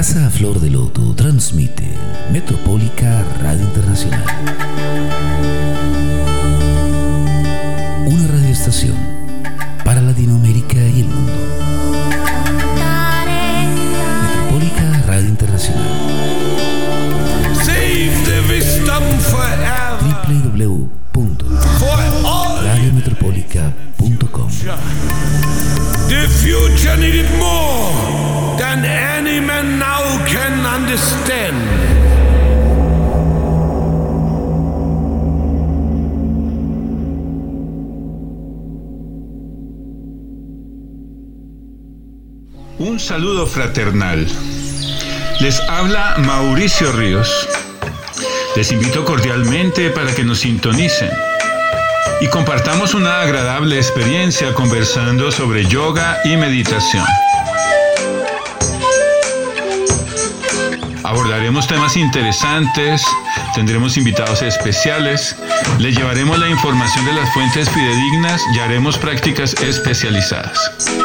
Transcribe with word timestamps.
Casa 0.00 0.30
Flor 0.30 0.58
de 0.60 0.70
Loto 0.70 1.14
transmite 1.14 1.84
Metropólica 2.32 3.22
Radio 3.42 3.64
Internacional. 3.64 4.24
Saludo 43.20 43.46
fraternal. 43.46 44.26
Les 45.40 45.60
habla 45.68 46.16
Mauricio 46.20 46.90
Ríos. 46.90 47.46
Les 48.56 48.72
invito 48.72 49.04
cordialmente 49.04 49.90
para 49.90 50.14
que 50.14 50.24
nos 50.24 50.38
sintonicen 50.38 51.10
y 52.22 52.28
compartamos 52.28 52.94
una 52.94 53.20
agradable 53.20 53.76
experiencia 53.76 54.54
conversando 54.54 55.30
sobre 55.30 55.66
yoga 55.66 56.18
y 56.24 56.38
meditación. 56.38 57.04
Abordaremos 61.04 61.66
temas 61.66 61.98
interesantes, 61.98 63.04
tendremos 63.54 63.98
invitados 63.98 64.40
especiales, 64.40 65.36
les 65.78 65.94
llevaremos 65.94 66.38
la 66.38 66.48
información 66.48 67.04
de 67.04 67.12
las 67.12 67.30
fuentes 67.34 67.68
fidedignas 67.68 68.40
y 68.54 68.60
haremos 68.60 68.96
prácticas 68.96 69.52
especializadas. 69.60 70.99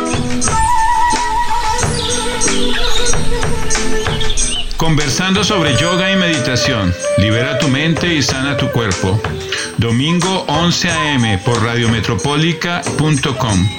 Sobre 5.25 5.75
yoga 5.75 6.11
y 6.11 6.15
meditación, 6.15 6.93
libera 7.17 7.57
tu 7.57 7.67
mente 7.67 8.13
y 8.13 8.21
sana 8.21 8.55
tu 8.57 8.71
cuerpo. 8.71 9.19
Domingo 9.77 10.45
11 10.47 10.89
a.m. 10.89 11.39
por 11.39 11.63
radiometropólica.com. 11.63 13.69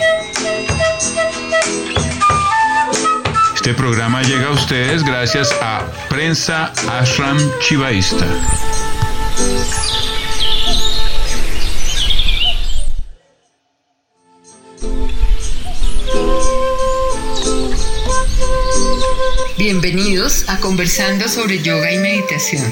Este 3.55 3.75
programa 3.75 4.23
llega 4.23 4.49
a 4.49 4.51
ustedes 4.51 5.05
gracias 5.05 5.55
a 5.63 5.87
Prensa 6.09 6.73
Ashram 6.89 7.39
Chivaísta. 7.61 8.27
Bienvenidos 19.69 20.49
a 20.49 20.61
Conversando 20.61 21.29
sobre 21.29 21.61
Yoga 21.61 21.91
y 21.91 21.99
Meditación. 21.99 22.63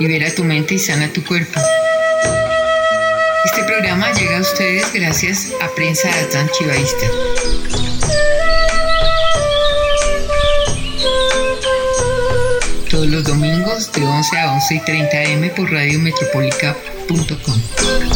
Libera 0.00 0.34
tu 0.34 0.44
mente 0.44 0.76
y 0.76 0.78
sana 0.78 1.12
tu 1.12 1.22
cuerpo. 1.22 1.60
Este 3.44 3.62
programa 3.64 4.10
llega 4.12 4.38
a 4.38 4.40
ustedes 4.40 4.90
gracias 4.94 5.52
a 5.60 5.68
Prensa 5.74 6.08
Atan 6.22 6.48
Chivaísta. 6.52 7.06
Todos 12.88 13.06
los 13.06 13.24
domingos 13.24 13.92
de 13.92 14.06
11 14.06 14.38
a 14.38 14.54
11 14.54 14.74
y 14.74 14.80
30 14.86 15.18
am 15.34 15.50
por 15.54 15.70
radiometropólica.com. 15.70 18.15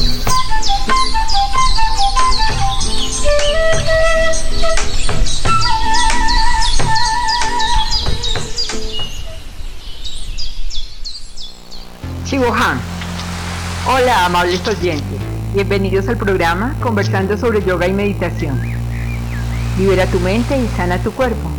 Hola, 12.43 14.25
amables 14.25 14.67
oyentes. 14.67 15.21
Bienvenidos 15.53 16.09
al 16.09 16.17
programa 16.17 16.75
Conversando 16.81 17.37
sobre 17.37 17.63
Yoga 17.63 17.87
y 17.87 17.93
Meditación. 17.93 18.59
Libera 19.77 20.07
tu 20.07 20.19
mente 20.21 20.57
y 20.57 20.67
sana 20.69 20.97
tu 21.03 21.13
cuerpo. 21.13 21.51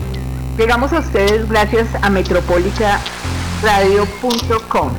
Llegamos 0.57 0.91
a 0.91 1.01
ustedes 1.01 1.47
gracias 1.47 1.87
a 2.01 2.09
metropolicaradio.com. 2.09 4.89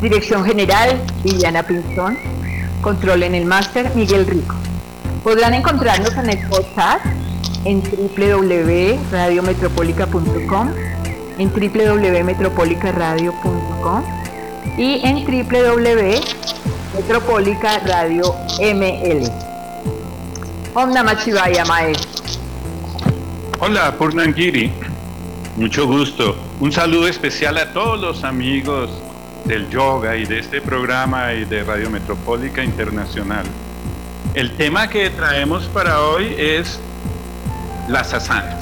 Dirección 0.00 0.42
General, 0.42 0.98
Viviana 1.22 1.62
Pinzón. 1.62 2.16
Control 2.80 3.24
en 3.24 3.34
el 3.34 3.44
máster, 3.44 3.94
Miguel 3.94 4.26
Rico. 4.26 4.54
Podrán 5.22 5.52
encontrarnos 5.52 6.16
en 6.16 6.30
el 6.30 6.38
podcast 6.48 7.04
en 7.66 7.82
www.radiometropolica.com, 7.82 10.70
en 11.36 11.50
www.metropolicaradio.com 11.50 14.23
y 14.76 15.00
en 15.04 15.24
www.metropolica 15.24 17.78
Radio 17.86 18.34
ML. 18.58 19.30
Om 20.74 20.92
Namah 20.92 21.14
Shivaya, 21.14 21.64
maestro. 21.64 22.10
Hola, 23.60 23.96
Purnangiri. 23.96 24.72
Mucho 25.56 25.86
gusto. 25.86 26.36
Un 26.58 26.72
saludo 26.72 27.06
especial 27.06 27.56
a 27.58 27.72
todos 27.72 28.00
los 28.00 28.24
amigos 28.24 28.90
del 29.44 29.70
yoga 29.70 30.16
y 30.16 30.24
de 30.24 30.40
este 30.40 30.60
programa 30.60 31.32
y 31.34 31.44
de 31.44 31.62
Radio 31.62 31.88
Metropólica 31.90 32.64
Internacional. 32.64 33.44
El 34.34 34.56
tema 34.56 34.88
que 34.88 35.08
traemos 35.10 35.66
para 35.66 36.00
hoy 36.00 36.34
es 36.36 36.80
las 37.88 38.12
asanas. 38.12 38.58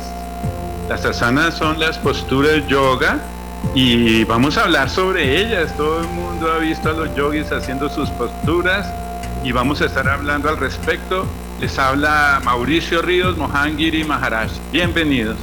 Las 0.91 1.07
asanas 1.07 1.57
son 1.57 1.81
las 1.81 1.97
posturas 1.97 2.67
yoga 2.67 3.19
y 3.75 4.25
vamos 4.25 4.57
a 4.59 4.65
hablar 4.65 4.91
sobre 4.91 5.41
ellas. 5.41 5.77
Todo 5.77 6.01
el 6.01 6.09
mundo 6.09 6.53
ha 6.53 6.59
visto 6.59 6.91
a 6.91 6.93
los 6.93 7.15
yogis 7.15 7.51
haciendo 7.53 7.89
sus 7.89 8.11
posturas 8.11 8.87
y 9.43 9.53
vamos 9.53 9.81
a 9.81 9.87
estar 9.87 10.09
hablando 10.09 10.49
al 10.49 10.59
respecto. 10.59 11.27
Les 11.61 11.79
habla 11.79 12.41
Mauricio 12.45 13.03
Ríos, 13.03 13.37
Mohangiri 13.37 14.05
Maharaj. 14.05 14.51
Bienvenidos. 14.73 15.37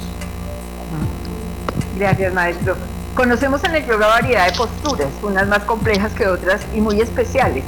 Gracias, 1.96 2.32
maestro. 2.32 2.76
Conocemos 3.14 3.62
en 3.64 3.74
el 3.74 3.86
yoga 3.86 4.06
variedad 4.06 4.46
de 4.46 4.56
posturas, 4.56 5.08
unas 5.22 5.48
más 5.48 5.64
complejas 5.64 6.12
que 6.12 6.26
otras 6.26 6.62
y 6.74 6.80
muy 6.80 7.00
especiales, 7.00 7.64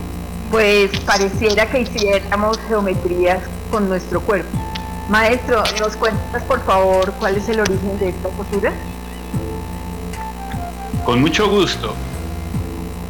pues 0.51 0.91
pareciera 1.01 1.67
que 1.67 1.81
hiciéramos 1.81 2.59
geometrías 2.69 3.41
con 3.71 3.89
nuestro 3.89 4.21
cuerpo. 4.21 4.57
Maestro, 5.09 5.63
¿nos 5.81 5.97
cuentas 5.97 6.43
por 6.45 6.65
favor 6.65 7.13
cuál 7.19 7.37
es 7.37 7.49
el 7.49 7.61
origen 7.61 7.99
de 7.99 8.11
esta 8.11 8.29
postura? 8.29 8.73
Con 11.05 11.21
mucho 11.21 11.49
gusto. 11.49 11.97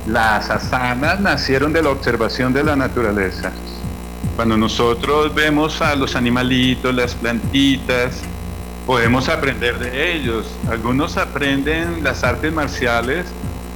Las 0.07 0.49
asanas 0.49 1.21
nacieron 1.21 1.75
de 1.75 1.83
la 1.83 1.91
observación 1.91 2.55
de 2.55 2.65
la 2.65 2.75
naturaleza. 2.75 3.53
Cuando 4.35 4.57
nosotros 4.57 5.35
vemos 5.35 5.83
a 5.83 5.95
los 5.95 6.17
animalitos, 6.17 6.95
las 6.95 7.15
plantitas, 7.15 8.23
podemos 8.87 9.29
aprender 9.29 9.79
de 9.79 10.15
ellos. 10.15 10.47
Algunos 10.71 11.19
aprenden 11.19 12.03
las 12.03 12.25
artes 12.25 12.51
marciales, 12.51 13.27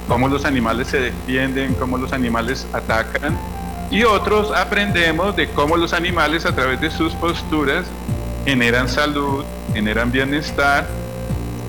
cómo 0.07 0.27
los 0.27 0.45
animales 0.45 0.87
se 0.87 0.99
defienden, 0.99 1.75
cómo 1.75 1.99
los 1.99 2.11
animales 2.11 2.65
atacan. 2.73 3.37
Y 3.91 4.03
otros 4.03 4.51
aprendemos 4.51 5.35
de 5.35 5.47
cómo 5.49 5.77
los 5.77 5.93
animales 5.93 6.43
a 6.47 6.55
través 6.55 6.81
de 6.81 6.89
sus 6.89 7.13
posturas 7.13 7.85
generan 8.45 8.89
salud, 8.89 9.45
generan 9.73 10.11
bienestar 10.11 10.87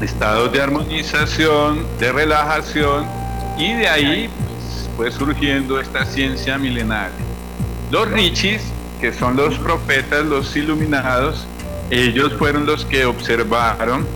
estados 0.00 0.53
de 0.53 0.62
armonización, 0.62 1.87
de 1.99 2.12
relajación 2.12 3.06
y 3.59 3.73
de 3.73 3.89
ahí 3.89 4.31
pues, 4.47 4.89
fue 4.97 5.11
surgiendo 5.11 5.81
esta 5.81 6.05
ciencia 6.05 6.59
milenaria. 6.59 7.17
Los 7.91 8.09
richis, 8.11 8.62
que 9.00 9.12
son 9.12 9.37
los 9.37 9.59
profetas, 9.59 10.25
los 10.25 10.55
iluminados, 10.56 11.47
ellos 11.91 12.35
fueron 12.35 12.67
los 12.67 12.85
que 12.85 13.06
observaron 13.06 14.06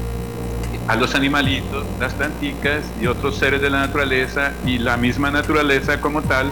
a 0.88 0.96
los 0.96 1.14
animalitos, 1.14 1.84
las 1.98 2.12
planticas 2.12 2.84
y 3.00 3.06
otros 3.06 3.36
seres 3.38 3.62
de 3.62 3.70
la 3.70 3.80
naturaleza 3.80 4.52
y 4.66 4.78
la 4.78 4.96
misma 4.96 5.30
naturaleza 5.30 6.00
como 6.00 6.22
tal. 6.22 6.50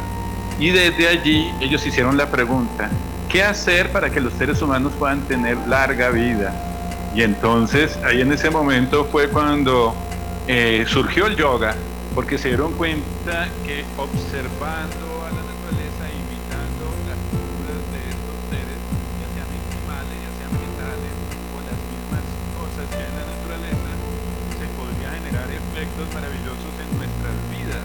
Y 0.58 0.70
desde 0.70 1.08
allí 1.08 1.50
ellos 1.60 1.84
hicieron 1.86 2.16
la 2.16 2.30
pregunta, 2.30 2.90
¿qué 3.28 3.42
hacer 3.42 3.90
para 3.92 4.10
que 4.10 4.20
los 4.20 4.32
seres 4.34 4.62
humanos 4.62 4.92
puedan 4.98 5.20
tener 5.22 5.56
larga 5.68 6.10
vida? 6.10 6.69
Y 7.14 7.22
entonces 7.22 7.98
ahí 8.04 8.20
en 8.20 8.32
ese 8.32 8.50
momento 8.50 9.04
fue 9.04 9.28
cuando 9.28 9.94
eh, 10.46 10.84
surgió 10.86 11.26
el 11.26 11.36
yoga, 11.36 11.74
porque 12.14 12.38
se 12.38 12.48
dieron 12.48 12.72
cuenta 12.74 13.48
que 13.66 13.84
observando 13.96 15.26
a 15.26 15.30
la 15.34 15.42
naturaleza, 15.42 16.06
imitando 16.06 16.86
las 17.10 17.18
posturas 17.34 17.82
de 17.90 18.00
estos 18.14 18.38
seres, 18.46 18.78
ya 19.18 19.28
sean 19.34 19.50
animales, 19.50 20.16
ya 20.22 20.30
sean 20.38 20.52
mentales, 20.54 21.12
o 21.50 21.58
las 21.66 21.78
mismas 21.90 22.24
cosas 22.54 22.84
que 22.94 22.96
hay 23.02 23.10
en 23.10 23.16
la 23.18 23.26
naturaleza, 23.26 23.90
efectos 25.50 26.06
maravillosos 26.14 26.72
en 26.78 26.88
nuestras 26.94 27.36
vidas. 27.50 27.84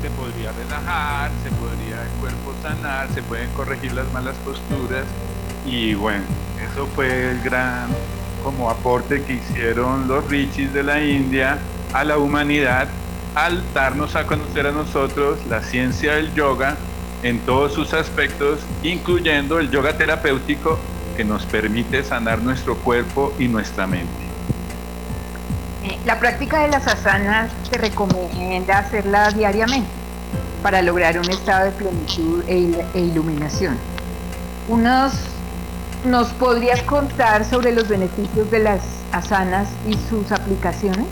Se 0.00 0.08
podría 0.10 0.52
relajar, 0.52 1.30
se 1.42 1.50
podría 1.52 2.02
el 2.02 2.12
cuerpo 2.20 2.54
sanar, 2.62 3.08
se 3.12 3.22
pueden 3.22 3.50
corregir 3.52 3.92
las 3.92 4.10
malas 4.12 4.36
posturas 4.44 5.04
y 5.66 5.94
bueno, 5.94 6.24
eso 6.64 6.86
fue 6.94 7.30
el 7.30 7.40
gran 7.42 7.88
como 8.42 8.70
aporte 8.70 9.22
que 9.22 9.34
hicieron 9.34 10.08
los 10.08 10.28
richis 10.28 10.72
de 10.72 10.82
la 10.82 11.02
India 11.02 11.58
a 11.92 12.04
la 12.04 12.18
humanidad 12.18 12.88
al 13.34 13.62
darnos 13.72 14.16
a 14.16 14.26
conocer 14.26 14.66
a 14.66 14.72
nosotros 14.72 15.38
la 15.48 15.62
ciencia 15.62 16.14
del 16.14 16.32
yoga 16.34 16.76
en 17.22 17.40
todos 17.40 17.72
sus 17.72 17.94
aspectos, 17.94 18.60
incluyendo 18.82 19.58
el 19.58 19.70
yoga 19.70 19.96
terapéutico 19.96 20.78
que 21.16 21.24
nos 21.24 21.44
permite 21.46 22.04
sanar 22.04 22.40
nuestro 22.42 22.76
cuerpo 22.76 23.32
y 23.38 23.48
nuestra 23.48 23.86
mente. 23.86 24.08
Eh, 25.84 25.98
la 26.04 26.18
práctica 26.18 26.62
de 26.62 26.68
las 26.68 26.86
asanas 26.86 27.50
se 27.70 27.78
recomienda 27.78 28.78
hacerla 28.78 29.30
diariamente 29.30 29.88
para 30.62 30.82
lograr 30.82 31.18
un 31.18 31.28
estado 31.30 31.66
de 31.66 31.70
plenitud 31.72 32.42
e, 32.48 32.84
e 32.94 33.00
iluminación. 33.00 33.76
Unos, 34.68 35.12
¿Nos 36.04 36.28
podrías 36.28 36.82
contar 36.84 37.44
sobre 37.44 37.72
los 37.72 37.88
beneficios 37.88 38.50
de 38.50 38.60
las 38.60 38.80
asanas 39.10 39.68
y 39.86 39.94
sus 40.08 40.30
aplicaciones? 40.30 41.06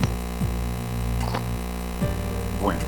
Bueno, 2.62 2.80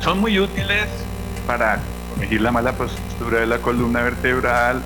son 0.00 0.20
muy 0.20 0.38
útiles 0.38 0.86
para 1.46 1.80
corregir 2.14 2.40
la 2.40 2.52
mala 2.52 2.72
postura 2.72 3.40
de 3.40 3.46
la 3.46 3.58
columna 3.58 4.00
vertebral, 4.02 4.82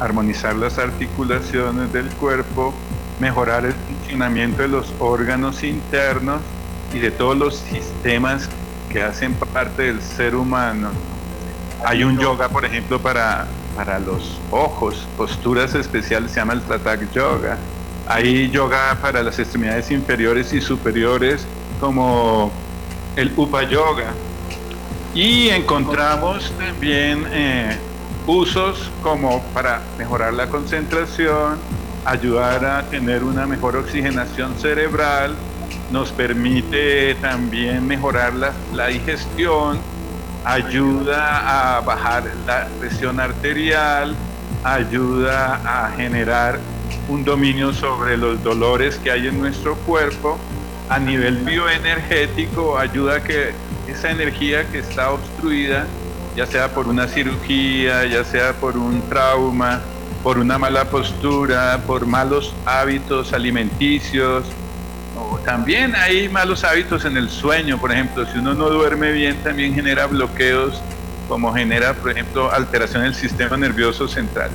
armonizar 0.00 0.56
las 0.56 0.78
articulaciones 0.78 1.92
del 1.92 2.08
cuerpo, 2.12 2.72
mejorar 3.20 3.66
el 3.66 3.74
funcionamiento 3.74 4.62
de 4.62 4.68
los 4.68 4.92
órganos 4.98 5.62
internos 5.64 6.40
y 6.94 6.98
de 6.98 7.10
todos 7.10 7.36
los 7.36 7.56
sistemas 7.56 8.48
que 8.88 9.02
hacen 9.02 9.34
parte 9.34 9.82
del 9.82 10.00
ser 10.00 10.34
humano. 10.34 10.88
Hay 11.84 12.04
un 12.04 12.18
yoga, 12.18 12.48
por 12.48 12.64
ejemplo, 12.64 12.98
para, 12.98 13.46
para 13.76 13.98
los 13.98 14.38
ojos, 14.50 15.06
posturas 15.16 15.74
especiales, 15.74 16.32
se 16.32 16.40
llama 16.40 16.54
el 16.54 16.62
Tratak 16.62 17.12
Yoga. 17.12 17.58
Hay 18.08 18.48
yoga 18.50 18.96
para 19.02 19.22
las 19.22 19.38
extremidades 19.38 19.90
inferiores 19.90 20.52
y 20.52 20.60
superiores, 20.60 21.46
como 21.78 22.50
el 23.16 23.32
Upa 23.36 23.64
Yoga, 23.64 24.14
y 25.14 25.48
encontramos 25.50 26.52
también 26.58 27.26
eh, 27.30 27.76
usos 28.26 28.90
como 29.02 29.42
para 29.52 29.82
mejorar 29.98 30.32
la 30.34 30.48
concentración, 30.48 31.58
ayudar 32.04 32.64
a 32.64 32.82
tener 32.84 33.24
una 33.24 33.46
mejor 33.46 33.76
oxigenación 33.76 34.56
cerebral, 34.58 35.34
nos 35.90 36.10
permite 36.12 37.14
también 37.16 37.86
mejorar 37.86 38.34
la, 38.34 38.52
la 38.72 38.86
digestión, 38.88 39.78
ayuda 40.46 41.76
a 41.76 41.80
bajar 41.80 42.22
la 42.46 42.68
presión 42.78 43.18
arterial, 43.18 44.14
ayuda 44.62 45.60
a 45.64 45.90
generar 45.90 46.60
un 47.08 47.24
dominio 47.24 47.72
sobre 47.72 48.16
los 48.16 48.40
dolores 48.44 48.96
que 48.96 49.10
hay 49.10 49.26
en 49.26 49.40
nuestro 49.40 49.74
cuerpo. 49.78 50.38
A 50.88 51.00
nivel 51.00 51.38
bioenergético 51.38 52.78
ayuda 52.78 53.16
a 53.16 53.22
que 53.24 53.54
esa 53.88 54.12
energía 54.12 54.64
que 54.70 54.78
está 54.78 55.10
obstruida, 55.10 55.84
ya 56.36 56.46
sea 56.46 56.68
por 56.68 56.86
una 56.86 57.08
cirugía, 57.08 58.04
ya 58.06 58.22
sea 58.22 58.52
por 58.52 58.76
un 58.76 59.02
trauma, 59.08 59.80
por 60.22 60.38
una 60.38 60.58
mala 60.58 60.84
postura, 60.84 61.82
por 61.88 62.06
malos 62.06 62.54
hábitos 62.66 63.32
alimenticios, 63.32 64.44
también 65.44 65.94
hay 65.94 66.28
malos 66.28 66.64
hábitos 66.64 67.04
en 67.04 67.16
el 67.16 67.30
sueño, 67.30 67.78
por 67.78 67.92
ejemplo, 67.92 68.26
si 68.32 68.38
uno 68.38 68.54
no 68.54 68.68
duerme 68.68 69.12
bien 69.12 69.36
también 69.42 69.74
genera 69.74 70.06
bloqueos, 70.06 70.80
como 71.28 71.52
genera, 71.52 71.94
por 71.94 72.10
ejemplo, 72.10 72.52
alteración 72.52 73.02
del 73.02 73.14
sistema 73.14 73.56
nervioso 73.56 74.08
central. 74.08 74.50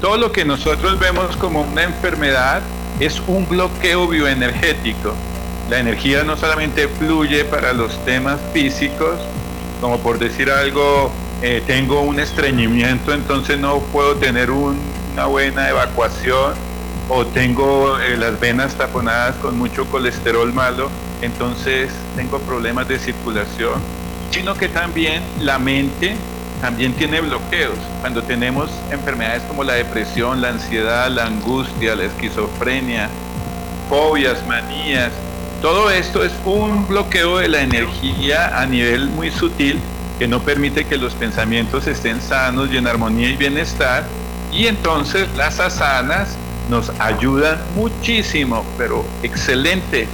Todo 0.00 0.16
lo 0.16 0.32
que 0.32 0.44
nosotros 0.44 0.98
vemos 0.98 1.36
como 1.36 1.62
una 1.62 1.82
enfermedad 1.82 2.62
es 3.00 3.20
un 3.26 3.48
bloqueo 3.48 4.08
bioenergético 4.08 5.14
la 5.70 5.78
energía 5.78 6.24
no 6.24 6.36
solamente 6.36 6.88
fluye 6.88 7.44
para 7.44 7.72
los 7.72 8.04
temas 8.04 8.40
físicos, 8.52 9.14
como 9.80 10.00
por 10.00 10.18
decir 10.18 10.50
algo, 10.50 11.12
eh, 11.42 11.62
tengo 11.64 12.00
un 12.00 12.18
estreñimiento, 12.18 13.12
entonces 13.14 13.60
no 13.60 13.78
puedo 13.78 14.16
tener 14.16 14.50
una 14.50 15.26
buena 15.26 15.68
evacuación, 15.68 16.54
o 17.10 17.26
tengo 17.26 17.98
eh, 17.98 18.16
las 18.16 18.38
venas 18.38 18.74
taponadas 18.74 19.34
con 19.36 19.58
mucho 19.58 19.84
colesterol 19.86 20.52
malo, 20.52 20.88
entonces 21.22 21.90
tengo 22.14 22.38
problemas 22.38 22.86
de 22.86 23.00
circulación, 23.00 23.80
sino 24.30 24.54
que 24.54 24.68
también 24.68 25.22
la 25.40 25.58
mente 25.58 26.14
también 26.60 26.92
tiene 26.92 27.20
bloqueos. 27.20 27.74
Cuando 28.00 28.22
tenemos 28.22 28.70
enfermedades 28.92 29.42
como 29.48 29.64
la 29.64 29.74
depresión, 29.74 30.40
la 30.40 30.50
ansiedad, 30.50 31.10
la 31.10 31.26
angustia, 31.26 31.96
la 31.96 32.04
esquizofrenia, 32.04 33.08
fobias, 33.88 34.46
manías, 34.46 35.10
todo 35.60 35.90
esto 35.90 36.22
es 36.22 36.32
un 36.44 36.86
bloqueo 36.86 37.38
de 37.38 37.48
la 37.48 37.62
energía 37.62 38.60
a 38.60 38.66
nivel 38.66 39.08
muy 39.08 39.30
sutil 39.30 39.80
que 40.18 40.28
no 40.28 40.40
permite 40.40 40.84
que 40.84 40.96
los 40.96 41.14
pensamientos 41.14 41.86
estén 41.86 42.20
sanos 42.20 42.68
y 42.70 42.76
en 42.76 42.86
armonía 42.86 43.30
y 43.30 43.36
bienestar. 43.36 44.04
Y 44.52 44.66
entonces 44.66 45.28
las 45.36 45.58
asanas 45.60 46.36
nos 46.70 46.90
ayudan 47.00 47.58
muchísimo, 47.74 48.64
pero 48.78 49.04
excelente 49.22 50.06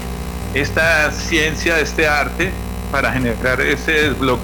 esta 0.55 1.12
ciencia, 1.12 1.79
este 1.79 2.08
arte 2.08 2.50
para 2.91 3.12
generar 3.12 3.61
ese 3.61 3.93
desbloqueo 3.93 4.41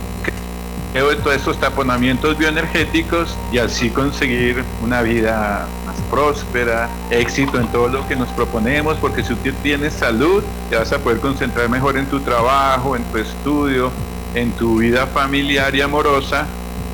de 0.93 1.17
todos 1.17 1.37
estos 1.37 1.59
taponamientos 1.59 2.37
bioenergéticos 2.37 3.35
y 3.51 3.59
así 3.59 3.89
conseguir 3.89 4.63
una 4.83 5.01
vida 5.01 5.67
más 5.87 5.97
próspera, 6.11 6.91
éxito 7.11 7.59
en 7.59 7.67
todo 7.69 7.89
lo 7.89 8.07
que 8.07 8.15
nos 8.15 8.29
proponemos, 8.29 8.99
porque 8.99 9.25
si 9.25 9.35
tú 9.35 9.51
tienes 9.63 9.95
salud, 9.95 10.45
te 10.69 10.77
vas 10.77 10.93
a 10.93 10.99
poder 10.99 11.19
concentrar 11.21 11.71
mejor 11.71 11.97
en 11.97 12.05
tu 12.07 12.21
trabajo, 12.21 12.95
en 12.95 13.05
tu 13.05 13.17
estudio, 13.19 13.91
en 14.35 14.53
tu 14.53 14.79
vida 14.79 15.07
familiar 15.07 15.75
y 15.75 15.81
amorosa, 15.81 16.45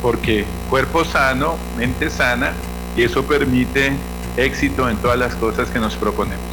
porque 0.00 0.44
cuerpo 0.70 1.04
sano, 1.04 1.56
mente 1.76 2.08
sana, 2.08 2.52
y 2.96 3.02
eso 3.02 3.24
permite 3.24 3.92
éxito 4.38 4.88
en 4.88 4.96
todas 4.98 5.18
las 5.18 5.34
cosas 5.34 5.68
que 5.68 5.78
nos 5.78 5.96
proponemos. 5.96 6.44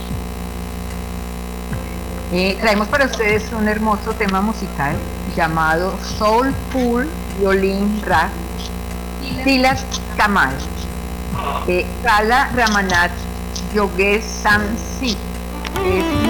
Eh, 2.33 2.57
traemos 2.59 2.87
para 2.87 3.05
ustedes 3.05 3.43
un 3.53 3.67
hermoso 3.67 4.13
tema 4.13 4.41
musical 4.41 4.95
llamado 5.35 5.93
Soulful 6.17 7.07
Violin 7.39 8.01
Ra, 8.05 8.29
Tilas 9.43 9.85
Kamal, 10.17 10.55
eh, 11.67 11.85
Kala 12.03 12.49
Ramanath 12.55 13.11
Yogesh 13.73 14.23
Samsi, 14.23 15.15
es 15.85 16.25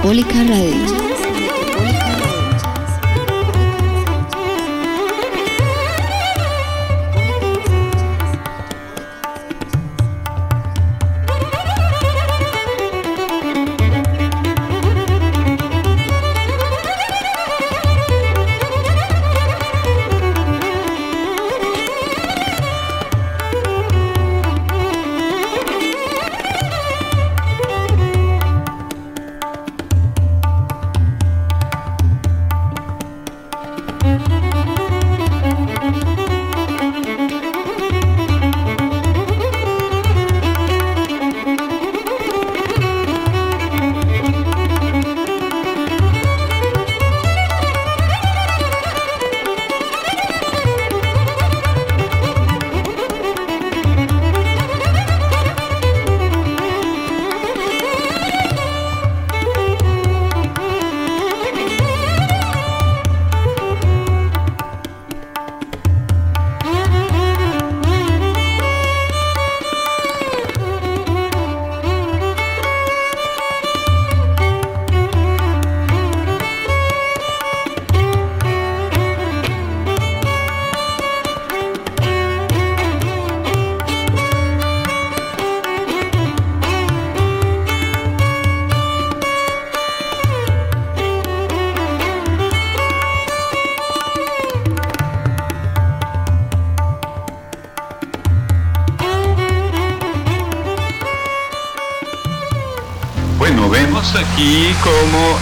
Católica 0.00 0.44
Radio. 0.44 1.07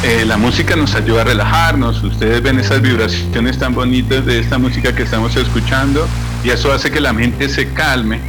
Eh, 0.07 0.25
la 0.25 0.37
música 0.37 0.77
nos 0.77 0.95
ayuda 0.95 1.23
a 1.23 1.25
relajarnos. 1.25 2.01
Ustedes 2.05 2.41
ven 2.41 2.61
esas 2.61 2.81
vibraciones 2.81 3.59
tan 3.59 3.75
bonitas 3.75 4.25
de 4.25 4.39
esta 4.39 4.57
música 4.57 4.95
que 4.95 5.03
estamos 5.03 5.35
escuchando 5.35 6.07
y 6.45 6.51
eso 6.51 6.73
hace 6.73 6.93
que 6.93 7.01
la 7.01 7.13
mente 7.13 7.49
se 7.49 7.73
calme. 7.73 8.21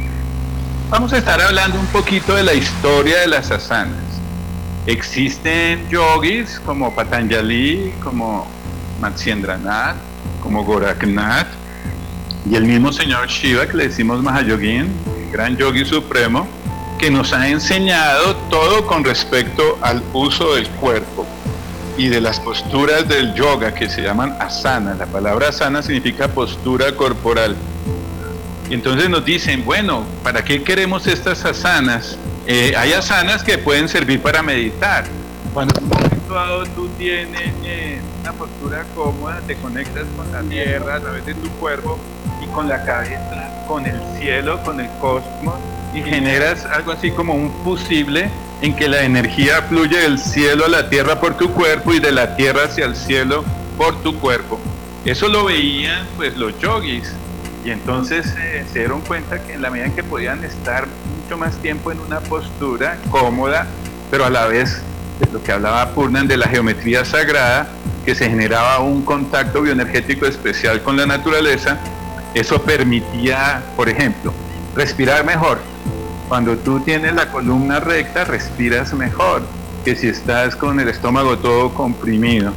Vamos 0.90 1.12
a 1.12 1.18
estar 1.18 1.40
hablando 1.40 1.78
un 1.78 1.86
poquito 1.86 2.34
de 2.34 2.42
la 2.42 2.54
historia 2.54 3.20
de 3.20 3.28
las 3.28 3.52
asanas. 3.52 4.02
Existen 4.86 5.88
yogis 5.88 6.60
como 6.66 6.92
Patanjali, 6.96 7.92
como 8.02 8.48
Matsyendranath, 9.00 9.96
como 10.42 10.64
Goraknath 10.64 11.46
y 12.50 12.56
el 12.56 12.64
mismo 12.64 12.92
señor 12.92 13.28
Shiva 13.28 13.68
que 13.68 13.76
le 13.76 13.88
decimos 13.88 14.20
Mahayogin, 14.20 14.90
gran 15.30 15.56
yogi 15.56 15.84
supremo, 15.84 16.48
que 16.98 17.08
nos 17.08 17.32
ha 17.32 17.48
enseñado 17.48 18.34
todo 18.50 18.84
con 18.84 19.04
respecto 19.04 19.78
al 19.80 20.02
uso 20.12 20.56
del 20.56 20.68
cuerpo 20.70 21.17
y 21.98 22.08
de 22.08 22.20
las 22.20 22.38
posturas 22.38 23.08
del 23.08 23.34
yoga 23.34 23.74
que 23.74 23.90
se 23.90 24.00
llaman 24.00 24.36
asana. 24.38 24.94
La 24.94 25.06
palabra 25.06 25.48
asana 25.48 25.82
significa 25.82 26.28
postura 26.28 26.94
corporal. 26.94 27.56
Entonces 28.70 29.10
nos 29.10 29.24
dicen, 29.24 29.64
bueno, 29.64 30.04
¿para 30.22 30.44
qué 30.44 30.62
queremos 30.62 31.08
estas 31.08 31.44
asanas? 31.44 32.16
Eh, 32.46 32.72
hay 32.76 32.92
asanas 32.92 33.42
que 33.42 33.58
pueden 33.58 33.88
servir 33.88 34.22
para 34.22 34.42
meditar. 34.42 35.06
Cuando 35.52 35.76
en 35.76 35.84
un 35.84 35.90
momento 35.90 36.34
dado 36.34 36.64
tú 36.66 36.88
tienes 36.96 37.52
eh, 37.64 38.00
una 38.20 38.32
postura 38.32 38.84
cómoda, 38.94 39.40
te 39.46 39.56
conectas 39.56 40.04
con 40.16 40.30
la 40.30 40.42
tierra 40.42 40.96
a 40.96 41.00
través 41.00 41.26
de 41.26 41.34
tu 41.34 41.48
cuerpo 41.52 41.98
y 42.40 42.46
con 42.46 42.68
la 42.68 42.84
cabeza, 42.84 43.64
con 43.66 43.86
el 43.86 44.00
cielo, 44.18 44.62
con 44.62 44.78
el 44.78 44.88
cosmos, 45.00 45.56
y 45.92 46.02
generas 46.02 46.64
algo 46.64 46.92
así 46.92 47.10
como 47.10 47.34
un 47.34 47.52
fusible 47.64 48.30
en 48.60 48.74
que 48.74 48.88
la 48.88 49.02
energía 49.02 49.62
fluye 49.62 49.98
del 49.98 50.18
cielo 50.18 50.64
a 50.64 50.68
la 50.68 50.90
tierra 50.90 51.20
por 51.20 51.36
tu 51.36 51.52
cuerpo 51.52 51.94
y 51.94 52.00
de 52.00 52.12
la 52.12 52.36
tierra 52.36 52.64
hacia 52.64 52.86
el 52.86 52.96
cielo 52.96 53.44
por 53.76 54.02
tu 54.02 54.18
cuerpo. 54.18 54.58
Eso 55.04 55.28
lo 55.28 55.44
veían 55.44 56.06
pues 56.16 56.36
los 56.36 56.58
yogis 56.58 57.12
y 57.64 57.70
entonces 57.70 58.34
eh, 58.38 58.64
se 58.72 58.80
dieron 58.80 59.00
cuenta 59.02 59.40
que 59.40 59.54
en 59.54 59.62
la 59.62 59.70
medida 59.70 59.86
en 59.86 59.94
que 59.94 60.02
podían 60.02 60.42
estar 60.44 60.86
mucho 61.22 61.38
más 61.38 61.56
tiempo 61.58 61.92
en 61.92 62.00
una 62.00 62.20
postura 62.20 62.98
cómoda, 63.10 63.66
pero 64.10 64.24
a 64.24 64.30
la 64.30 64.46
vez 64.46 64.82
de 65.20 65.30
lo 65.32 65.42
que 65.42 65.52
hablaba 65.52 65.90
Purnan 65.90 66.26
de 66.26 66.36
la 66.36 66.48
geometría 66.48 67.04
sagrada, 67.04 67.68
que 68.04 68.14
se 68.14 68.28
generaba 68.28 68.80
un 68.80 69.02
contacto 69.02 69.62
bioenergético 69.62 70.26
especial 70.26 70.82
con 70.82 70.96
la 70.96 71.06
naturaleza, 71.06 71.78
eso 72.34 72.62
permitía, 72.62 73.62
por 73.76 73.88
ejemplo, 73.88 74.32
respirar 74.74 75.24
mejor, 75.24 75.60
cuando 76.28 76.56
tú 76.58 76.80
tienes 76.80 77.14
la 77.14 77.30
columna 77.30 77.80
recta, 77.80 78.24
respiras 78.24 78.92
mejor 78.92 79.42
que 79.84 79.96
si 79.96 80.08
estás 80.08 80.54
con 80.54 80.78
el 80.78 80.88
estómago 80.88 81.38
todo 81.38 81.72
comprimido. 81.72 82.52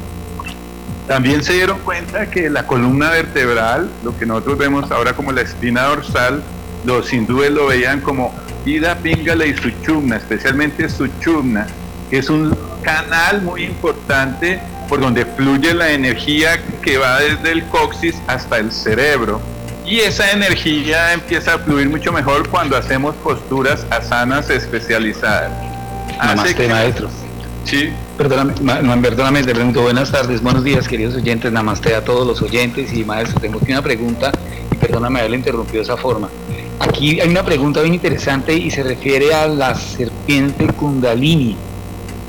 También 1.08 1.44
se 1.44 1.54
dieron 1.54 1.80
cuenta 1.80 2.30
que 2.30 2.50
la 2.50 2.68
columna 2.68 3.10
vertebral, 3.10 3.90
lo 4.04 4.18
que 4.18 4.26
nosotros 4.26 4.58
vemos 4.58 4.92
ahora 4.92 5.14
como 5.14 5.32
la 5.32 5.42
espina 5.42 5.84
dorsal, 5.84 6.44
los 6.86 7.12
hindúes 7.14 7.52
lo 7.52 7.68
veían 7.68 8.02
como 8.02 8.34
Ida 8.66 8.96
Pingala 8.96 9.46
y 9.46 9.56
Suchumna, 9.56 10.18
especialmente 10.18 10.90
Suchumna, 10.90 11.68
que 12.10 12.18
es 12.18 12.30
un 12.30 12.56
canal 12.82 13.42
muy 13.42 13.64
importante 13.64 14.60
por 14.90 15.00
donde 15.00 15.26
fluye 15.26 15.74
la 15.74 15.92
energía 15.92 16.60
que 16.82 16.98
va 16.98 17.20
desde 17.20 17.52
el 17.52 17.64
coxis 17.68 18.16
hasta 18.28 18.58
el 18.58 18.72
cerebro. 18.72 19.42
Y 19.92 20.00
esa 20.00 20.32
energía 20.32 21.12
empieza 21.12 21.56
a 21.56 21.60
fluir 21.60 21.90
mucho 21.90 22.14
mejor 22.14 22.48
cuando 22.48 22.78
hacemos 22.78 23.14
posturas 23.18 23.86
asanas 23.90 24.50
especializadas. 24.50 25.52
Namaste, 26.18 26.70
maestro. 26.70 27.10
Sí. 27.66 27.90
Perdóname, 28.18 28.54
perdóname, 29.02 29.44
te 29.44 29.54
pregunto 29.54 29.82
buenas 29.82 30.10
tardes, 30.10 30.42
buenos 30.42 30.64
días, 30.64 30.88
queridos 30.88 31.16
oyentes. 31.16 31.52
Namaste 31.52 31.94
a 31.94 32.06
todos 32.06 32.26
los 32.26 32.42
oyentes 32.42 32.94
y 32.94 33.04
maestro. 33.04 33.42
Tengo 33.42 33.60
aquí 33.62 33.74
una 33.74 33.82
pregunta 33.82 34.32
y 34.72 34.76
perdóname 34.78 35.20
haberle 35.20 35.36
interrumpido 35.36 35.80
de 35.80 35.84
esa 35.84 35.98
forma. 35.98 36.30
Aquí 36.80 37.20
hay 37.20 37.28
una 37.28 37.44
pregunta 37.44 37.82
bien 37.82 37.94
interesante 37.94 38.54
y 38.54 38.72
se 38.72 38.84
refiere 38.84 39.34
a 39.34 39.46
la 39.46 39.76
serpiente 39.76 40.68
Kundalini. 40.68 41.58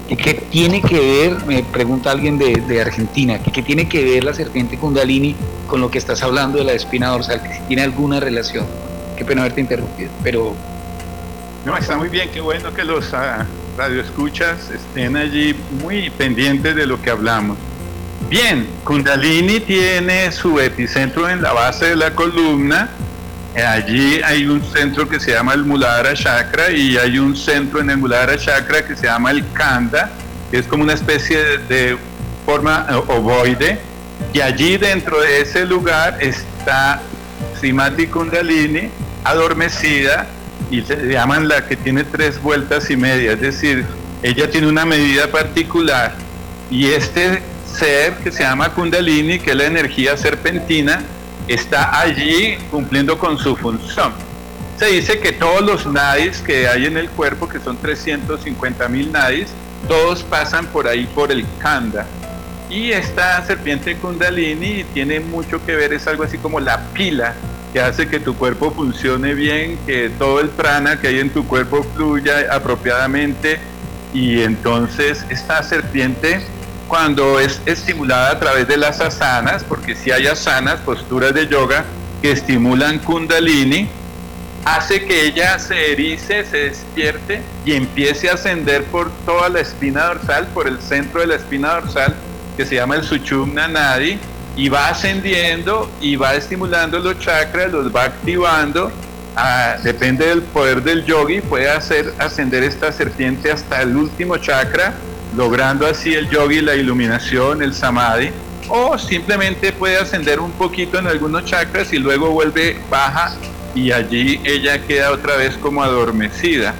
¿Qué 0.09 0.35
tiene 0.51 0.83
que 0.83 0.99
ver, 0.99 1.47
me 1.47 1.63
pregunta 1.63 2.11
alguien 2.11 2.37
de, 2.39 2.81
Argentina, 2.81 3.39
¿qué, 3.43 3.63
tiene 3.63 3.89
que 3.89 4.05
ver 4.05 4.25
la 4.25 4.35
serpiente 4.35 4.77
Kundalini 4.77 5.35
con 5.67 5.81
lo 5.81 5.91
que 5.91 5.99
estás 5.99 6.23
hablando 6.23 6.59
de 6.59 6.65
la 6.65 6.73
espina 6.73 7.09
dorsal? 7.09 7.41
Tiene 7.67 7.83
alguna 7.83 8.21
relación. 8.21 8.67
Qué 9.17 9.25
pena 9.25 9.43
haberte 9.43 9.61
interrumpido, 9.61 10.11
pero... 10.23 10.55
No, 11.65 11.77
está 11.77 11.97
muy 11.97 12.09
bien, 12.09 12.29
qué 12.31 12.41
bueno 12.41 12.75
que 12.75 12.85
los 12.85 13.13
uh, 13.13 13.45
radioescuchas 13.79 14.71
estén 14.71 15.17
allí 15.17 15.55
muy 15.83 16.11
pendientes 16.11 16.75
de 16.75 16.87
lo 16.87 17.01
que 17.01 17.11
hablamos. 17.11 17.57
Bien, 18.29 18.67
Kundalini 18.85 19.61
tiene 19.61 20.33
su 20.33 20.59
epicentro 20.59 21.29
en 21.29 21.43
la 21.43 21.53
base 21.53 21.91
de 21.91 21.97
la 21.97 22.15
columna, 22.15 22.91
Allí 23.55 24.21
hay 24.25 24.47
un 24.47 24.65
centro 24.65 25.07
que 25.07 25.21
se 25.21 25.33
llama 25.33 25.53
el 25.53 25.65
Muladhara 25.65 26.15
Chakra 26.15 26.71
y 26.71 26.97
hay 26.97 27.19
un 27.19 27.37
centro 27.37 27.81
en 27.81 27.91
el 27.91 27.99
Muladhara 27.99 28.39
Chakra 28.39 28.85
que 28.85 28.97
se 28.97 29.07
llama 29.07 29.31
el 29.31 29.45
Kanda, 29.53 30.11
que 30.51 30.59
es 30.59 30.67
como 30.67 30.85
una 30.85 30.95
especie 30.95 31.59
de, 31.69 31.99
forma 32.47 32.87
eh, 32.89 32.95
ovoide. 32.95 33.79
Y 34.33 34.41
allí 34.41 34.77
dentro 34.79 35.21
de 35.21 35.43
ese 35.43 35.67
lugar 35.67 36.19
está 36.21 37.01
Simati 37.61 38.07
Kundalini 38.07 38.91
adormecida 39.25 40.27
y 40.71 40.83
se 40.83 40.97
llaman 40.97 41.49
la 41.49 41.67
que 41.67 41.77
tiene 41.77 42.05
tres 42.05 42.41
vueltas 42.41 42.91
y 42.91 42.97
media, 42.97 43.33
es 43.33 43.41
decir, 43.41 43.85
ella 44.23 44.51
tiene 44.51 44.69
una 44.69 44.85
medida 44.85 45.27
particular 45.29 46.15
y 46.71 46.87
este 46.87 47.43
ser 47.67 48.15
que 48.15 48.33
se 48.33 48.43
llama 48.43 48.71
Kundalini, 48.71 49.39
que 49.39 49.51
es 49.51 49.57
la 49.57 49.67
energía 49.67 50.17
serpentina, 50.17 51.03
está 51.49 52.01
allí 52.01 52.57
cumpliendo 52.71 53.19
con 53.19 53.39
su 53.39 53.57
función. 53.57 54.13
Se 54.79 54.87
dice 54.87 55.21
que 55.21 55.33
todos 55.33 55.63
los 55.63 55.87
nadis 55.87 56.39
que 56.39 56.67
hay 56.69 56.87
en 56.87 56.97
el 56.97 57.09
cuerpo, 57.11 57.49
que 57.49 57.61
son 57.61 57.77
350 57.77 58.89
mil 58.89 59.13
nadis, 59.13 59.49
todos 59.87 60.23
pasan 60.23 60.67
por 60.67 60.89
ahí 60.89 61.07
por 61.15 61.31
el 61.31 61.45
kanda. 61.59 62.07
Y 62.71 62.91
esta 62.93 63.45
serpiente 63.47 63.97
kundalini 63.97 64.85
tiene 64.95 65.21
mucho 65.21 65.65
que 65.65 65.77
ver, 65.77 65.93
es 65.93 66.07
algo 66.07 66.25
así 66.25 66.39
como 66.39 66.59
la 66.59 66.81
pila 66.95 67.35
que 67.73 67.81
hace 67.81 68.07
que 68.07 68.21
tu 68.21 68.35
cuerpo 68.35 68.71
funcione 68.71 69.35
bien, 69.35 69.79
que 69.87 70.11
todo 70.11 70.41
el 70.41 70.49
prana 70.49 71.01
que 71.01 71.09
hay 71.09 71.21
en 71.21 71.31
tu 71.31 71.47
cuerpo 71.47 71.83
fluya 71.95 72.47
apropiadamente. 72.51 73.59
Y 74.13 74.43
entonces 74.43 75.25
esta 75.31 75.63
serpiente 75.63 76.45
cuando 76.93 77.41
es 77.41 77.59
estimulada 77.65 78.33
a 78.33 78.39
través 78.39 78.69
de 78.69 78.77
las 78.77 79.01
asanas, 79.01 79.65
porque 79.65 79.97
si 79.97 80.11
hay 80.11 80.27
asanas, 80.27 80.79
posturas 80.81 81.33
de 81.33 81.47
yoga 81.47 81.87
que 82.21 82.33
estimulan 82.33 82.99
kundalini, 82.99 83.89
hace 84.67 85.07
que 85.07 85.25
ella 85.25 85.59
se 85.59 85.93
erice, 85.93 86.45
se 86.45 86.59
despierte 86.69 87.41
y 87.65 87.73
empiece 87.73 88.29
a 88.29 88.35
ascender 88.35 88.85
por 88.85 89.11
toda 89.25 89.49
la 89.49 89.61
espina 89.61 90.05
dorsal, 90.05 90.49
por 90.49 90.69
el 90.69 90.83
centro 90.83 91.23
de 91.23 91.29
la 91.29 91.37
espina 91.37 91.81
dorsal, 91.81 92.15
que 92.59 92.67
se 92.67 92.75
llama 92.75 92.97
el 92.97 93.05
Suchumna 93.05 93.69
Nadi, 93.69 94.19
y 94.55 94.69
va 94.69 94.89
ascendiendo 94.89 95.91
y 95.99 96.17
va 96.17 96.35
estimulando 96.35 96.99
los 96.99 97.19
chakras, 97.21 97.73
los 97.73 97.91
va 97.91 98.05
activando. 98.05 98.93
Ah, 99.35 99.79
depende 99.83 100.27
del 100.27 100.43
poder 100.43 100.83
del 100.83 101.07
yogi, 101.07 101.41
puede 101.41 101.71
hacer 101.71 102.13
ascender 102.19 102.63
esta 102.63 102.93
serpiente 102.93 103.51
hasta 103.51 103.81
el 103.81 103.97
último 103.97 104.37
chakra, 104.37 104.93
logrando 105.37 105.87
así 105.87 106.15
el 106.15 106.29
yogi, 106.29 106.61
la 106.61 106.75
iluminación, 106.75 107.63
el 107.63 107.75
samadhi, 107.75 108.31
o 108.69 108.97
simplemente 108.99 109.73
puede 109.73 109.99
ascender 109.99 110.41
un 110.41 110.53
poquito 110.53 110.99
en 110.99 111.07
algunos 111.07 111.45
chakras 111.45 111.93
y 111.93 111.99
luego 111.99 112.31
vuelve 112.31 112.79
baja 112.91 113.35
y 113.75 113.93
allí 113.93 114.41
ella 114.45 114.79
queda 114.87 115.11
otra 115.13 115.37
vez 115.37 115.57
como 115.57 115.83
adormecida. 115.83 116.75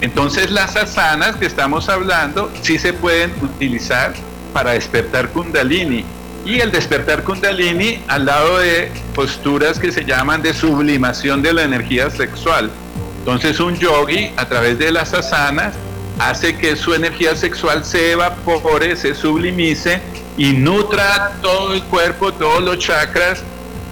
Entonces 0.00 0.50
las 0.50 0.76
asanas 0.76 1.36
que 1.36 1.46
estamos 1.46 1.88
hablando 1.88 2.50
sí 2.62 2.78
se 2.78 2.92
pueden 2.92 3.32
utilizar 3.42 4.12
para 4.52 4.72
despertar 4.72 5.30
kundalini. 5.30 6.04
Y 6.44 6.60
el 6.60 6.70
despertar 6.70 7.24
kundalini 7.24 8.02
al 8.06 8.26
lado 8.26 8.58
de 8.58 8.92
posturas 9.14 9.78
que 9.78 9.90
se 9.90 10.04
llaman 10.04 10.42
de 10.42 10.52
sublimación 10.52 11.42
de 11.42 11.54
la 11.54 11.62
energía 11.62 12.10
sexual. 12.10 12.70
Entonces 13.18 13.58
un 13.60 13.76
yogi 13.76 14.30
a 14.36 14.46
través 14.46 14.78
de 14.78 14.92
las 14.92 15.14
asanas 15.14 15.72
hace 16.30 16.56
que 16.56 16.74
su 16.74 16.94
energía 16.94 17.36
sexual 17.36 17.84
se 17.84 18.12
evapore, 18.12 18.96
se 18.96 19.14
sublimice 19.14 20.00
y 20.36 20.52
nutra 20.54 21.32
todo 21.42 21.74
el 21.74 21.82
cuerpo, 21.84 22.32
todos 22.32 22.62
los 22.62 22.78
chakras, 22.78 23.42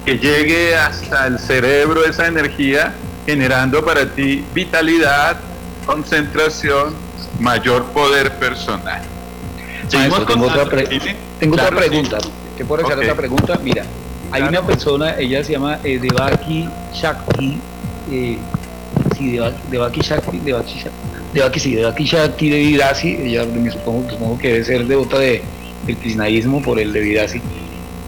que 0.04 0.18
llegue 0.18 0.74
hasta 0.74 1.26
el 1.26 1.38
cerebro 1.38 2.04
esa 2.04 2.26
energía, 2.26 2.94
generando 3.26 3.84
para 3.84 4.06
ti 4.06 4.44
vitalidad, 4.54 5.36
concentración, 5.84 6.94
mayor 7.38 7.84
poder 7.92 8.32
personal. 8.38 9.02
tengo 9.90 10.46
otra, 10.46 11.70
pregunta. 11.70 12.18
¿Qué 12.56 12.64
puedo 12.64 12.84
hacer 12.84 12.98
otra 12.98 13.14
pregunta? 13.14 13.60
Mira, 13.62 13.84
hay 14.30 14.42
una 14.42 14.62
persona, 14.62 15.16
ella 15.18 15.44
se 15.44 15.52
llama 15.52 15.78
eh, 15.84 15.98
Devaki 16.00 16.68
Shakti, 16.94 17.58
eh, 18.10 18.38
sí, 19.16 19.38
Devaki, 19.70 20.00
Shakti, 20.00 20.38
Devaki 20.38 20.78
Shakti 20.78 21.11
Devaki 21.32 21.74
Devaki 21.74 22.04
Shakti 22.04 22.50
de 22.50 22.58
Vidasi, 22.58 23.16
ella 23.16 23.44
me 23.46 23.70
supongo, 23.70 24.38
que 24.38 24.48
debe 24.48 24.64
ser 24.64 24.86
devota 24.86 25.18
de, 25.18 25.42
del 25.86 25.96
krishnaísmo 25.96 26.62
por 26.62 26.78
el 26.78 26.92
de 26.92 27.00
Vidasi 27.00 27.40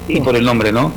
y 0.09 0.21
por 0.21 0.37
el 0.37 0.45
nombre, 0.45 0.73
¿no? 0.73 0.93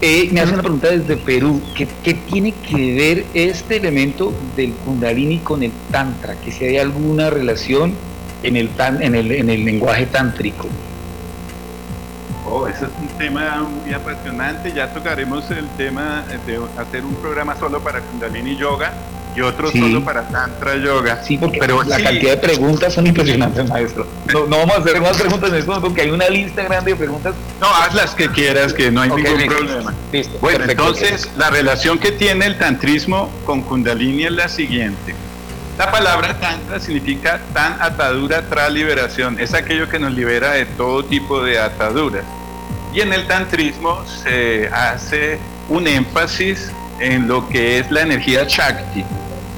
Eh, 0.00 0.28
me 0.32 0.40
hace 0.40 0.54
una 0.54 0.62
pregunta 0.62 0.88
desde 0.88 1.16
Perú, 1.16 1.60
¿qué, 1.76 1.88
¿qué, 2.04 2.14
tiene 2.14 2.52
que 2.52 2.94
ver 2.94 3.24
este 3.34 3.76
elemento 3.76 4.32
del 4.56 4.72
kundalini 4.72 5.38
con 5.38 5.62
el 5.62 5.72
tantra? 5.90 6.34
Que 6.36 6.52
si 6.52 6.64
hay 6.64 6.78
alguna 6.78 7.30
relación 7.30 7.94
en 8.42 8.56
el, 8.56 8.70
en 8.78 9.14
el, 9.14 9.32
en 9.32 9.50
el 9.50 9.64
lenguaje 9.64 10.06
tántrico. 10.06 10.68
Oh, 12.48 12.66
ese 12.66 12.84
es 12.84 12.90
un 13.00 13.08
tema 13.18 13.62
muy 13.62 13.92
apasionante. 13.92 14.72
Ya 14.72 14.92
tocaremos 14.92 15.50
el 15.50 15.68
tema 15.70 16.24
de 16.46 16.60
hacer 16.80 17.04
un 17.04 17.14
programa 17.16 17.56
solo 17.56 17.80
para 17.80 18.00
Kundalini 18.00 18.56
Yoga 18.56 18.92
y 19.38 19.40
otro 19.42 19.70
Sí. 19.70 19.78
solo 19.80 20.04
para 20.04 20.22
Tantra 20.28 20.76
Yoga. 20.76 21.22
Sí, 21.22 21.38
porque 21.38 21.58
Pero 21.60 21.82
la 21.84 21.96
sí. 21.96 22.02
cantidad 22.02 22.30
de 22.32 22.36
preguntas 22.38 22.92
son 22.94 23.06
impresionantes, 23.06 23.68
maestro. 23.68 24.06
No, 24.32 24.46
no 24.46 24.58
vamos 24.58 24.76
a 24.76 24.80
hacer 24.80 25.00
más 25.00 25.16
preguntas 25.16 25.50
en 25.50 25.56
esto 25.56 25.80
porque 25.80 26.02
hay 26.02 26.10
una 26.10 26.28
lista 26.28 26.62
grande 26.64 26.90
de 26.92 26.96
preguntas. 26.96 27.34
No, 27.60 27.68
haz 27.68 27.94
las 27.94 28.14
que 28.14 28.28
quieras, 28.30 28.72
que 28.72 28.90
no 28.90 29.00
hay 29.02 29.10
ningún 29.10 29.38
listo. 29.38 29.56
problema. 29.56 29.94
Listo, 30.12 30.38
Bueno, 30.40 30.58
perfecto. 30.58 30.82
entonces 30.82 31.30
la 31.36 31.50
relación 31.50 31.98
que 31.98 32.12
tiene 32.12 32.46
el 32.46 32.58
tantrismo 32.58 33.30
con 33.46 33.62
Kundalini 33.62 34.24
es 34.24 34.32
la 34.32 34.48
siguiente. 34.48 35.14
La 35.78 35.92
palabra 35.92 36.34
tantra 36.40 36.80
significa 36.80 37.40
tan 37.54 37.80
atadura 37.80 38.42
tras 38.48 38.72
liberación. 38.72 39.38
Es 39.38 39.54
aquello 39.54 39.88
que 39.88 40.00
nos 40.00 40.12
libera 40.12 40.52
de 40.52 40.66
todo 40.66 41.04
tipo 41.04 41.40
de 41.44 41.60
ataduras. 41.60 42.24
Y 42.92 43.00
en 43.00 43.12
el 43.12 43.26
tantrismo 43.28 44.02
se 44.24 44.68
hace 44.72 45.38
un 45.68 45.86
énfasis 45.86 46.72
en 46.98 47.28
lo 47.28 47.48
que 47.48 47.78
es 47.78 47.90
la 47.92 48.00
energía 48.00 48.44
Shakti. 48.48 49.04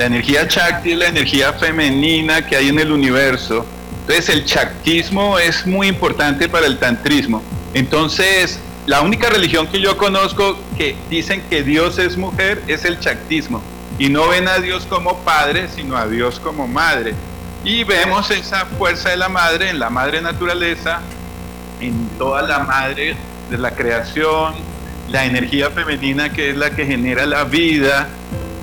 La 0.01 0.07
energía 0.07 0.47
Shakti 0.49 0.93
es 0.93 0.99
la 0.99 1.09
energía 1.09 1.53
femenina 1.53 2.47
que 2.47 2.57
hay 2.57 2.71
en 2.71 2.79
el 2.79 2.91
universo. 2.91 3.67
Entonces 4.01 4.31
el 4.31 4.47
Shaktismo 4.47 5.39
es 5.39 5.67
muy 5.67 5.89
importante 5.89 6.49
para 6.49 6.65
el 6.65 6.79
tantrismo. 6.79 7.43
Entonces, 7.75 8.59
la 8.87 9.03
única 9.03 9.29
religión 9.29 9.67
que 9.67 9.79
yo 9.79 9.99
conozco 9.99 10.59
que 10.79 10.97
dicen 11.11 11.43
que 11.51 11.63
Dios 11.63 11.99
es 11.99 12.17
mujer 12.17 12.63
es 12.67 12.87
el 12.87 12.99
Shaktismo. 12.99 13.61
Y 13.99 14.09
no 14.09 14.29
ven 14.29 14.49
a 14.49 14.57
Dios 14.57 14.87
como 14.87 15.19
padre, 15.19 15.69
sino 15.69 15.99
a 15.99 16.07
Dios 16.07 16.41
como 16.41 16.67
madre. 16.67 17.13
Y 17.63 17.85
vemos 17.85 18.31
esa 18.31 18.65
fuerza 18.79 19.11
de 19.11 19.19
la 19.19 19.29
madre 19.29 19.69
en 19.69 19.79
la 19.79 19.91
madre 19.91 20.23
naturaleza, 20.23 21.03
en 21.79 22.09
toda 22.17 22.41
la 22.41 22.61
madre 22.61 23.17
de 23.51 23.59
la 23.59 23.73
creación, 23.73 24.55
la 25.11 25.27
energía 25.27 25.69
femenina 25.69 26.33
que 26.33 26.49
es 26.49 26.57
la 26.57 26.71
que 26.71 26.87
genera 26.87 27.27
la 27.27 27.45
vida. 27.45 28.09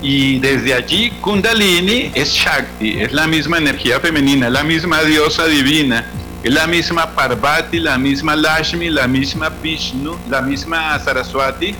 Y 0.02 0.40
desde 0.40 0.74
allí 0.74 1.10
Kundalini 1.22 2.12
es 2.14 2.32
Shakti, 2.32 3.02
es 3.02 3.12
la 3.12 3.28
misma 3.28 3.58
energía 3.58 4.00
femenina, 4.00 4.50
la 4.50 4.64
misma 4.64 5.02
diosa 5.04 5.46
divina, 5.46 6.06
es 6.44 6.54
la 6.54 6.68
misma 6.68 7.16
Parvati, 7.16 7.80
la 7.80 7.98
misma 7.98 8.36
Lashmi, 8.36 8.90
la 8.90 9.08
misma 9.08 9.50
Vishnu, 9.50 10.18
la 10.30 10.42
misma 10.42 11.00
Saraswati 11.00 11.76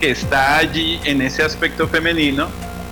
que 0.00 0.10
está 0.10 0.58
allí 0.58 1.00
en 1.04 1.22
ese 1.22 1.42
aspecto 1.42 1.88
femenino, 1.88 2.48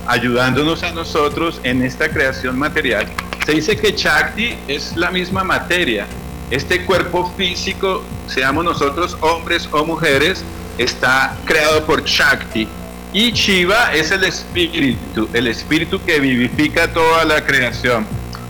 ayudándonos 0.07 0.83
a 0.83 0.91
nosotros 0.91 1.59
en 1.63 1.81
esta 1.83 2.09
creación 2.09 2.57
material. 2.57 3.07
Se 3.45 3.53
dice 3.53 3.77
que 3.77 3.91
Shakti 3.91 4.55
es 4.67 4.95
la 4.95 5.11
misma 5.11 5.43
materia. 5.43 6.07
Este 6.49 6.83
cuerpo 6.85 7.31
físico, 7.37 8.03
seamos 8.27 8.65
nosotros 8.65 9.17
hombres 9.21 9.67
o 9.71 9.85
mujeres, 9.85 10.43
está 10.77 11.35
creado 11.45 11.85
por 11.85 12.03
Shakti. 12.03 12.67
Y 13.15 13.31
Shiva 13.31 13.93
es 13.93 14.11
el 14.11 14.25
espíritu, 14.25 15.29
el 15.31 15.47
espíritu 15.47 16.03
que 16.03 16.19
vivifica 16.19 16.91
toda 16.91 17.23
la 17.23 17.45
creación. 17.45 18.05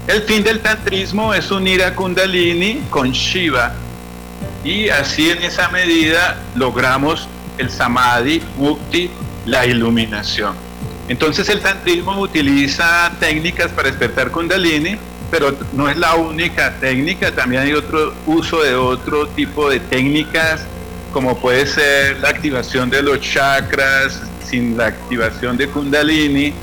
El 0.07 0.23
fin 0.23 0.43
del 0.43 0.59
tantrismo 0.59 1.35
es 1.35 1.51
unir 1.51 1.83
a 1.83 1.93
Kundalini 1.93 2.81
con 2.89 3.11
Shiva. 3.11 3.75
Y 4.63 4.89
así 4.89 5.29
en 5.29 5.43
esa 5.43 5.69
medida 5.69 6.41
logramos 6.55 7.27
el 7.59 7.69
samadhi, 7.69 8.41
mukti, 8.57 9.11
la 9.45 9.67
iluminación. 9.67 10.55
Entonces 11.09 11.47
el 11.49 11.61
tantrismo 11.61 12.19
utiliza 12.19 13.11
técnicas 13.19 13.71
para 13.71 13.89
despertar 13.89 14.31
kundalini, 14.31 14.97
pero 15.29 15.55
no 15.73 15.87
es 15.87 15.97
la 15.97 16.15
única 16.15 16.73
técnica, 16.79 17.31
también 17.31 17.61
hay 17.61 17.73
otro 17.73 18.15
uso 18.25 18.63
de 18.63 18.73
otro 18.73 19.27
tipo 19.27 19.69
de 19.69 19.79
técnicas, 19.79 20.65
como 21.13 21.37
puede 21.37 21.67
ser 21.67 22.19
la 22.19 22.29
activación 22.29 22.89
de 22.89 23.03
los 23.03 23.21
chakras 23.21 24.23
sin 24.45 24.77
la 24.77 24.87
activación 24.87 25.57
de 25.57 25.67
kundalini 25.67 26.53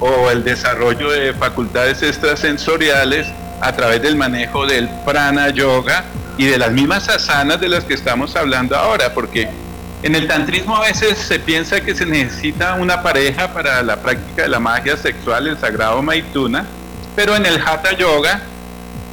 o 0.00 0.30
el 0.30 0.44
desarrollo 0.44 1.10
de 1.10 1.32
facultades 1.34 2.02
extrasensoriales 2.02 3.26
a 3.60 3.72
través 3.72 4.02
del 4.02 4.16
manejo 4.16 4.66
del 4.66 4.88
prana 5.04 5.50
yoga 5.50 6.04
y 6.36 6.44
de 6.46 6.58
las 6.58 6.70
mismas 6.70 7.08
asanas 7.08 7.60
de 7.60 7.68
las 7.68 7.84
que 7.84 7.94
estamos 7.94 8.36
hablando 8.36 8.76
ahora, 8.76 9.12
porque 9.12 9.48
en 10.02 10.14
el 10.14 10.28
tantrismo 10.28 10.76
a 10.76 10.82
veces 10.82 11.18
se 11.18 11.40
piensa 11.40 11.80
que 11.80 11.94
se 11.94 12.06
necesita 12.06 12.74
una 12.74 13.02
pareja 13.02 13.52
para 13.52 13.82
la 13.82 13.96
práctica 13.96 14.42
de 14.42 14.48
la 14.48 14.60
magia 14.60 14.96
sexual, 14.96 15.48
el 15.48 15.58
sagrado 15.58 16.00
Maituna, 16.02 16.64
pero 17.16 17.34
en 17.34 17.44
el 17.44 17.60
Hatha 17.60 17.96
Yoga 17.96 18.40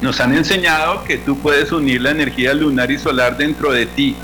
nos 0.00 0.20
han 0.20 0.36
enseñado 0.36 1.02
que 1.02 1.16
tú 1.18 1.38
puedes 1.38 1.72
unir 1.72 2.02
la 2.02 2.10
energía 2.10 2.54
lunar 2.54 2.90
y 2.92 2.98
solar 2.98 3.36
dentro 3.36 3.72
de 3.72 3.86
ti. 3.86 4.16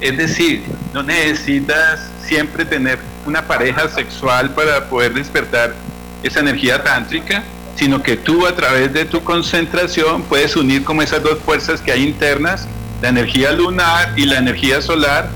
Es 0.00 0.16
decir, 0.16 0.62
no 0.94 1.02
necesitas 1.02 2.08
siempre 2.28 2.64
tener 2.64 2.98
una 3.26 3.46
pareja 3.46 3.88
sexual 3.88 4.50
para 4.50 4.88
poder 4.88 5.14
despertar 5.14 5.74
esa 6.22 6.40
energía 6.40 6.82
tántrica, 6.84 7.42
sino 7.74 8.02
que 8.02 8.16
tú 8.16 8.46
a 8.46 8.54
través 8.54 8.92
de 8.92 9.04
tu 9.06 9.24
concentración 9.24 10.22
puedes 10.22 10.54
unir 10.56 10.84
como 10.84 11.00
esas 11.02 11.22
dos 11.22 11.38
fuerzas 11.38 11.80
que 11.80 11.90
hay 11.90 12.04
internas, 12.04 12.68
la 13.00 13.08
energía 13.08 13.52
lunar 13.52 14.12
y 14.16 14.26
la 14.26 14.38
energía 14.38 14.82
solar, 14.82 15.30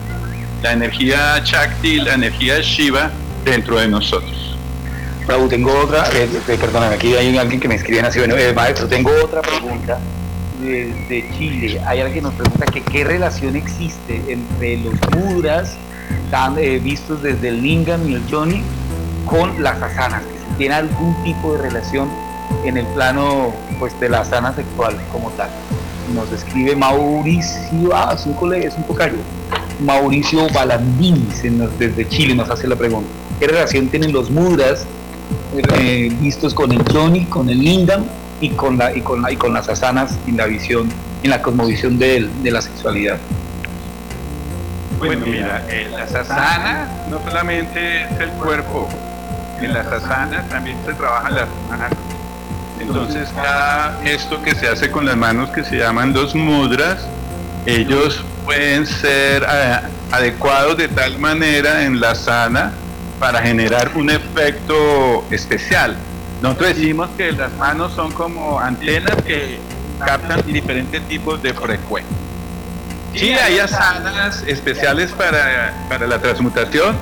la 0.62 0.72
energía 0.72 1.40
Shakti 1.44 1.94
y 1.94 2.00
la 2.00 2.14
energía 2.14 2.60
Shiva 2.60 3.10
dentro 3.44 3.80
de 3.80 3.88
nosotros. 3.88 4.56
Raúl, 5.26 5.48
tengo 5.48 5.72
otra, 5.78 6.04
eh, 6.12 6.28
eh, 6.48 6.58
perdóname, 6.60 6.96
aquí 6.96 7.14
hay 7.14 7.36
alguien 7.38 7.60
que 7.60 7.68
me 7.68 7.76
escribe 7.76 8.00
así, 8.00 8.18
bueno, 8.18 8.36
eh, 8.36 8.52
maestro, 8.52 8.88
tengo 8.88 9.12
otra 9.22 9.40
pregunta 9.40 9.98
de, 10.60 10.92
de 11.08 11.30
Chile. 11.38 11.80
Hay 11.86 12.00
alguien 12.00 12.14
que 12.14 12.22
nos 12.22 12.34
pregunta 12.34 12.66
que 12.66 12.80
qué 12.82 13.04
relación 13.04 13.54
existe 13.54 14.20
entre 14.28 14.78
los 14.78 14.94
mudras 15.12 15.76
tan 16.30 16.56
eh, 16.58 16.78
vistos 16.78 17.22
desde 17.22 17.48
el 17.48 17.62
lingam 17.62 18.08
y 18.08 18.14
el 18.14 18.26
yoni 18.26 18.62
con 19.26 19.62
las 19.62 19.80
asanas, 19.82 20.22
que 20.22 20.38
si 20.38 20.56
tiene 20.58 20.74
algún 20.74 21.14
tipo 21.24 21.52
de 21.54 21.62
relación 21.62 22.08
en 22.64 22.76
el 22.76 22.86
plano 22.86 23.52
pues 23.78 23.98
de 24.00 24.08
la 24.08 24.20
asana 24.20 24.54
sexual 24.54 24.96
como 25.12 25.30
tal. 25.30 25.50
Nos 26.14 26.30
escribe 26.32 26.74
Mauricio, 26.76 27.90
ah, 27.94 28.12
es 28.18 28.26
un 28.26 28.34
colega, 28.34 28.68
es 28.68 28.74
un 28.76 28.84
tocayo. 28.84 29.16
Mauricio 29.80 30.48
Balandín 30.52 31.26
desde 31.78 32.08
Chile 32.08 32.34
nos 32.34 32.50
hace 32.50 32.66
la 32.68 32.76
pregunta. 32.76 33.08
¿Qué 33.40 33.46
relación 33.48 33.88
tienen 33.88 34.12
los 34.12 34.30
mudras 34.30 34.84
eh, 35.74 36.12
vistos 36.20 36.54
con 36.54 36.72
el 36.72 36.82
Johnny, 36.92 37.24
con 37.26 37.48
el 37.48 37.58
Lingam 37.58 38.04
y 38.40 38.50
con, 38.50 38.78
la, 38.78 38.94
y, 38.96 39.00
con 39.00 39.22
la- 39.22 39.32
y 39.32 39.36
con 39.36 39.52
las 39.54 39.68
asanas 39.68 40.16
en 40.26 40.36
la 40.36 40.46
visión, 40.46 40.88
en 41.22 41.30
la 41.30 41.40
cosmovisión 41.42 41.98
de 41.98 42.28
la 42.44 42.60
sexualidad? 42.62 43.18
Bueno, 45.06 45.26
mira, 45.26 45.64
en 45.68 45.90
las 45.90 46.14
asanas 46.14 46.88
no 47.08 47.20
solamente 47.24 48.02
es 48.04 48.20
el 48.20 48.30
cuerpo, 48.30 48.88
en 49.60 49.74
las 49.74 49.86
asanas 49.86 50.48
también 50.48 50.76
se 50.86 50.92
trabajan 50.94 51.34
las 51.34 51.48
manos. 51.68 51.98
Entonces, 52.78 53.28
cada 53.34 53.98
gesto 54.02 54.40
que 54.42 54.54
se 54.54 54.68
hace 54.68 54.92
con 54.92 55.04
las 55.04 55.16
manos, 55.16 55.50
que 55.50 55.64
se 55.64 55.76
llaman 55.76 56.12
los 56.12 56.36
mudras, 56.36 57.04
ellos 57.66 58.24
pueden 58.44 58.86
ser 58.86 59.42
eh, 59.42 59.80
adecuados 60.12 60.76
de 60.76 60.86
tal 60.86 61.18
manera 61.18 61.82
en 61.82 62.00
la 62.00 62.14
sana 62.14 62.72
para 63.18 63.42
generar 63.42 63.90
un 63.96 64.08
efecto 64.08 65.24
especial. 65.30 65.96
Nosotros 66.42 66.76
decimos 66.76 67.08
que 67.16 67.32
las 67.32 67.52
manos 67.54 67.92
son 67.94 68.12
como 68.12 68.60
antenas 68.60 69.16
que 69.26 69.58
captan 69.98 70.42
diferentes 70.46 71.02
tipos 71.08 71.42
de 71.42 71.54
frecuencia. 71.54 72.21
Sí, 73.14 73.32
hay 73.32 73.58
asanas 73.58 74.42
especiales 74.46 75.12
para, 75.12 75.74
para 75.88 76.06
la 76.06 76.18
transmutación, 76.18 76.96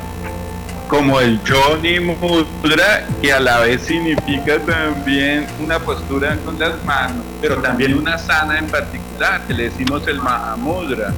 como 0.88 1.20
el 1.20 1.40
Johnny 1.48 2.00
Mudra, 2.00 3.06
que 3.22 3.32
a 3.32 3.38
la 3.38 3.60
vez 3.60 3.82
significa 3.82 4.58
también 4.58 5.46
una 5.60 5.78
postura 5.78 6.36
con 6.44 6.58
las 6.58 6.82
manos, 6.84 7.24
pero 7.40 7.56
también 7.58 7.94
una 7.94 8.14
asana 8.14 8.58
en 8.58 8.66
particular, 8.66 9.46
que 9.46 9.54
le 9.54 9.64
decimos 9.70 10.06
el 10.08 10.20
Mahamudra. 10.20 11.14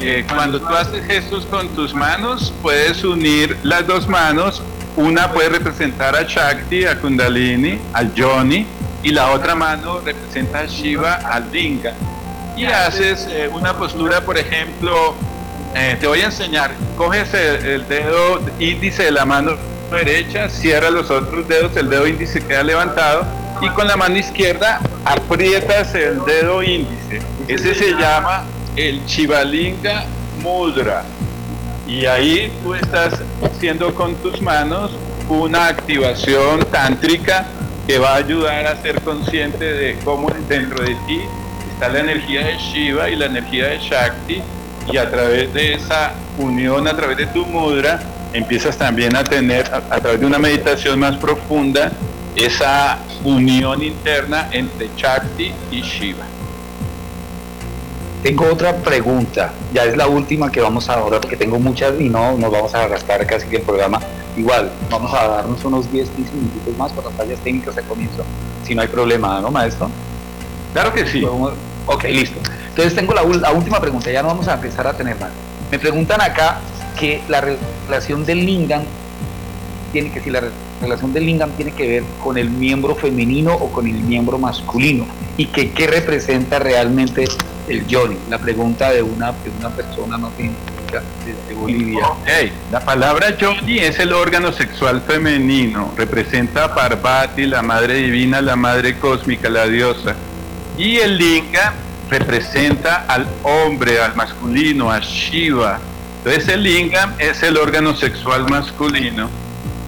Eh, 0.00 0.24
cuando 0.32 0.60
tú 0.60 0.68
haces 0.68 1.04
gestos 1.06 1.44
con 1.46 1.68
tus 1.70 1.92
manos, 1.92 2.52
puedes 2.62 3.04
unir 3.04 3.56
las 3.62 3.86
dos 3.86 4.08
manos. 4.08 4.62
Una 4.96 5.32
puede 5.32 5.48
representar 5.48 6.14
a 6.14 6.22
Shakti, 6.22 6.84
a 6.84 6.98
Kundalini, 7.00 7.80
al 7.92 8.12
Johnny, 8.16 8.66
y 9.02 9.10
la 9.10 9.30
otra 9.30 9.54
mano 9.54 10.00
representa 10.00 10.60
a 10.60 10.66
Shiva, 10.66 11.14
al 11.14 11.50
Linga. 11.50 11.94
Y 12.56 12.64
haces 12.66 13.26
eh, 13.30 13.48
una 13.52 13.74
postura, 13.74 14.20
por 14.20 14.36
ejemplo, 14.38 15.14
eh, 15.74 15.96
te 15.98 16.06
voy 16.06 16.20
a 16.20 16.26
enseñar, 16.26 16.72
coges 16.96 17.32
el, 17.34 17.64
el 17.64 17.88
dedo 17.88 18.40
índice 18.58 19.04
de 19.04 19.10
la 19.10 19.24
mano 19.24 19.52
derecha, 19.90 20.48
cierra 20.48 20.90
los 20.90 21.10
otros 21.10 21.46
dedos, 21.48 21.76
el 21.76 21.88
dedo 21.88 22.06
índice 22.06 22.44
queda 22.44 22.62
levantado 22.62 23.24
y 23.60 23.68
con 23.70 23.86
la 23.86 23.96
mano 23.96 24.16
izquierda 24.16 24.80
aprietas 25.04 25.94
el 25.94 26.24
dedo 26.24 26.62
índice. 26.62 27.22
Ese 27.48 27.74
se 27.74 27.92
llama 27.92 28.44
el 28.76 29.04
Chivalinga 29.06 30.04
Mudra. 30.42 31.04
Y 31.86 32.06
ahí 32.06 32.52
tú 32.62 32.74
estás 32.74 33.20
haciendo 33.42 33.94
con 33.94 34.14
tus 34.16 34.40
manos 34.40 34.92
una 35.28 35.66
activación 35.66 36.60
tántrica 36.70 37.46
que 37.86 37.98
va 37.98 38.14
a 38.14 38.16
ayudar 38.16 38.66
a 38.66 38.80
ser 38.80 39.00
consciente 39.02 39.64
de 39.64 39.98
cómo 40.04 40.30
dentro 40.48 40.84
de 40.84 40.94
ti 41.06 41.20
está 41.82 41.94
la 41.94 42.00
energía 42.12 42.46
de 42.46 42.56
Shiva 42.58 43.10
y 43.10 43.16
la 43.16 43.26
energía 43.26 43.66
de 43.66 43.78
Shakti 43.78 44.40
y 44.92 44.96
a 44.98 45.10
través 45.10 45.52
de 45.52 45.74
esa 45.74 46.12
unión, 46.38 46.86
a 46.86 46.94
través 46.94 47.16
de 47.16 47.26
tu 47.26 47.44
mudra, 47.44 48.00
empiezas 48.32 48.76
también 48.78 49.16
a 49.16 49.24
tener, 49.24 49.68
a, 49.74 49.98
través 49.98 50.20
de 50.20 50.26
una 50.26 50.38
meditación 50.38 51.00
más 51.00 51.16
profunda, 51.16 51.90
esa 52.36 52.98
unión 53.24 53.82
interna 53.82 54.48
entre 54.52 54.90
Shakti 54.96 55.52
y 55.72 55.80
Shiva. 55.82 56.22
Tengo 58.22 58.44
otra 58.46 58.76
pregunta, 58.76 59.52
ya 59.74 59.82
es 59.82 59.96
la 59.96 60.06
última 60.06 60.52
que 60.52 60.60
vamos 60.60 60.88
a 60.88 60.94
ahora 60.94 61.20
porque 61.20 61.36
tengo 61.36 61.58
muchas 61.58 62.00
y 62.00 62.08
no 62.08 62.38
nos 62.38 62.52
vamos 62.52 62.72
a 62.76 62.86
gastar 62.86 63.26
casi 63.26 63.48
que 63.48 63.56
el 63.56 63.62
programa. 63.62 63.98
Igual, 64.36 64.70
vamos 64.88 65.12
a 65.12 65.26
darnos 65.26 65.64
unos 65.64 65.90
10, 65.90 66.10
15 66.10 66.32
minutos 66.32 66.76
más 66.78 66.92
para 66.92 67.08
las 67.08 67.16
tallas 67.16 67.40
técnicas 67.40 67.74
de 67.74 67.82
comienzo, 67.82 68.22
si 68.64 68.72
no 68.72 68.82
hay 68.82 68.88
problema, 68.88 69.40
¿no, 69.40 69.50
maestro? 69.50 69.90
Claro 70.72 70.94
que 70.94 71.06
sí. 71.06 71.22
Ok, 71.86 72.04
listo. 72.04 72.38
Entonces 72.68 72.94
tengo 72.94 73.12
la, 73.14 73.22
última 73.22 73.80
pregunta, 73.80 74.10
ya 74.10 74.22
no 74.22 74.28
vamos 74.28 74.48
a 74.48 74.54
empezar 74.54 74.86
a 74.86 74.94
tener 74.94 75.18
más. 75.18 75.30
Me 75.70 75.78
preguntan 75.78 76.20
acá 76.20 76.60
que 76.98 77.22
la 77.28 77.40
relación 77.40 78.24
del 78.24 78.44
lingam 78.44 78.82
tiene 79.92 80.10
que 80.10 80.20
si 80.20 80.30
la 80.30 80.42
relación 80.80 81.12
del 81.12 81.26
lingam 81.26 81.50
tiene 81.50 81.72
que 81.72 81.86
ver 81.86 82.02
con 82.22 82.38
el 82.38 82.50
miembro 82.50 82.94
femenino 82.94 83.54
o 83.54 83.70
con 83.70 83.86
el 83.86 83.94
miembro 83.94 84.38
masculino 84.38 85.06
y 85.36 85.46
que 85.46 85.70
qué 85.72 85.86
representa 85.86 86.58
realmente 86.58 87.24
el 87.68 87.86
yoni. 87.86 88.16
La 88.30 88.38
pregunta 88.38 88.90
de 88.90 89.02
una, 89.02 89.32
de 89.32 89.50
una 89.58 89.70
persona 89.70 90.16
no 90.18 90.28
tiene 90.30 90.54
desde 91.24 91.54
Bolivia. 91.54 92.06
La 92.70 92.80
palabra 92.80 93.36
yoni 93.36 93.78
es 93.78 93.98
el 93.98 94.12
órgano 94.12 94.52
sexual 94.52 95.02
femenino, 95.02 95.92
representa 95.96 96.64
a 96.64 96.74
Parvati, 96.74 97.46
la 97.46 97.62
madre 97.62 97.94
divina, 97.94 98.40
la 98.40 98.56
madre 98.56 98.98
cósmica, 98.98 99.48
la 99.48 99.66
diosa. 99.66 100.14
Y 100.76 100.98
el 100.98 101.18
lingam 101.18 101.74
representa 102.08 103.04
al 103.08 103.26
hombre, 103.42 104.00
al 104.00 104.14
masculino, 104.14 104.90
a 104.90 105.00
Shiva. 105.00 105.78
Entonces 106.18 106.48
el 106.48 106.62
lingam 106.62 107.12
es 107.18 107.42
el 107.42 107.56
órgano 107.56 107.94
sexual 107.94 108.48
masculino. 108.48 109.28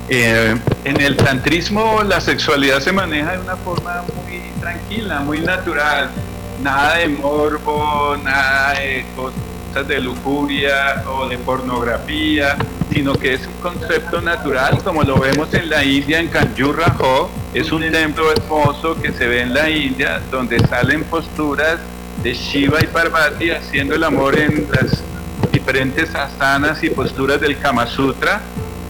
Eh, 0.09 0.57
en 0.85 1.01
el 1.01 1.17
tantrismo 1.17 2.03
la 2.03 2.21
sexualidad 2.21 2.81
se 2.81 2.93
maneja 2.93 3.33
de 3.33 3.39
una 3.39 3.57
forma 3.57 4.03
muy 4.27 4.41
tranquila, 4.61 5.21
muy 5.21 5.41
natural. 5.41 6.11
Nada 6.63 6.97
de 6.97 7.09
morbo, 7.09 8.17
nada 8.23 8.73
de 8.73 9.05
cosas 9.17 9.54
de 9.83 10.01
lujuria 10.01 11.03
o 11.09 11.27
de 11.29 11.37
pornografía, 11.39 12.57
sino 12.93 13.15
que 13.15 13.35
es 13.35 13.47
un 13.47 13.55
concepto 13.55 14.21
natural, 14.21 14.79
como 14.85 15.03
lo 15.03 15.19
vemos 15.19 15.53
en 15.55 15.69
la 15.69 15.83
India, 15.85 16.21
en 16.21 16.29
Kanjurraho. 16.29 17.29
Es 17.53 17.73
un 17.73 17.83
templo 17.91 18.31
hermoso 18.31 19.01
que 19.01 19.13
se 19.13 19.27
ve 19.27 19.43
en 19.43 19.53
la 19.53 19.69
India, 19.69 20.21
donde 20.31 20.61
salen 20.61 21.03
posturas 21.05 21.79
de 22.23 22.35
Shiva 22.35 22.79
y 22.83 22.87
Parvati 22.87 23.51
haciendo 23.51 23.95
el 23.95 24.05
amor 24.05 24.39
en 24.39 24.69
las 24.71 25.03
diferentes 25.51 26.15
asanas 26.15 26.83
y 26.85 26.91
posturas 26.91 27.41
del 27.41 27.59
Kama 27.59 27.87
Sutra, 27.87 28.41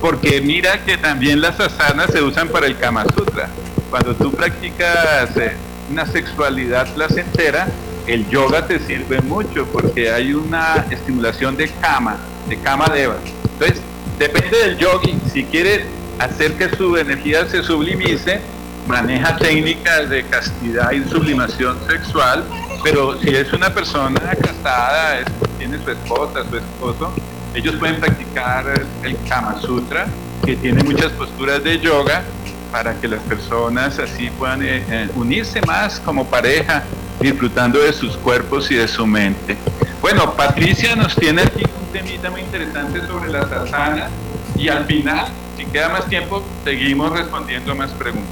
porque 0.00 0.40
mira 0.40 0.84
que 0.84 0.98
también 0.98 1.40
las 1.40 1.58
asanas 1.58 2.10
se 2.12 2.22
usan 2.22 2.48
para 2.48 2.66
el 2.66 2.76
Kama 2.76 3.04
Sutra. 3.14 3.48
Cuando 3.88 4.14
tú 4.14 4.30
practicas 4.32 5.36
eh, 5.36 5.56
una 5.90 6.06
sexualidad 6.06 6.92
placentera, 6.94 7.68
el 8.06 8.28
yoga 8.28 8.66
te 8.66 8.78
sirve 8.80 9.20
mucho 9.20 9.66
porque 9.66 10.10
hay 10.10 10.34
una 10.34 10.84
estimulación 10.90 11.56
de 11.56 11.68
kama, 11.68 12.16
de 12.48 12.58
kama 12.58 12.86
deva. 12.88 13.16
Entonces, 13.52 13.80
depende 14.18 14.58
del 14.58 14.78
yogi, 14.78 15.18
si 15.32 15.44
quiere 15.44 15.86
hacer 16.18 16.54
que 16.54 16.68
su 16.76 16.96
energía 16.96 17.46
se 17.48 17.62
sublimice, 17.62 18.40
maneja 18.86 19.36
técnicas 19.36 20.10
de 20.10 20.22
castidad 20.24 20.92
y 20.92 21.02
sublimación 21.08 21.78
sexual, 21.88 22.44
pero 22.82 23.18
si 23.20 23.30
es 23.30 23.52
una 23.52 23.72
persona 23.72 24.20
casada, 24.20 25.24
tiene 25.58 25.78
su 25.82 25.90
esposa, 25.90 26.44
su 26.48 26.56
esposo, 26.58 27.12
ellos 27.54 27.76
pueden 27.76 28.00
practicar 28.00 28.66
el 29.02 29.16
Kama 29.28 29.60
Sutra, 29.60 30.06
que 30.44 30.56
tiene 30.56 30.82
muchas 30.82 31.12
posturas 31.12 31.62
de 31.64 31.78
yoga, 31.78 32.22
para 32.70 32.92
que 32.94 33.06
las 33.06 33.20
personas 33.20 34.00
así 34.00 34.28
puedan 34.30 34.60
eh, 34.62 34.82
eh, 34.90 35.08
unirse 35.14 35.62
más 35.62 36.00
como 36.00 36.26
pareja, 36.26 36.82
disfrutando 37.24 37.78
de 37.78 37.92
sus 37.94 38.18
cuerpos 38.18 38.70
y 38.70 38.74
de 38.74 38.86
su 38.86 39.06
mente. 39.06 39.56
Bueno, 40.02 40.34
Patricia 40.34 40.94
nos 40.94 41.16
tiene 41.16 41.40
aquí 41.40 41.62
un 41.64 41.92
temita 41.92 42.30
muy 42.30 42.42
interesante 42.42 43.00
sobre 43.06 43.30
las 43.30 43.50
asanas 43.50 44.10
y 44.56 44.68
al 44.68 44.84
final, 44.84 45.26
si 45.56 45.64
queda 45.64 45.88
más 45.88 46.06
tiempo, 46.06 46.42
seguimos 46.64 47.12
respondiendo 47.12 47.74
más 47.74 47.90
preguntas. 47.92 48.30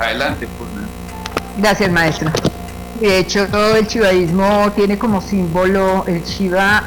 Adelante, 0.00 0.48
Purna. 0.58 0.88
Gracias, 1.56 1.90
maestro. 1.92 2.32
De 3.00 3.18
hecho, 3.18 3.46
el 3.76 3.86
chivaísmo 3.86 4.72
tiene 4.74 4.98
como 4.98 5.22
símbolo 5.22 6.04
el 6.08 6.24
Shiva 6.24 6.82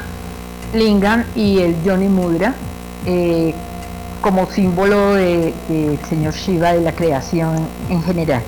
Lingam 0.74 1.24
y 1.34 1.60
el 1.60 1.82
Yoni 1.82 2.08
Mudra 2.08 2.54
eh, 3.06 3.54
como 4.20 4.46
símbolo 4.50 5.14
del 5.14 5.54
de 5.68 5.98
señor 6.06 6.34
Shiva 6.34 6.74
de 6.74 6.82
la 6.82 6.92
creación 6.92 7.66
en 7.88 8.02
general. 8.02 8.42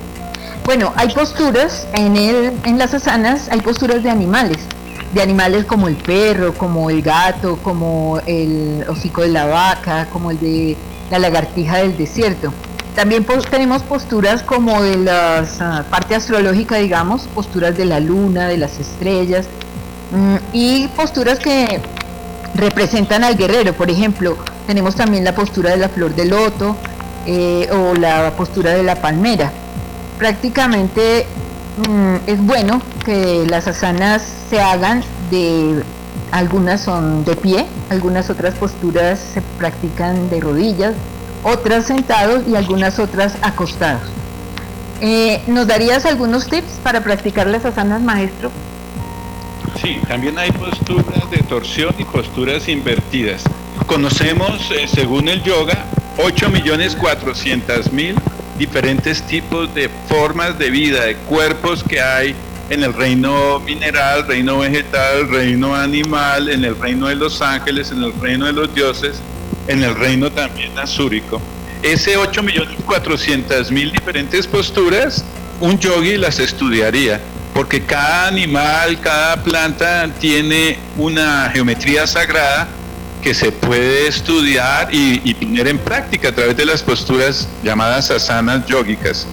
Bueno, 0.65 0.93
hay 0.95 1.09
posturas 1.09 1.85
en, 1.93 2.15
el, 2.15 2.53
en 2.63 2.79
las 2.79 2.93
asanas, 2.93 3.49
hay 3.49 3.59
posturas 3.59 4.01
de 4.01 4.09
animales, 4.09 4.57
de 5.13 5.21
animales 5.21 5.65
como 5.65 5.89
el 5.89 5.97
perro, 5.97 6.53
como 6.53 6.89
el 6.89 7.01
gato, 7.01 7.57
como 7.57 8.21
el 8.25 8.85
hocico 8.87 9.23
de 9.23 9.27
la 9.27 9.45
vaca, 9.45 10.07
como 10.09 10.31
el 10.31 10.39
de 10.39 10.77
la 11.11 11.19
lagartija 11.19 11.79
del 11.79 11.97
desierto. 11.97 12.53
También 12.95 13.25
tenemos 13.51 13.83
posturas 13.83 14.41
como 14.41 14.81
de 14.81 14.97
la 14.97 15.45
ah, 15.59 15.83
parte 15.89 16.15
astrológica, 16.15 16.77
digamos, 16.77 17.23
posturas 17.35 17.75
de 17.75 17.83
la 17.83 17.99
luna, 17.99 18.47
de 18.47 18.57
las 18.57 18.79
estrellas, 18.79 19.47
mm, 20.11 20.35
y 20.53 20.87
posturas 20.89 21.39
que 21.39 21.81
representan 22.55 23.25
al 23.25 23.35
guerrero. 23.35 23.73
Por 23.73 23.89
ejemplo, 23.91 24.37
tenemos 24.65 24.95
también 24.95 25.25
la 25.25 25.35
postura 25.35 25.71
de 25.71 25.77
la 25.77 25.89
flor 25.89 26.15
de 26.15 26.25
loto 26.25 26.77
eh, 27.25 27.67
o 27.69 27.95
la 27.95 28.31
postura 28.37 28.71
de 28.71 28.83
la 28.83 28.95
palmera. 28.95 29.51
Prácticamente 30.17 31.25
mm, 31.87 32.15
es 32.27 32.39
bueno 32.41 32.81
que 33.05 33.45
las 33.47 33.67
asanas 33.67 34.23
se 34.49 34.61
hagan 34.61 35.03
de 35.31 35.83
algunas 36.31 36.81
son 36.81 37.23
de 37.25 37.35
pie, 37.35 37.65
algunas 37.89 38.29
otras 38.29 38.55
posturas 38.55 39.19
se 39.33 39.41
practican 39.59 40.29
de 40.29 40.39
rodillas, 40.39 40.95
otras 41.43 41.85
sentados 41.85 42.43
y 42.47 42.55
algunas 42.55 42.97
otras 42.97 43.35
acostados. 43.41 44.01
Eh, 45.01 45.41
¿Nos 45.47 45.67
darías 45.67 46.05
algunos 46.05 46.47
tips 46.47 46.79
para 46.81 47.03
practicar 47.03 47.47
las 47.47 47.65
asanas, 47.65 48.01
maestro? 48.01 48.49
Sí, 49.81 49.99
también 50.07 50.37
hay 50.39 50.51
posturas 50.51 51.29
de 51.29 51.37
torsión 51.39 51.93
y 51.97 52.05
posturas 52.05 52.67
invertidas. 52.67 53.43
Conocemos, 53.85 54.71
eh, 54.71 54.87
según 54.87 55.27
el 55.27 55.43
yoga, 55.43 55.85
8.400.000 56.17 58.15
diferentes 58.57 59.25
tipos 59.27 59.73
de 59.73 59.89
formas 60.07 60.57
de 60.57 60.69
vida, 60.69 61.05
de 61.05 61.15
cuerpos 61.15 61.83
que 61.83 62.01
hay 62.01 62.35
en 62.69 62.83
el 62.83 62.93
reino 62.93 63.59
mineral, 63.59 64.25
reino 64.27 64.59
vegetal, 64.59 65.29
reino 65.29 65.75
animal, 65.75 66.49
en 66.49 66.63
el 66.63 66.79
reino 66.79 67.07
de 67.07 67.15
los 67.15 67.41
ángeles, 67.41 67.91
en 67.91 68.03
el 68.03 68.13
reino 68.19 68.45
de 68.45 68.53
los 68.53 68.73
dioses, 68.73 69.21
en 69.67 69.83
el 69.83 69.95
reino 69.95 70.31
también 70.31 70.77
azúrico. 70.77 71.41
Ese 71.81 72.17
8.400.000 72.17 73.91
diferentes 73.91 74.47
posturas, 74.47 75.25
un 75.59 75.77
yogi 75.77 76.17
las 76.17 76.39
estudiaría, 76.39 77.19
porque 77.53 77.83
cada 77.83 78.27
animal, 78.27 78.99
cada 79.01 79.43
planta 79.43 80.09
tiene 80.19 80.77
una 80.97 81.49
geometría 81.53 82.07
sagrada 82.07 82.67
que 83.23 83.33
se 83.33 83.51
puede 83.51 84.07
estudiar 84.07 84.89
y, 84.91 85.33
poner 85.33 85.67
en 85.67 85.79
práctica 85.79 86.29
a 86.29 86.31
través 86.33 86.57
de 86.57 86.65
las 86.65 86.83
posturas 86.83 87.47
llamadas 87.63 88.11
asanas 88.11 88.65
yógicas. 88.65 89.25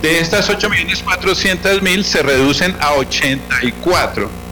De 0.00 0.20
estas 0.20 0.48
8.400.000 0.48 2.02
se 2.04 2.22
reducen 2.22 2.76
a 2.80 2.92
84 2.92 4.44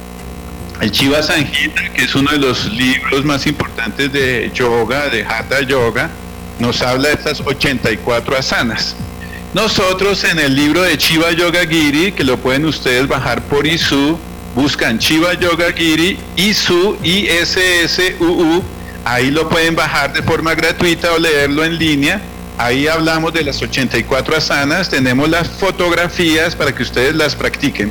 el 0.80 0.90
Chiva 0.90 1.22
Sanjita, 1.22 1.92
que 1.94 2.02
es 2.02 2.14
uno 2.16 2.32
de 2.32 2.38
los 2.38 2.72
libros 2.72 3.24
más 3.24 3.46
importantes 3.46 4.12
de 4.12 4.50
yoga, 4.52 5.08
de 5.10 5.24
Hatha 5.24 5.60
Yoga, 5.60 6.10
nos 6.58 6.82
habla 6.82 7.10
de 7.10 7.14
estas 7.14 7.40
84 7.40 8.36
asanas. 8.36 8.96
Nosotros 9.54 10.24
en 10.24 10.40
el 10.40 10.56
libro 10.56 10.82
de 10.82 10.98
Chiva 10.98 11.30
Yoga 11.30 11.66
Giri, 11.66 12.10
que 12.10 12.24
lo 12.24 12.36
pueden 12.36 12.64
ustedes 12.64 13.06
bajar 13.06 13.42
por 13.42 13.64
ISU, 13.64 14.18
buscan 14.54 14.98
Chiva 14.98 15.34
Yoga 15.34 15.72
Giri, 15.72 16.18
ISU, 16.36 16.96
I-S-S-U-U, 17.02 18.62
ahí 19.04 19.30
lo 19.30 19.48
pueden 19.48 19.74
bajar 19.74 20.12
de 20.12 20.22
forma 20.22 20.54
gratuita 20.54 21.12
o 21.12 21.18
leerlo 21.18 21.64
en 21.64 21.78
línea 21.78 22.20
Ahí 22.58 22.86
hablamos 22.86 23.32
de 23.32 23.42
las 23.42 23.60
84 23.62 24.36
asanas, 24.36 24.88
tenemos 24.88 25.28
las 25.28 25.48
fotografías 25.48 26.54
para 26.54 26.72
que 26.74 26.82
ustedes 26.82 27.14
las 27.14 27.34
practiquen. 27.34 27.90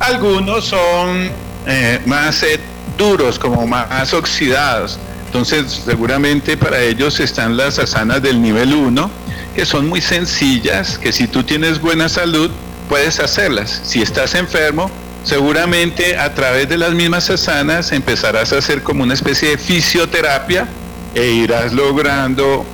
Algunos 0.00 0.64
son 0.64 1.30
eh, 1.66 2.00
más 2.06 2.42
eh, 2.42 2.58
duros, 2.96 3.38
como 3.38 3.66
más 3.66 4.12
oxidados. 4.14 4.98
Entonces, 5.26 5.82
seguramente 5.84 6.56
para 6.56 6.80
ellos 6.80 7.20
están 7.20 7.56
las 7.56 7.78
asanas 7.78 8.22
del 8.22 8.40
nivel 8.40 8.74
1, 8.74 9.10
que 9.54 9.64
son 9.66 9.88
muy 9.88 10.00
sencillas, 10.00 10.98
que 10.98 11.12
si 11.12 11.28
tú 11.28 11.44
tienes 11.44 11.80
buena 11.80 12.08
salud, 12.08 12.50
puedes 12.88 13.20
hacerlas. 13.20 13.80
Si 13.84 14.00
estás 14.02 14.34
enfermo, 14.34 14.90
seguramente 15.24 16.16
a 16.16 16.34
través 16.34 16.68
de 16.68 16.78
las 16.78 16.92
mismas 16.92 17.30
asanas 17.30 17.92
empezarás 17.92 18.52
a 18.52 18.58
hacer 18.58 18.82
como 18.82 19.02
una 19.02 19.14
especie 19.14 19.50
de 19.50 19.58
fisioterapia 19.58 20.66
e 21.14 21.26
irás 21.26 21.72
logrando 21.72 22.64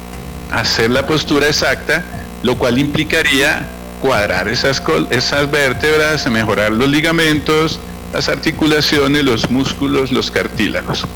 hacer 0.51 0.91
la 0.91 1.07
postura 1.07 1.49
exacta, 1.49 2.05
lo 2.43 2.57
cual 2.57 2.79
implicaría 2.79 3.67
cuadrar 4.01 4.49
esas, 4.49 4.83
esas 5.11 5.51
vértebras, 5.51 6.31
mejorar 6.31 6.73
los 6.73 6.89
ligamentos, 6.89 7.81
las 8.13 8.29
articulaciones, 8.29 9.25
los 9.25 9.51
músculos, 9.51 10.13
los 10.13 10.31
cartílagos. 10.31 11.07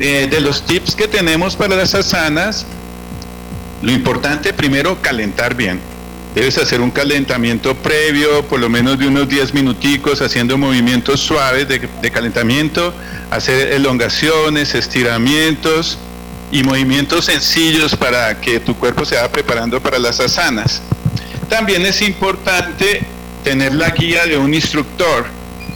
Eh, 0.00 0.26
de 0.30 0.40
los 0.40 0.62
tips 0.62 0.94
que 0.94 1.06
tenemos 1.06 1.54
para 1.56 1.76
las 1.76 1.94
asanas, 1.94 2.66
lo 3.82 3.92
importante 3.92 4.52
primero, 4.52 5.00
calentar 5.02 5.54
bien. 5.54 5.80
Debes 6.34 6.58
hacer 6.58 6.80
un 6.80 6.90
calentamiento 6.90 7.76
previo, 7.76 8.44
por 8.46 8.58
lo 8.58 8.68
menos 8.68 8.98
de 8.98 9.06
unos 9.06 9.28
10 9.28 9.54
minuticos, 9.54 10.20
haciendo 10.20 10.58
movimientos 10.58 11.20
suaves 11.20 11.68
de, 11.68 12.10
calentamiento, 12.10 12.92
hacer 13.30 13.72
elongaciones, 13.72 14.74
estiramientos, 14.74 15.98
y 16.50 16.62
movimientos 16.62 17.24
sencillos 17.24 17.96
para 17.96 18.40
que 18.40 18.60
tu 18.60 18.76
cuerpo 18.76 19.04
se 19.04 19.16
vaya 19.16 19.30
preparando 19.30 19.80
para 19.80 19.98
las 19.98 20.20
asanas. 20.20 20.82
También 21.48 21.84
es 21.84 22.00
importante 22.00 23.04
tener 23.42 23.74
la 23.74 23.90
guía 23.90 24.24
de 24.26 24.36
un 24.36 24.54
instructor. 24.54 25.26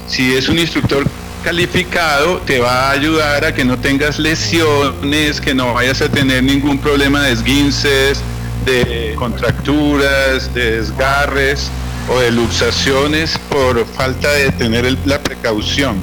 Si 0.07 0.35
es 0.35 0.49
un 0.49 0.59
instructor 0.59 1.05
calificado, 1.42 2.38
te 2.38 2.61
va 2.61 2.88
a 2.88 2.90
ayudar 2.92 3.44
a 3.44 3.55
que 3.55 3.64
no 3.64 3.79
tengas 3.79 4.18
lesiones, 4.18 5.40
que 5.40 5.55
no 5.55 5.75
vayas 5.75 6.01
a 6.01 6.09
tener 6.09 6.44
ningún 6.44 6.79
problema 6.79 7.23
de 7.23 7.33
esguinces, 7.33 8.21
de 8.64 9.14
contracturas, 9.16 10.53
de 10.55 10.79
desgarres 10.79 11.71
o 12.09 12.18
de 12.18 12.31
luxaciones 12.31 13.38
por 13.51 13.87
falta 13.87 14.31
de 14.33 14.51
tener 14.53 14.97
la 15.05 15.21
precaución. 15.21 15.97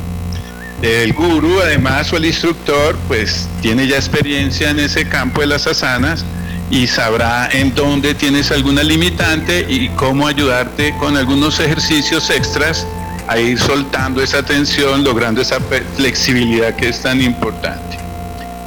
El 0.82 1.13
guru, 1.13 1.62
además, 1.62 2.12
o 2.13 2.18
el 2.18 2.26
instructor, 2.26 2.98
pues 3.08 3.48
tiene 3.62 3.88
ya 3.88 3.96
experiencia 3.96 4.70
en 4.70 4.80
ese 4.80 5.08
campo 5.08 5.41
de 5.41 5.48
las 5.48 5.65
asanas 5.68 6.26
y 6.70 6.88
sabrá 6.88 7.50
en 7.52 7.74
dónde 7.74 8.13
tienes 8.13 8.52
alguna 8.52 8.84
limitante 8.84 9.65
y 9.68 9.89
cómo 9.89 10.28
ayudarte 10.28 10.94
con 11.00 11.15
algunos 11.15 11.60
ejercicios 11.60 12.30
extras 12.30 12.86
a 13.28 13.39
ir 13.39 13.60
soltando 13.60 14.22
esa 14.22 14.44
tensión, 14.44 15.04
logrando 15.04 15.41
esa 15.41 15.60
flexibilidad 15.96 16.76
que 16.76 16.89
es 16.89 17.02
tan 17.02 17.22
importante. 17.22 17.98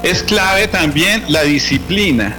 Es 0.02 0.22
clave 0.22 0.68
también 0.68 1.24
la 1.28 1.42
disciplina, 1.42 2.36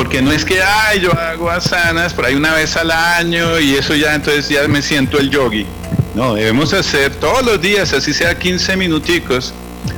porque 0.00 0.22
no 0.22 0.32
es 0.32 0.46
que, 0.46 0.62
ay, 0.62 1.00
yo 1.00 1.12
hago 1.12 1.50
asanas 1.50 2.14
por 2.14 2.24
ahí 2.24 2.34
una 2.34 2.54
vez 2.54 2.74
al 2.74 2.90
año 2.90 3.60
y 3.60 3.74
eso 3.74 3.94
ya 3.94 4.14
entonces 4.14 4.48
ya 4.48 4.66
me 4.66 4.80
siento 4.80 5.18
el 5.18 5.28
yogi. 5.28 5.66
No, 6.14 6.36
debemos 6.36 6.72
hacer 6.72 7.16
todos 7.16 7.44
los 7.44 7.60
días, 7.60 7.92
así 7.92 8.14
sea 8.14 8.38
15 8.38 8.78
minuticos. 8.78 9.52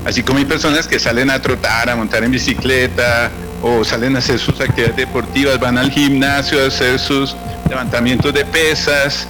Así 0.04 0.24
como 0.24 0.40
hay 0.40 0.44
personas 0.44 0.88
que 0.88 0.98
salen 0.98 1.30
a 1.30 1.40
trotar, 1.40 1.88
a 1.88 1.94
montar 1.94 2.24
en 2.24 2.32
bicicleta 2.32 3.30
o 3.62 3.84
salen 3.84 4.16
a 4.16 4.18
hacer 4.18 4.40
sus 4.40 4.60
actividades 4.60 4.96
deportivas, 4.96 5.60
van 5.60 5.78
al 5.78 5.92
gimnasio 5.92 6.60
a 6.64 6.66
hacer 6.66 6.98
sus 6.98 7.36
levantamientos 7.70 8.34
de 8.34 8.44
pesas. 8.44 9.28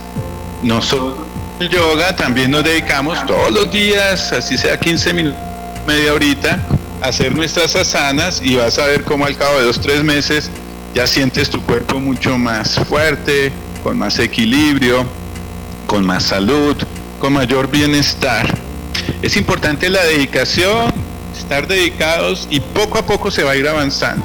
Nosotros, 0.62 1.26
el 1.60 1.68
yoga, 1.68 2.16
también 2.16 2.50
nos 2.50 2.64
dedicamos 2.64 3.26
todos 3.26 3.50
los 3.52 3.70
días, 3.70 4.32
así 4.32 4.56
sea 4.56 4.80
15 4.80 5.12
minutos, 5.12 5.38
media 5.86 6.14
horita, 6.14 6.58
a 7.02 7.08
hacer 7.08 7.34
nuestras 7.34 7.76
asanas 7.76 8.40
y 8.42 8.56
vas 8.56 8.78
a 8.78 8.86
ver 8.86 9.04
cómo 9.04 9.26
al 9.26 9.36
cabo 9.36 9.58
de 9.58 9.64
dos, 9.64 9.78
tres 9.78 10.02
meses 10.02 10.50
ya 10.94 11.06
sientes 11.06 11.50
tu 11.50 11.60
cuerpo 11.62 12.00
mucho 12.00 12.38
más 12.38 12.74
fuerte, 12.88 13.52
con 13.82 13.98
más 13.98 14.18
equilibrio 14.18 15.06
con 15.92 16.06
más 16.06 16.22
salud, 16.22 16.74
con 17.20 17.34
mayor 17.34 17.70
bienestar. 17.70 18.46
Es 19.20 19.36
importante 19.36 19.90
la 19.90 20.02
dedicación, 20.04 20.90
estar 21.36 21.68
dedicados 21.68 22.48
y 22.48 22.60
poco 22.60 22.96
a 22.96 23.04
poco 23.04 23.30
se 23.30 23.42
va 23.42 23.50
a 23.50 23.56
ir 23.56 23.68
avanzando. 23.68 24.24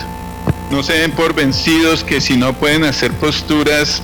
No 0.72 0.82
se 0.82 0.94
den 0.94 1.12
por 1.12 1.36
vencidos 1.36 2.06
que 2.06 2.22
si 2.22 2.38
no 2.38 2.54
pueden 2.54 2.86
hacer 2.86 3.12
posturas 3.12 4.02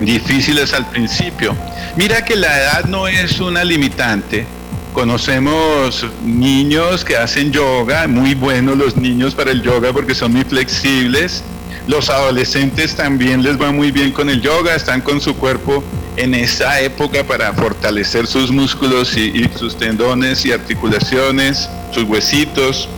difíciles 0.00 0.72
al 0.72 0.88
principio. 0.88 1.54
Mira 1.96 2.24
que 2.24 2.36
la 2.36 2.58
edad 2.58 2.84
no 2.86 3.06
es 3.06 3.38
una 3.38 3.64
limitante. 3.64 4.46
Conocemos 4.94 6.06
niños 6.24 7.04
que 7.04 7.18
hacen 7.18 7.52
yoga, 7.52 8.08
muy 8.08 8.34
buenos 8.34 8.78
los 8.78 8.96
niños 8.96 9.34
para 9.34 9.50
el 9.50 9.60
yoga 9.60 9.92
porque 9.92 10.14
son 10.14 10.32
muy 10.32 10.44
flexibles. 10.44 11.44
Los 11.86 12.10
adolescentes 12.10 12.94
también 12.94 13.42
les 13.42 13.60
va 13.60 13.72
muy 13.72 13.90
bien 13.90 14.12
con 14.12 14.28
el 14.28 14.40
yoga, 14.40 14.74
están 14.74 15.00
con 15.00 15.20
su 15.20 15.36
cuerpo 15.36 15.82
en 16.16 16.34
esa 16.34 16.80
época 16.80 17.24
para 17.24 17.52
fortalecer 17.52 18.26
sus 18.26 18.50
músculos 18.50 19.16
y, 19.16 19.48
sus 19.56 19.78
tendones 19.78 20.44
y 20.44 20.52
articulaciones, 20.52 21.68
sus 21.92 22.04
huesitos. 22.04 22.88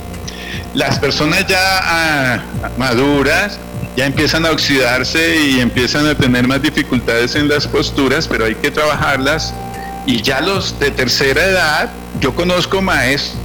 Las 0.75 0.99
personas 0.99 1.47
ya 1.47 1.59
ah, 1.61 2.43
maduras 2.79 3.59
ya 3.97 4.07
empiezan 4.07 4.47
a 4.47 4.51
oxidarse 4.51 5.37
y 5.37 5.61
empiezan 5.61 6.07
a 6.07 6.15
tener 6.15 6.47
más 6.47 6.63
dificultades 6.63 7.35
en 7.35 7.49
las 7.49 7.67
posturas, 7.67 8.27
pero 8.27 8.45
hay 8.45 8.55
que 8.55 8.71
trabajarlas. 8.71 9.53
Y 10.07 10.23
ya 10.23 10.41
los 10.41 10.79
de 10.79 10.91
tercera 10.91 11.45
edad, 11.45 11.91
yo 12.21 12.35
conozco 12.35 12.81
maestros 12.81 13.39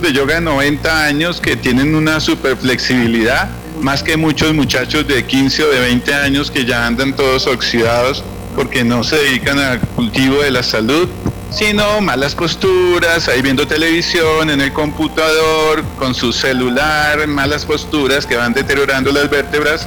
de 0.00 0.12
yoga 0.12 0.36
de 0.36 0.40
90 0.42 1.04
años 1.04 1.40
que 1.40 1.56
tienen 1.56 1.94
una 1.94 2.20
super 2.20 2.56
flexibilidad, 2.56 3.48
más 3.80 4.02
que 4.02 4.16
muchos 4.16 4.54
muchachos 4.54 5.06
de 5.06 5.24
15 5.24 5.64
o 5.64 5.68
de 5.68 5.80
20 5.80 6.14
años 6.14 6.50
que 6.50 6.64
ya 6.64 6.86
andan 6.86 7.14
todos 7.14 7.46
oxidados 7.46 8.22
porque 8.54 8.82
no 8.84 9.04
se 9.04 9.16
dedican 9.16 9.58
al 9.58 9.80
cultivo 9.80 10.42
de 10.42 10.50
la 10.50 10.62
salud, 10.62 11.08
sino 11.50 12.00
malas 12.00 12.34
posturas, 12.34 13.28
ahí 13.28 13.40
viendo 13.40 13.66
televisión, 13.66 14.50
en 14.50 14.60
el 14.60 14.72
computador, 14.72 15.84
con 15.98 16.14
su 16.14 16.32
celular, 16.32 17.26
malas 17.28 17.64
posturas 17.64 18.26
que 18.26 18.36
van 18.36 18.52
deteriorando 18.52 19.12
las 19.12 19.30
vértebras 19.30 19.86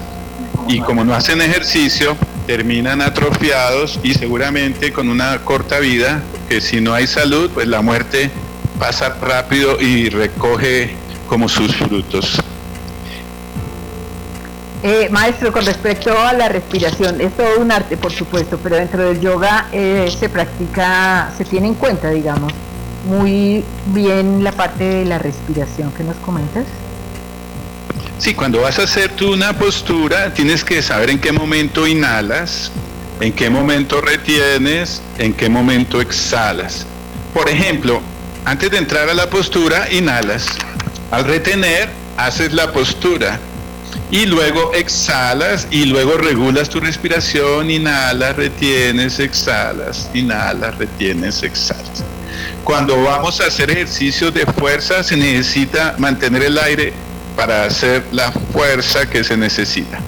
y 0.67 0.79
como 0.79 1.03
no 1.03 1.13
hacen 1.13 1.41
ejercicio, 1.41 2.15
terminan 2.47 3.01
atrofiados 3.01 3.99
y 4.03 4.13
seguramente 4.13 4.93
con 4.93 5.09
una 5.09 5.37
corta 5.39 5.79
vida, 5.79 6.21
que 6.47 6.61
si 6.61 6.81
no 6.81 6.93
hay 6.93 7.07
salud, 7.07 7.49
pues 7.53 7.67
la 7.67 7.81
muerte 7.81 8.31
pasa 8.79 9.17
rápido 9.21 9.79
y 9.81 10.09
recoge 10.09 10.95
como 11.27 11.49
sus 11.49 11.75
frutos. 11.75 12.41
Eh, 14.83 15.09
maestro, 15.11 15.51
con 15.51 15.63
respecto 15.63 16.17
a 16.17 16.33
la 16.33 16.49
respiración, 16.49 17.21
es 17.21 17.37
todo 17.37 17.59
un 17.59 17.71
arte, 17.71 17.97
por 17.97 18.11
supuesto, 18.11 18.59
pero 18.63 18.77
dentro 18.77 19.03
del 19.03 19.21
yoga 19.21 19.67
eh, 19.71 20.11
se 20.19 20.27
practica, 20.27 21.31
se 21.37 21.45
tiene 21.45 21.67
en 21.67 21.75
cuenta, 21.75 22.09
digamos, 22.09 22.51
muy 23.05 23.63
bien 23.87 24.43
la 24.43 24.51
parte 24.51 24.83
de 24.83 25.05
la 25.05 25.19
respiración 25.19 25.91
que 25.91 26.03
nos 26.03 26.15
comentas. 26.17 26.65
Sí, 28.17 28.33
cuando 28.33 28.61
vas 28.61 28.79
a 28.79 28.83
hacer 28.83 29.11
tú 29.11 29.33
una 29.33 29.53
postura, 29.53 30.33
tienes 30.33 30.63
que 30.63 30.81
saber 30.81 31.11
en 31.11 31.19
qué 31.19 31.31
momento 31.31 31.85
inhalas, 31.85 32.71
en 33.19 33.33
qué 33.33 33.51
momento 33.51 34.01
retienes, 34.01 35.03
en 35.19 35.33
qué 35.33 35.47
momento 35.47 36.01
exhalas. 36.01 36.87
Por 37.35 37.49
ejemplo, 37.49 38.01
antes 38.45 38.71
de 38.71 38.79
entrar 38.79 39.09
a 39.09 39.13
la 39.13 39.29
postura, 39.29 39.91
inhalas. 39.91 40.47
Al 41.11 41.25
retener, 41.25 41.89
haces 42.17 42.53
la 42.53 42.71
postura 42.71 43.39
y 44.11 44.25
luego 44.25 44.73
exhalas 44.73 45.67
y 45.71 45.85
luego 45.85 46.17
regulas 46.17 46.69
tu 46.69 46.81
respiración, 46.81 47.71
inhalas, 47.71 48.35
retienes, 48.35 49.19
exhalas, 49.19 50.09
inhalas, 50.13 50.77
retienes, 50.77 51.41
exhalas. 51.41 52.03
Cuando 52.65 53.01
vamos 53.01 53.39
a 53.39 53.45
hacer 53.45 53.71
ejercicios 53.71 54.33
de 54.33 54.45
fuerza 54.45 55.01
se 55.01 55.15
necesita 55.15 55.95
mantener 55.97 56.43
el 56.43 56.57
aire 56.57 56.93
para 57.37 57.63
hacer 57.63 58.03
la 58.11 58.33
fuerza 58.33 59.09
que 59.09 59.23
se 59.23 59.37
necesita. 59.37 59.99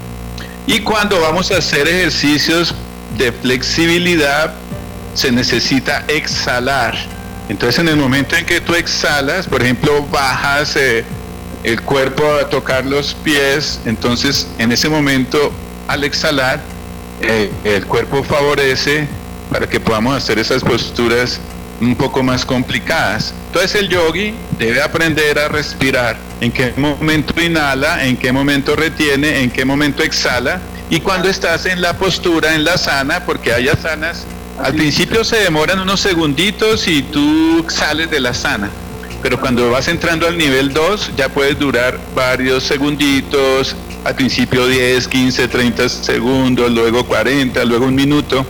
Y 0.67 0.81
cuando 0.81 1.21
vamos 1.21 1.51
a 1.51 1.57
hacer 1.57 1.87
ejercicios 1.87 2.75
de 3.17 3.31
flexibilidad 3.31 4.53
se 5.13 5.31
necesita 5.31 6.03
exhalar. 6.09 6.95
Entonces 7.47 7.79
en 7.79 7.87
el 7.87 7.95
momento 7.95 8.35
en 8.35 8.45
que 8.45 8.59
tú 8.59 8.75
exhalas, 8.75 9.47
por 9.47 9.61
ejemplo, 9.61 10.05
bajas... 10.07 10.75
Eh, 10.75 11.05
el 11.63 11.81
cuerpo 11.81 12.23
a 12.41 12.49
tocar 12.49 12.85
los 12.85 13.13
pies, 13.13 13.79
entonces 13.85 14.47
en 14.57 14.71
ese 14.71 14.89
momento 14.89 15.51
al 15.87 16.03
exhalar 16.03 16.61
eh, 17.21 17.51
el 17.63 17.85
cuerpo 17.85 18.23
favorece 18.23 19.07
para 19.49 19.67
que 19.67 19.79
podamos 19.79 20.17
hacer 20.17 20.39
esas 20.39 20.61
posturas 20.63 21.39
un 21.79 21.95
poco 21.95 22.23
más 22.23 22.45
complicadas. 22.45 23.33
Entonces 23.47 23.75
el 23.75 23.89
yogi 23.89 24.33
debe 24.57 24.81
aprender 24.81 25.37
a 25.39 25.47
respirar. 25.47 26.17
En 26.41 26.51
qué 26.51 26.73
momento 26.75 27.39
inhala, 27.41 28.05
en 28.05 28.17
qué 28.17 28.31
momento 28.31 28.75
retiene, 28.75 29.41
en 29.41 29.51
qué 29.51 29.63
momento 29.63 30.03
exhala. 30.03 30.59
Y 30.89 30.99
cuando 30.99 31.29
estás 31.29 31.65
en 31.65 31.81
la 31.81 31.97
postura, 31.97 32.55
en 32.55 32.63
la 32.63 32.77
sana, 32.77 33.25
porque 33.25 33.53
hay 33.53 33.69
asanas, 33.69 34.25
al 34.61 34.73
principio 34.73 35.23
se 35.23 35.37
demoran 35.37 35.79
unos 35.79 35.99
segunditos 35.99 36.87
y 36.87 37.03
tú 37.03 37.65
sales 37.69 38.09
de 38.11 38.19
la 38.19 38.33
sana. 38.33 38.69
Pero 39.23 39.39
cuando 39.39 39.71
vas 39.71 39.87
entrando 39.87 40.27
al 40.27 40.37
nivel 40.37 40.73
2 40.73 41.13
ya 41.15 41.29
puedes 41.29 41.57
durar 41.57 41.97
varios 42.13 42.63
segunditos, 42.63 43.73
al 44.03 44.15
principio 44.15 44.67
10, 44.67 45.07
15, 45.07 45.47
30 45.47 45.87
segundos, 45.87 46.69
luego 46.69 47.05
40, 47.05 47.63
luego 47.63 47.85
un 47.85 47.95
minuto. 47.95 48.45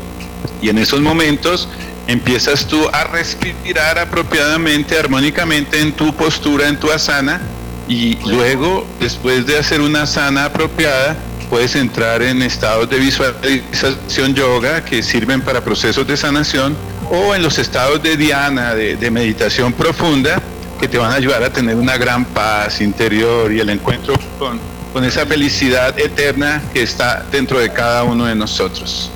Y 0.63 0.69
en 0.69 0.79
esos 0.79 0.99
momentos 0.99 1.69
empiezas 2.07 2.65
tú 2.65 2.89
a 2.91 3.03
respirar 3.03 3.99
apropiadamente, 3.99 4.97
armónicamente 4.97 5.79
en 5.79 5.91
tu 5.91 6.12
postura, 6.15 6.67
en 6.67 6.79
tu 6.79 6.91
asana, 6.91 7.39
y 7.88 8.15
luego, 8.25 8.88
después 8.99 9.45
de 9.45 9.59
hacer 9.59 9.79
una 9.79 10.03
asana 10.03 10.45
apropiada, 10.45 11.15
puedes 11.51 11.75
entrar 11.75 12.23
en 12.23 12.41
estados 12.41 12.89
de 12.89 12.97
visualización 12.97 14.33
yoga 14.33 14.83
que 14.83 15.03
sirven 15.03 15.41
para 15.41 15.62
procesos 15.63 16.07
de 16.07 16.17
sanación 16.17 16.75
o 17.12 17.36
en 17.36 17.43
los 17.43 17.59
estados 17.59 18.01
de 18.01 18.17
diana, 18.17 18.73
de, 18.73 18.95
de 18.95 19.12
meditación 19.12 19.73
profunda, 19.73 20.41
que 20.83 20.89
te 20.89 20.97
van 20.97 21.13
a 21.13 21.15
ayudar 21.15 21.41
a 21.41 21.49
tener 21.49 21.77
una 21.77 21.95
gran 21.95 22.25
paz 22.25 22.81
interior 22.81 23.49
y 23.53 23.61
el 23.61 23.69
encuentro 23.69 24.15
con, 24.37 24.59
con 24.91 25.05
esa 25.05 25.25
felicidad 25.25 25.97
eterna 25.97 26.61
que 26.73 26.83
está 26.83 27.23
dentro 27.31 27.57
de 27.57 27.71
cada 27.71 28.03
uno 28.03 28.25
de 28.25 28.35
nosotros. 28.35 29.09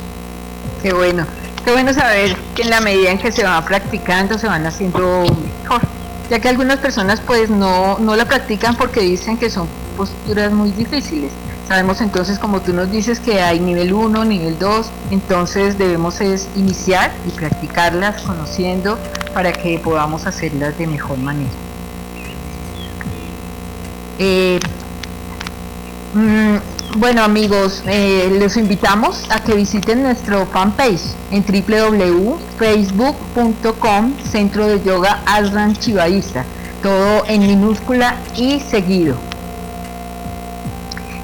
Qué 0.81 0.93
bueno. 0.93 1.27
Qué 1.65 1.73
bueno 1.73 1.93
saber 1.93 2.37
que 2.55 2.61
en 2.61 2.69
la 2.69 2.79
medida 2.79 3.11
en 3.11 3.17
que 3.17 3.33
se 3.33 3.43
va 3.43 3.65
practicando 3.65 4.37
se 4.37 4.47
van 4.47 4.65
haciendo 4.65 5.25
mejor, 5.61 5.81
ya 6.29 6.39
que 6.39 6.47
algunas 6.47 6.77
personas 6.79 7.19
pues 7.19 7.49
no, 7.49 7.99
no 7.99 8.15
la 8.15 8.23
practican 8.23 8.77
porque 8.77 9.01
dicen 9.01 9.37
que 9.37 9.49
son 9.49 9.67
posturas 9.97 10.53
muy 10.53 10.71
difíciles. 10.71 11.33
Sabemos 11.67 11.99
entonces, 11.99 12.39
como 12.39 12.61
tú 12.61 12.71
nos 12.71 12.89
dices, 12.89 13.19
que 13.19 13.41
hay 13.41 13.59
nivel 13.59 13.91
1, 13.91 14.23
nivel 14.23 14.57
2, 14.57 14.87
entonces 15.11 15.77
debemos 15.77 16.21
es 16.21 16.47
iniciar 16.55 17.11
y 17.27 17.31
practicarlas 17.31 18.21
conociendo 18.21 18.97
para 19.33 19.51
que 19.51 19.77
podamos 19.77 20.25
hacerlas 20.25 20.77
de 20.77 20.87
mejor 20.87 21.17
manera. 21.17 21.51
Eh, 24.17 24.61
mm, 26.13 26.55
bueno 26.99 27.21
amigos, 27.21 27.83
eh, 27.85 28.33
los 28.39 28.55
invitamos 28.55 29.29
a 29.29 29.43
que 29.43 29.53
visiten 29.53 30.03
nuestro 30.03 30.45
fanpage 30.45 31.01
en 31.31 31.43
www.facebook.com 31.43 34.13
Centro 34.31 34.67
de 34.67 34.81
Yoga 34.81 35.21
Chivaísta, 35.79 36.45
todo 36.81 37.25
en 37.27 37.41
minúscula 37.41 38.15
y 38.37 38.61
seguido. 38.61 39.26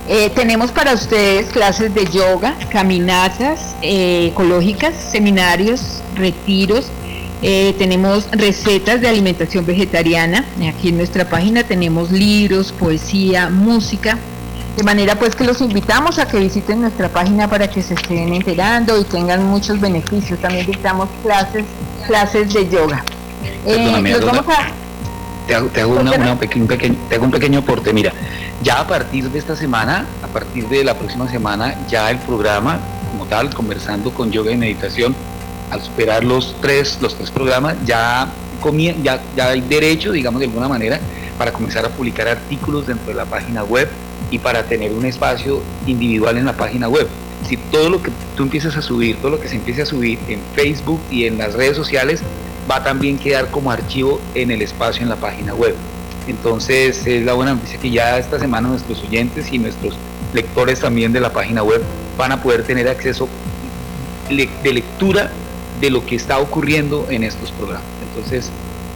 Eh, 0.08 0.30
tenemos 0.36 0.72
para 0.72 0.94
ustedes 0.94 1.48
clases 1.48 1.94
de 1.94 2.06
yoga, 2.06 2.56
caminatas 2.70 3.76
eh, 3.82 4.28
ecológicas, 4.32 4.94
seminarios, 4.96 6.02
retiros, 6.16 6.88
tenemos 7.78 8.30
recetas 8.32 9.02
de 9.02 9.10
alimentación 9.10 9.66
vegetariana. 9.66 10.46
Aquí 10.66 10.89
en 10.89 10.98
nuestra 10.98 11.28
página 11.28 11.63
tenemos 11.63 12.10
libros, 12.10 12.72
poesía, 12.72 13.50
música, 13.50 14.18
de 14.78 14.84
manera 14.84 15.16
pues 15.16 15.36
que 15.36 15.44
los 15.44 15.62
invitamos 15.62 16.18
a 16.20 16.28
que 16.28 16.39
visiten 16.39 16.82
nuestra 16.82 17.10
página 17.10 17.48
para 17.48 17.70
que 17.70 17.82
se 17.82 17.94
estén 17.94 18.34
enterando 18.34 19.00
y 19.00 19.04
tengan 19.04 19.44
muchos 19.44 19.80
beneficios. 19.80 20.39
También 20.39 20.66
dictamos 20.66 21.10
clases, 21.22 21.63
clases 22.08 22.54
de 22.54 22.70
yoga. 22.70 23.04
Eh, 23.66 24.18
te 25.48 25.82
hago, 25.82 26.00
un, 26.00 27.32
pequeño, 27.32 27.60
aporte. 27.60 27.94
Mira, 27.94 28.13
ya 28.63 28.80
a 28.80 28.88
partir 28.88 29.30
de 29.30 29.39
esta 29.39 29.56
semana, 29.56 30.06
a 30.23 30.28
partir 30.28 30.67
de 30.69 30.84
la 30.84 30.97
próxima 30.97 31.30
semana, 31.30 31.76
ya 31.89 32.10
el 32.10 32.17
programa 32.19 32.80
como 33.12 33.26
tal, 33.26 33.54
conversando 33.54 34.12
con 34.13 34.32
yoga 34.32 34.52
y 34.52 34.58
meditación, 34.58 35.13
al 35.69 35.82
superar 35.82 36.23
los 36.23 36.56
tres, 36.62 36.97
los 37.02 37.15
tres 37.15 37.30
programas, 37.30 37.76
ya, 37.86 38.32
ya, 39.04 39.19
hay 39.45 39.62
derecho, 39.62 40.12
digamos 40.12 40.39
de 40.39 40.45
alguna 40.45 40.69
manera, 40.69 40.99
para 41.38 41.52
comenzar 41.52 41.86
a 41.86 41.89
publicar 41.89 42.28
artículos 42.28 42.88
dentro 42.88 43.08
de 43.08 43.15
la 43.15 43.26
página 43.26 43.63
web 43.63 43.89
y 44.32 44.39
para 44.39 44.63
tener 44.63 44.93
un 44.93 45.06
espacio 45.06 45.62
individual 45.86 46.38
en 46.38 46.45
la 46.45 46.54
página 46.54 46.88
web. 46.88 47.08
Si 47.47 47.58
todo 47.58 47.89
lo 47.89 48.02
que 48.02 48.12
tú 48.38 48.43
empiezas 48.43 48.78
a 48.78 48.82
subir, 48.82 49.17
todo 49.17 49.32
lo 49.32 49.39
que 49.39 49.49
se 49.49 49.56
empiece 49.56 49.82
a 49.82 49.86
subir 49.86 50.17
en 50.30 50.39
Facebook 50.56 51.02
y 51.12 51.26
en 51.26 51.38
las 51.38 51.54
redes 51.54 51.76
sociales, 51.76 52.21
va 52.71 52.78
a 52.78 52.84
también 52.84 53.17
quedar 53.17 53.49
como 53.49 53.71
archivo 53.71 54.21
en 54.34 54.52
el 54.52 54.62
espacio 54.62 55.04
en 55.04 55.10
la 55.10 55.17
página 55.17 55.54
web. 55.54 55.76
Entonces 56.28 57.06
es 57.06 57.26
la 57.26 57.34
buena 57.34 57.54
noticia 57.54 57.80
que 57.80 57.90
ya 57.90 58.18
esta 58.18 58.40
semana 58.40 58.70
nuestros 58.70 59.04
oyentes 59.04 59.52
y 59.52 59.60
nuestros 59.60 59.96
lectores 60.34 60.80
también 60.80 61.12
de 61.12 61.20
la 61.20 61.32
página 61.32 61.64
web 61.64 61.82
van 62.18 62.32
a 62.32 62.42
poder 62.42 62.64
tener 62.64 62.88
acceso 62.88 63.28
de 64.30 64.74
lectura 64.74 65.32
de 65.82 65.90
lo 65.90 66.06
que 66.06 66.16
está 66.16 66.40
ocurriendo 66.40 67.08
en 67.10 67.24
estos 67.24 67.52
programas. 67.52 67.86
Entonces 68.08 68.50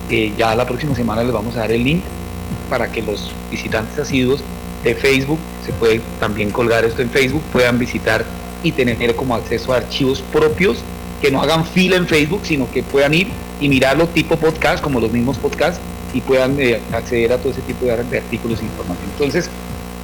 eh, 0.09 0.33
ya 0.37 0.55
la 0.55 0.65
próxima 0.65 0.95
semana 0.95 1.23
les 1.23 1.33
vamos 1.33 1.55
a 1.57 1.59
dar 1.59 1.71
el 1.71 1.83
link 1.83 2.03
para 2.69 2.91
que 2.91 3.01
los 3.01 3.31
visitantes 3.51 3.99
asiduos 3.99 4.41
de 4.83 4.95
Facebook, 4.95 5.39
se 5.65 5.73
puede 5.73 6.01
también 6.19 6.49
colgar 6.51 6.85
esto 6.85 7.01
en 7.01 7.09
Facebook, 7.09 7.41
puedan 7.51 7.77
visitar 7.77 8.23
y 8.63 8.71
tener 8.71 9.15
como 9.15 9.35
acceso 9.35 9.73
a 9.73 9.77
archivos 9.77 10.21
propios 10.31 10.77
que 11.21 11.31
no 11.31 11.41
hagan 11.41 11.65
fila 11.65 11.97
en 11.97 12.07
Facebook, 12.07 12.41
sino 12.43 12.69
que 12.71 12.83
puedan 12.83 13.13
ir 13.13 13.27
y 13.59 13.69
mirarlo 13.69 14.07
tipo 14.07 14.37
podcast, 14.37 14.83
como 14.83 14.99
los 14.99 15.11
mismos 15.11 15.37
podcasts, 15.37 15.81
y 16.13 16.21
puedan 16.21 16.59
eh, 16.59 16.81
acceder 16.93 17.33
a 17.33 17.37
todo 17.37 17.51
ese 17.51 17.61
tipo 17.61 17.85
de, 17.85 17.93
artículos 17.93 18.59
e 18.61 18.65
información. 18.65 19.09
Entonces, 19.11 19.49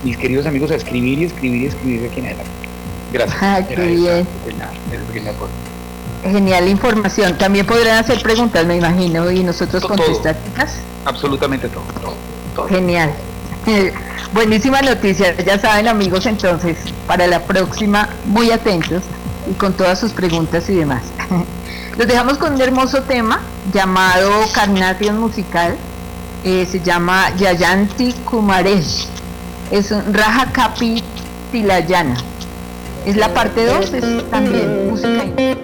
mis 0.03 0.17
queridos 0.17 0.45
amigos, 0.45 0.71
a 0.71 0.75
escribir 0.75 1.19
y 1.19 1.25
escribir 1.25 1.61
y 1.63 1.65
escribir 1.67 2.09
aquí 2.09 2.19
en 2.19 2.25
adelante. 2.27 2.51
Gracias. 3.11 3.37
Ah, 3.41 3.61
qué 3.67 3.75
bien. 3.75 4.27
Genial 6.23 6.67
información. 6.67 7.37
También 7.37 7.65
podrán 7.65 7.99
hacer 7.99 8.21
preguntas, 8.21 8.65
me 8.65 8.77
imagino, 8.77 9.29
y 9.29 9.43
nosotros 9.43 9.83
contestar. 9.85 10.35
Absolutamente 11.05 11.67
todo. 11.69 11.83
todo. 12.55 12.67
Genial. 12.67 13.13
Buenísima 14.33 14.81
noticia, 14.81 15.35
ya 15.37 15.59
saben 15.59 15.87
amigos, 15.87 16.25
entonces, 16.25 16.75
para 17.07 17.27
la 17.27 17.39
próxima, 17.39 18.09
muy 18.25 18.49
atentos 18.51 19.03
y 19.49 19.53
con 19.53 19.73
todas 19.73 19.99
sus 19.99 20.11
preguntas 20.11 20.67
y 20.69 20.75
demás. 20.75 21.03
Los 21.97 22.07
dejamos 22.07 22.39
con 22.39 22.53
un 22.53 22.61
hermoso 22.61 23.03
tema 23.03 23.39
llamado 23.71 24.31
Carnation 24.53 25.19
Musical, 25.19 25.77
eh, 26.43 26.67
se 26.69 26.79
llama 26.81 27.35
Yayanti 27.37 28.13
Kumaresh, 28.25 29.07
es 29.71 29.91
un 29.91 30.13
Raja 30.13 30.51
Kapi 30.51 31.03
Tilayana. 31.51 32.17
Es 33.05 33.15
la 33.17 33.33
parte 33.33 33.65
2, 33.65 33.93
es 33.93 34.29
también 34.29 34.89
música. 34.89 35.62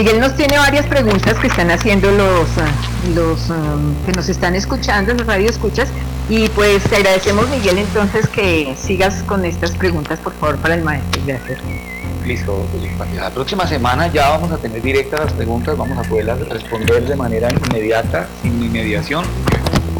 Miguel 0.00 0.18
nos 0.18 0.34
tiene 0.34 0.56
varias 0.56 0.86
preguntas 0.86 1.38
que 1.38 1.48
están 1.48 1.70
haciendo 1.70 2.10
los, 2.10 2.48
ah, 2.56 2.72
los 3.14 3.50
ah, 3.50 3.76
que 4.06 4.12
nos 4.12 4.30
están 4.30 4.54
escuchando, 4.54 5.12
los 5.12 5.26
radio 5.26 5.50
escuchas. 5.50 5.90
Y 6.30 6.48
pues 6.48 6.82
te 6.84 6.96
agradecemos 6.96 7.46
Miguel 7.50 7.76
entonces 7.76 8.26
que 8.26 8.74
sigas 8.78 9.22
con 9.24 9.44
estas 9.44 9.72
preguntas 9.72 10.18
por 10.20 10.32
favor 10.32 10.56
para 10.56 10.76
el 10.76 10.84
maestro. 10.84 11.20
Gracias. 11.26 11.60
Listo, 12.24 12.66
la 13.14 13.28
próxima 13.28 13.66
semana 13.66 14.06
ya 14.06 14.30
vamos 14.30 14.50
a 14.52 14.56
tener 14.56 14.80
directas 14.80 15.20
las 15.20 15.32
preguntas, 15.34 15.76
vamos 15.76 15.98
a 15.98 16.08
poderlas 16.08 16.48
responder 16.48 17.06
de 17.06 17.16
manera 17.16 17.50
inmediata, 17.50 18.26
sin 18.40 18.62
inmediación. 18.62 19.26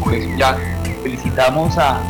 Pues 0.03 0.25
ya 0.35 0.57
felicitamos 1.03 1.77
a, 1.77 2.01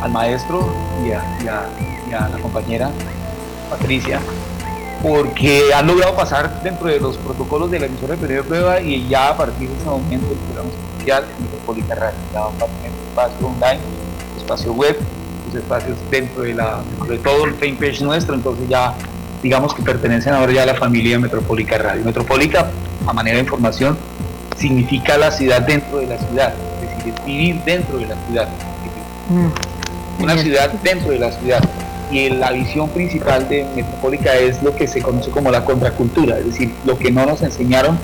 al 0.00 0.10
maestro 0.10 0.74
y 1.06 1.10
a 1.10 2.28
la 2.30 2.38
compañera 2.40 2.90
Patricia 3.68 4.20
porque 5.06 5.72
han 5.72 5.86
logrado 5.86 6.16
pasar 6.16 6.62
dentro 6.64 6.88
de 6.88 6.98
los 6.98 7.16
protocolos 7.18 7.70
de 7.70 7.78
la 7.78 7.86
emisora 7.86 8.14
de 8.14 8.18
periodo 8.18 8.42
de 8.42 8.48
prueba 8.48 8.80
y 8.80 9.06
ya 9.06 9.28
a 9.28 9.36
partir 9.36 9.68
de 9.68 9.76
ese 9.76 9.84
momento 9.84 10.26
el 10.32 10.38
programa 10.38 10.70
social 10.98 11.24
Metropolita 11.38 11.94
Radio 11.94 12.18
ya 12.32 12.40
va 12.40 12.48
a 12.48 12.50
tener 12.50 12.92
espacio 13.08 13.46
online, 13.46 13.80
espacio 14.36 14.72
web, 14.72 14.98
los 15.46 15.54
espacios 15.54 15.96
dentro 16.10 16.42
de, 16.42 16.54
la, 16.54 16.80
de 17.08 17.18
todo 17.18 17.44
el 17.44 17.54
fanpage 17.54 18.00
nuestro, 18.00 18.34
entonces 18.34 18.68
ya 18.68 18.94
digamos 19.44 19.74
que 19.74 19.82
pertenecen 19.82 20.34
ahora 20.34 20.52
ya 20.52 20.62
a 20.64 20.66
la 20.66 20.74
familia 20.74 21.20
Metropolita 21.20 21.78
Radio. 21.78 22.04
Metropolita, 22.04 22.68
a 23.06 23.12
manera 23.12 23.36
de 23.36 23.44
información, 23.44 23.96
significa 24.56 25.16
la 25.16 25.30
ciudad 25.30 25.62
dentro 25.62 25.98
de 25.98 26.06
la 26.08 26.18
ciudad, 26.18 26.52
es 26.82 26.96
decir, 26.96 27.14
vivir 27.24 27.62
dentro 27.62 27.98
de 27.98 28.06
la 28.06 28.16
ciudad. 28.26 28.48
Mm. 29.28 30.22
Una 30.24 30.36
ciudad 30.36 30.72
dentro 30.82 31.12
de 31.12 31.18
la 31.20 31.30
ciudad 31.30 31.60
y 32.10 32.30
la 32.30 32.52
visión 32.52 32.88
principal 32.90 33.48
de 33.48 33.66
Metropólica 33.74 34.34
es 34.34 34.62
lo 34.62 34.74
que 34.74 34.86
se 34.86 35.02
conoce 35.02 35.30
como 35.30 35.50
la 35.50 35.64
contracultura, 35.64 36.38
es 36.38 36.46
decir, 36.46 36.72
lo 36.84 36.98
que 36.98 37.10
no 37.10 37.26
nos 37.26 37.42
enseñaron 37.42 37.98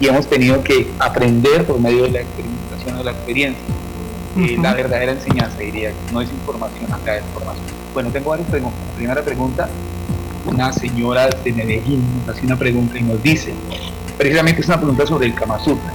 y 0.00 0.08
hemos 0.08 0.26
tenido 0.28 0.62
que 0.62 0.90
aprender 0.98 1.64
por 1.64 1.78
medio 1.80 2.02
de 2.04 2.10
la 2.10 2.20
experimentación 2.20 2.98
o 2.98 3.02
la 3.04 3.12
experiencia. 3.12 3.62
Eh, 4.36 4.56
la 4.60 4.74
verdadera 4.74 5.12
enseñanza, 5.12 5.56
diría, 5.58 5.92
no 6.12 6.20
es 6.20 6.28
información, 6.30 6.92
acá 6.92 7.16
es 7.16 7.24
información. 7.24 7.66
Bueno, 7.92 8.10
tengo 8.10 8.30
varias 8.30 8.48
preguntas. 8.48 8.80
Primera 8.96 9.22
pregunta, 9.22 9.68
una 10.46 10.72
señora 10.72 11.28
de 11.28 11.52
Medellín 11.52 12.04
nos 12.18 12.36
hace 12.36 12.44
una 12.44 12.56
pregunta 12.56 12.98
y 12.98 13.02
nos 13.02 13.22
dice, 13.22 13.54
precisamente 14.18 14.60
es 14.60 14.66
una 14.66 14.78
pregunta 14.78 15.06
sobre 15.06 15.26
el 15.26 15.34
Kama 15.34 15.60
Sutra, 15.60 15.92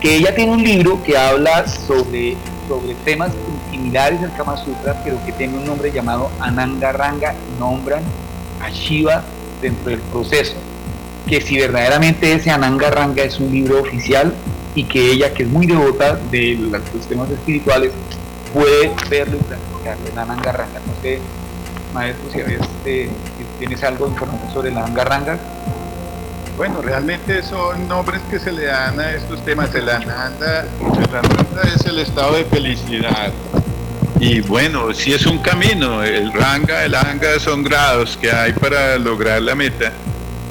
que 0.00 0.16
ella 0.16 0.34
tiene 0.34 0.52
un 0.52 0.62
libro 0.62 1.02
que 1.02 1.18
habla 1.18 1.68
sobre, 1.68 2.36
sobre 2.66 2.94
temas 3.04 3.32
similares 3.72 4.22
al 4.22 4.36
Kama 4.36 4.56
Sutra, 4.56 4.94
pero 5.02 5.16
que 5.24 5.32
tiene 5.32 5.56
un 5.56 5.66
nombre 5.66 5.90
llamado 5.90 6.30
Ananga 6.40 6.92
Ranga, 6.92 7.34
nombran 7.58 8.02
a 8.60 8.70
Shiva 8.70 9.22
dentro 9.60 9.90
del 9.90 10.00
proceso. 10.00 10.54
Que 11.26 11.40
si 11.40 11.58
verdaderamente 11.58 12.32
ese 12.32 12.50
Ananga 12.50 12.90
Ranga 12.90 13.22
es 13.22 13.40
un 13.40 13.50
libro 13.50 13.80
oficial 13.80 14.34
y 14.74 14.84
que 14.84 15.12
ella, 15.12 15.32
que 15.32 15.44
es 15.44 15.48
muy 15.48 15.66
devota 15.66 16.16
de 16.30 16.54
los 16.54 17.06
temas 17.08 17.30
espirituales, 17.30 17.92
puede 18.52 18.92
verlo 19.08 19.38
y 19.38 19.42
practicarlo 19.42 20.08
en 20.08 20.18
Ananga 20.18 20.52
Ranga. 20.52 20.80
No 20.86 20.92
sé, 21.00 21.18
maestro, 21.94 22.24
si, 22.30 22.40
eh, 22.84 23.10
tienes 23.58 23.82
algo 23.82 24.06
de 24.06 24.12
información 24.12 24.52
sobre 24.52 24.70
el 24.70 24.76
Ananga 24.76 25.04
Ranga. 25.04 25.38
Bueno, 26.56 26.82
realmente 26.82 27.42
son 27.42 27.88
nombres 27.88 28.20
que 28.30 28.38
se 28.38 28.52
le 28.52 28.66
dan 28.66 29.00
a 29.00 29.12
estos 29.12 29.42
temas. 29.44 29.74
El 29.74 29.88
Ananda, 29.88 30.66
el 30.80 31.16
Ananda 31.16 31.62
es 31.74 31.86
el 31.86 31.98
estado 31.98 32.34
de 32.34 32.44
felicidad. 32.44 33.32
Y 34.22 34.40
bueno, 34.40 34.94
si 34.94 35.12
es 35.12 35.26
un 35.26 35.38
camino, 35.38 36.04
el 36.04 36.32
ranga, 36.32 36.84
el 36.84 36.94
anga 36.94 37.40
son 37.40 37.64
grados 37.64 38.16
que 38.16 38.30
hay 38.30 38.52
para 38.52 38.96
lograr 38.96 39.42
la 39.42 39.56
meta. 39.56 39.90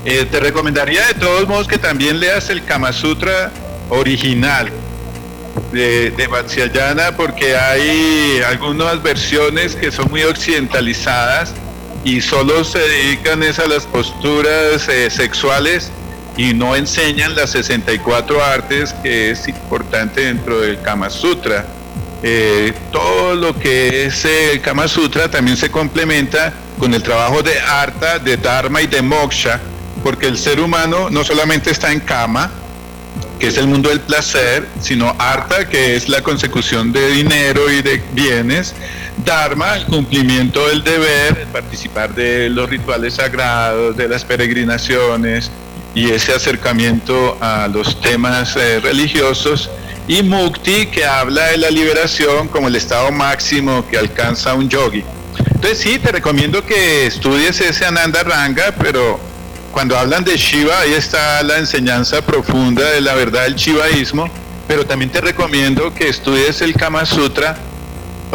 Eh, 0.03 0.27
te 0.29 0.41
recomendaría 0.41 1.07
de 1.07 1.13
todos 1.13 1.47
modos 1.47 1.69
que 1.69 1.77
también 1.77 2.19
leas 2.19 2.49
el 2.49 2.65
Kama 2.65 2.91
Sutra 2.91 3.49
original 3.87 4.69
de, 5.71 6.11
de 6.11 6.27
Vatsyayana 6.27 7.15
porque 7.15 7.55
hay 7.55 8.41
algunas 8.45 9.01
versiones 9.01 9.73
que 9.73 9.89
son 9.89 10.09
muy 10.11 10.23
occidentalizadas 10.23 11.53
y 12.03 12.19
solo 12.19 12.65
se 12.65 12.79
dedican 12.79 13.41
a 13.41 13.67
las 13.67 13.85
posturas 13.85 14.89
eh, 14.89 15.09
sexuales 15.09 15.89
y 16.35 16.53
no 16.53 16.75
enseñan 16.75 17.35
las 17.35 17.51
64 17.51 18.43
artes 18.43 18.93
que 19.01 19.31
es 19.31 19.47
importante 19.47 20.25
dentro 20.25 20.59
del 20.59 20.81
Kama 20.81 21.09
Sutra. 21.09 21.65
Eh, 22.23 22.73
todo 22.91 23.35
lo 23.35 23.57
que 23.57 24.05
es 24.05 24.25
el 24.25 24.61
Kama 24.61 24.87
Sutra 24.87 25.29
también 25.29 25.57
se 25.57 25.71
complementa 25.71 26.53
con 26.77 26.93
el 26.93 27.01
trabajo 27.01 27.41
de 27.41 27.59
Artha, 27.59 28.19
de 28.19 28.37
Dharma 28.37 28.81
y 28.81 28.87
de 28.87 29.01
Moksha, 29.01 29.59
porque 30.03 30.27
el 30.27 30.37
ser 30.37 30.59
humano 30.59 31.09
no 31.09 31.23
solamente 31.23 31.71
está 31.71 31.91
en 31.91 31.99
Kama, 31.99 32.51
que 33.39 33.47
es 33.47 33.57
el 33.57 33.65
mundo 33.65 33.89
del 33.89 34.01
placer, 34.01 34.67
sino 34.81 35.15
Artha, 35.17 35.67
que 35.67 35.95
es 35.95 36.09
la 36.09 36.21
consecución 36.21 36.91
de 36.91 37.09
dinero 37.09 37.71
y 37.71 37.81
de 37.81 38.03
bienes, 38.13 38.75
Dharma, 39.25 39.77
el 39.77 39.85
cumplimiento 39.85 40.67
del 40.67 40.83
deber, 40.83 41.47
participar 41.51 42.13
de 42.13 42.49
los 42.49 42.69
rituales 42.69 43.15
sagrados, 43.15 43.97
de 43.97 44.07
las 44.07 44.23
peregrinaciones 44.23 45.51
y 45.95 46.11
ese 46.11 46.33
acercamiento 46.33 47.37
a 47.41 47.67
los 47.67 47.99
temas 47.99 48.55
eh, 48.55 48.79
religiosos, 48.79 49.69
y 50.07 50.23
Mukti 50.23 50.87
que 50.87 51.05
habla 51.05 51.47
de 51.47 51.57
la 51.57 51.69
liberación 51.69 52.47
como 52.47 52.67
el 52.67 52.75
estado 52.75 53.11
máximo 53.11 53.85
que 53.87 53.97
alcanza 53.97 54.53
un 54.53 54.69
yogi. 54.69 55.03
Entonces 55.53 55.79
sí, 55.79 55.99
te 55.99 56.11
recomiendo 56.11 56.65
que 56.65 57.05
estudies 57.05 57.61
ese 57.61 57.85
Ananda 57.85 58.23
Ranga, 58.23 58.73
pero 58.79 59.19
cuando 59.71 59.97
hablan 59.97 60.23
de 60.23 60.35
Shiva, 60.35 60.79
ahí 60.79 60.93
está 60.93 61.41
la 61.43 61.57
enseñanza 61.57 62.21
profunda 62.21 62.89
de 62.91 63.01
la 63.01 63.13
verdad 63.13 63.43
del 63.43 63.55
shivaísmo, 63.55 64.27
pero 64.67 64.85
también 64.85 65.11
te 65.11 65.21
recomiendo 65.21 65.93
que 65.93 66.09
estudies 66.09 66.61
el 66.61 66.73
Kama 66.73 67.05
Sutra, 67.05 67.57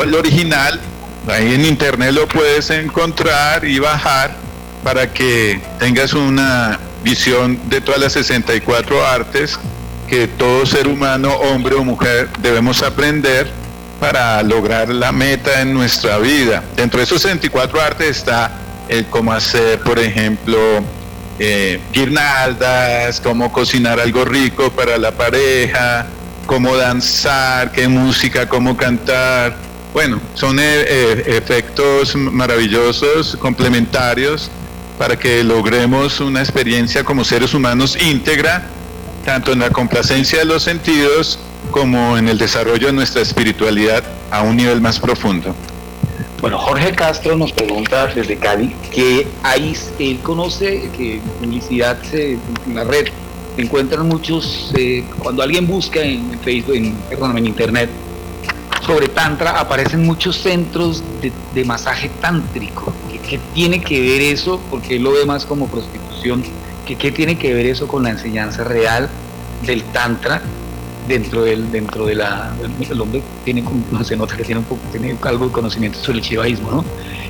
el 0.03 0.15
original, 0.15 0.81
ahí 1.29 1.55
en 1.55 1.65
internet 1.65 2.13
lo 2.13 2.29
puedes 2.29 2.71
encontrar 2.71 3.65
y 3.65 3.79
bajar 3.79 4.37
para 4.85 5.13
que 5.13 5.61
tengas 5.79 6.13
una 6.13 6.79
visión 7.03 7.59
de 7.69 7.81
todas 7.81 8.01
las 8.01 8.13
64 8.13 9.07
artes 9.07 9.59
que 10.07 10.29
todo 10.29 10.65
ser 10.65 10.89
humano, 10.89 11.33
hombre 11.35 11.75
o 11.75 11.85
mujer, 11.85 12.29
debemos 12.41 12.83
aprender 12.83 13.51
para 14.01 14.43
lograr 14.43 14.89
la 14.89 15.13
meta 15.13 15.61
en 15.61 15.75
nuestra 15.75 16.19
vida. 16.19 16.63
Dentro 16.77 16.99
de 16.99 17.05
esos 17.05 17.23
64 17.23 17.81
artes 17.81 18.19
está 18.19 18.53
el 18.89 19.07
cómo 19.07 19.33
hacer, 19.33 19.81
por 19.81 19.99
ejemplo, 19.99 20.59
eh, 21.39 21.81
guirnaldas, 21.93 23.21
cómo 23.21 23.53
cocinar 23.53 24.01
algo 24.01 24.25
rico 24.25 24.71
para 24.71 24.97
la 24.99 25.13
pareja, 25.13 26.07
cómo 26.47 26.77
danzar, 26.77 27.73
qué 27.73 27.89
música, 27.89 28.49
cómo 28.49 28.77
cantar. 28.77 29.57
Bueno, 29.93 30.21
son 30.35 30.59
eh, 30.59 30.63
eh, 30.63 31.25
efectos 31.27 32.15
maravillosos, 32.17 33.37
complementarios, 33.37 34.51
para 34.99 35.19
que 35.19 35.43
logremos 35.43 36.21
una 36.21 36.41
experiencia 36.41 37.03
como 37.03 37.25
seres 37.25 37.55
humanos 37.55 37.99
íntegra 38.01 38.63
tanto 39.27 39.53
en 39.53 39.59
la 39.59 39.71
complacencia 39.71 40.39
de 40.39 40.45
los 40.45 40.63
sentidos 40.63 41.41
como 41.73 42.17
en 42.17 42.29
el 42.29 42.39
desarrollo 42.39 42.87
de 42.87 42.93
nuestra 42.93 43.23
espiritualidad 43.23 44.05
a 44.31 44.43
un 44.43 44.57
nivel 44.57 44.81
más 44.81 45.01
profundo. 45.01 45.53
Bueno, 46.41 46.59
Jorge 46.59 46.93
Castro 46.93 47.37
nos 47.37 47.53
pregunta 47.53 48.07
desde 48.07 48.37
Cali 48.37 48.69
que 48.93 49.27
ahí 49.43 49.77
él 49.99 50.21
conoce 50.23 50.89
que 50.97 51.21
publicidad 51.41 51.99
en 52.15 52.41
la 52.73 52.85
red 52.85 53.09
encuentran 53.57 54.07
muchos, 54.07 54.73
eh, 54.79 55.05
cuando 55.19 55.43
alguien 55.43 55.67
busca 55.67 56.01
en 56.01 56.39
Facebook, 56.45 56.77
en, 56.77 56.95
perdón, 57.11 57.37
en 57.37 57.47
internet, 57.47 57.91
sobre 58.87 59.09
Tantra 59.09 59.59
aparecen 59.59 60.05
muchos 60.05 60.37
centros 60.37 61.03
de, 61.53 61.65
masaje 61.65 62.11
tántrico. 62.21 62.93
¿Qué, 63.11 63.19
¿Qué, 63.19 63.41
tiene 63.55 63.81
que 63.81 64.01
ver 64.01 64.21
eso? 64.21 64.61
Porque 64.71 64.97
él 64.97 65.03
lo 65.03 65.13
ve 65.13 65.27
más 65.27 65.45
como 65.45 65.67
prostitución 65.67 66.45
¿Qué, 66.87 67.11
tiene 67.11 67.37
que 67.37 67.53
ver 67.53 67.67
eso 67.67 67.89
con 67.89 68.05
la 68.05 68.11
enseñanza 68.11 68.63
real 68.65 69.09
del 69.67 69.83
Tantra 69.85 70.41
dentro 71.09 71.43
del 71.43 71.71
dentro 71.71 72.07
de 72.07 72.17
la 72.17 72.53
el 72.91 73.01
hombre 73.01 73.23
tiene 73.45 73.63
se 74.05 74.17
nota 74.17 74.37
que 74.37 74.43
tiene 74.43 74.59
un 74.59 74.65
poco 74.65 74.83
tiene 74.91 75.17
algo 75.23 75.47
de 75.47 75.53
conocimiento 75.53 76.01
sobre 76.01 76.19
el 76.19 76.25
chivaísmo 76.25 76.71
no 76.71 76.85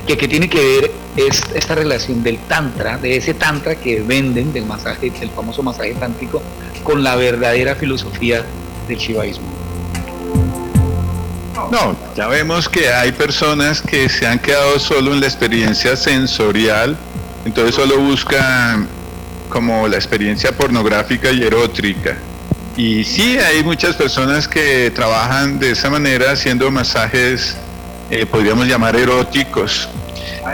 que, 0.07 0.17
que 0.17 0.27
tiene 0.27 0.49
que 0.49 0.57
ver 0.57 0.91
es 1.15 1.43
esta 1.53 1.75
relación 1.75 2.23
del 2.23 2.39
tantra 2.39 2.97
de 2.97 3.17
ese 3.17 3.35
tantra 3.35 3.75
que 3.75 4.01
venden 4.01 4.51
del 4.51 4.65
masaje 4.65 5.11
el 5.21 5.29
famoso 5.29 5.61
masaje 5.61 5.93
tántrico 5.93 6.41
con 6.83 7.03
la 7.03 7.15
verdadera 7.15 7.75
filosofía 7.75 8.43
del 8.87 8.97
chivaísmo 8.97 9.57
no, 11.71 11.97
ya 12.15 12.27
vemos 12.27 12.69
que 12.69 12.89
hay 12.89 13.11
personas 13.11 13.81
que 13.81 14.07
se 14.07 14.25
han 14.25 14.39
quedado 14.39 14.79
solo 14.79 15.11
en 15.11 15.19
la 15.19 15.25
experiencia 15.25 15.97
sensorial, 15.97 16.95
entonces 17.45 17.75
solo 17.75 17.97
buscan 17.97 18.87
como 19.49 19.87
la 19.87 19.95
experiencia 19.95 20.51
pornográfica 20.51 21.31
y 21.31 21.43
erótica. 21.43 22.17
Y 22.75 23.03
sí, 23.03 23.37
hay 23.39 23.63
muchas 23.63 23.95
personas 23.95 24.47
que 24.47 24.91
trabajan 24.91 25.57
de 25.59 25.71
esa 25.71 25.89
manera 25.89 26.31
haciendo 26.31 26.69
masajes, 26.69 27.55
eh, 28.11 28.25
podríamos 28.25 28.67
llamar 28.67 28.95
eróticos. 28.95 29.89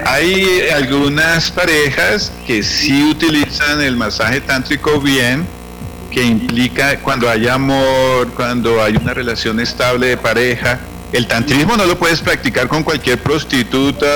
Hay 0.06 0.70
algunas 0.74 1.52
parejas 1.52 2.32
que 2.48 2.64
sí 2.64 3.04
utilizan 3.04 3.82
el 3.82 3.96
masaje 3.96 4.42
tántrico 4.42 5.00
bien, 5.00 5.46
que 6.12 6.24
implica 6.24 7.00
cuando 7.00 7.30
hay 7.30 7.48
amor, 7.48 8.32
cuando 8.36 8.82
hay 8.82 8.96
una 8.96 9.14
relación 9.14 9.60
estable 9.60 10.08
de 10.08 10.18
pareja. 10.18 10.80
El 11.12 11.28
tantrismo 11.28 11.76
no 11.76 11.86
lo 11.86 11.98
puedes 11.98 12.22
practicar 12.22 12.68
con 12.68 12.84
cualquier 12.84 13.20
prostituta 13.22 14.08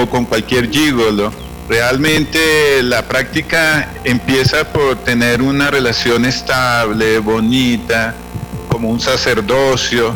o, 0.00 0.08
con 0.08 0.24
cualquier 0.24 0.70
gigolo. 0.70 1.32
Realmente 1.68 2.82
la 2.82 3.02
práctica 3.02 3.88
empieza 4.04 4.64
por 4.64 4.96
tener 4.96 5.40
una 5.40 5.70
relación 5.70 6.24
estable, 6.26 7.18
bonita, 7.20 8.14
como 8.68 8.90
un 8.90 9.00
sacerdocio. 9.00 10.14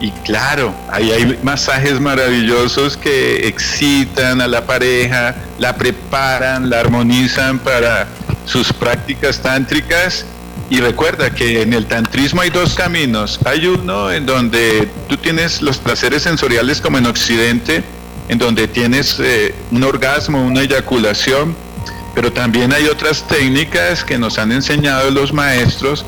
Y 0.00 0.10
claro, 0.10 0.74
ahí 0.90 1.10
hay 1.10 1.38
masajes 1.42 2.00
maravillosos 2.00 2.96
que 2.96 3.48
excitan 3.48 4.40
a 4.40 4.46
la 4.46 4.64
pareja, 4.64 5.34
la 5.58 5.76
preparan, 5.76 6.70
la 6.70 6.80
armonizan 6.80 7.58
para 7.58 8.06
sus 8.46 8.72
prácticas 8.72 9.40
tántricas 9.40 10.24
y 10.70 10.80
recuerda 10.80 11.30
que 11.30 11.62
en 11.62 11.72
el 11.72 11.86
tantrismo 11.86 12.42
hay 12.42 12.50
dos 12.50 12.74
caminos. 12.74 13.40
Hay 13.44 13.66
uno 13.66 14.12
en 14.12 14.26
donde 14.26 14.88
tú 15.08 15.16
tienes 15.16 15.62
los 15.62 15.78
placeres 15.78 16.22
sensoriales 16.22 16.80
como 16.80 16.98
en 16.98 17.06
Occidente, 17.06 17.82
en 18.28 18.38
donde 18.38 18.68
tienes 18.68 19.18
eh, 19.20 19.54
un 19.70 19.82
orgasmo, 19.82 20.44
una 20.44 20.60
eyaculación, 20.60 21.56
pero 22.14 22.32
también 22.32 22.72
hay 22.72 22.86
otras 22.86 23.26
técnicas 23.26 24.04
que 24.04 24.18
nos 24.18 24.38
han 24.38 24.52
enseñado 24.52 25.10
los 25.10 25.32
maestros 25.32 26.04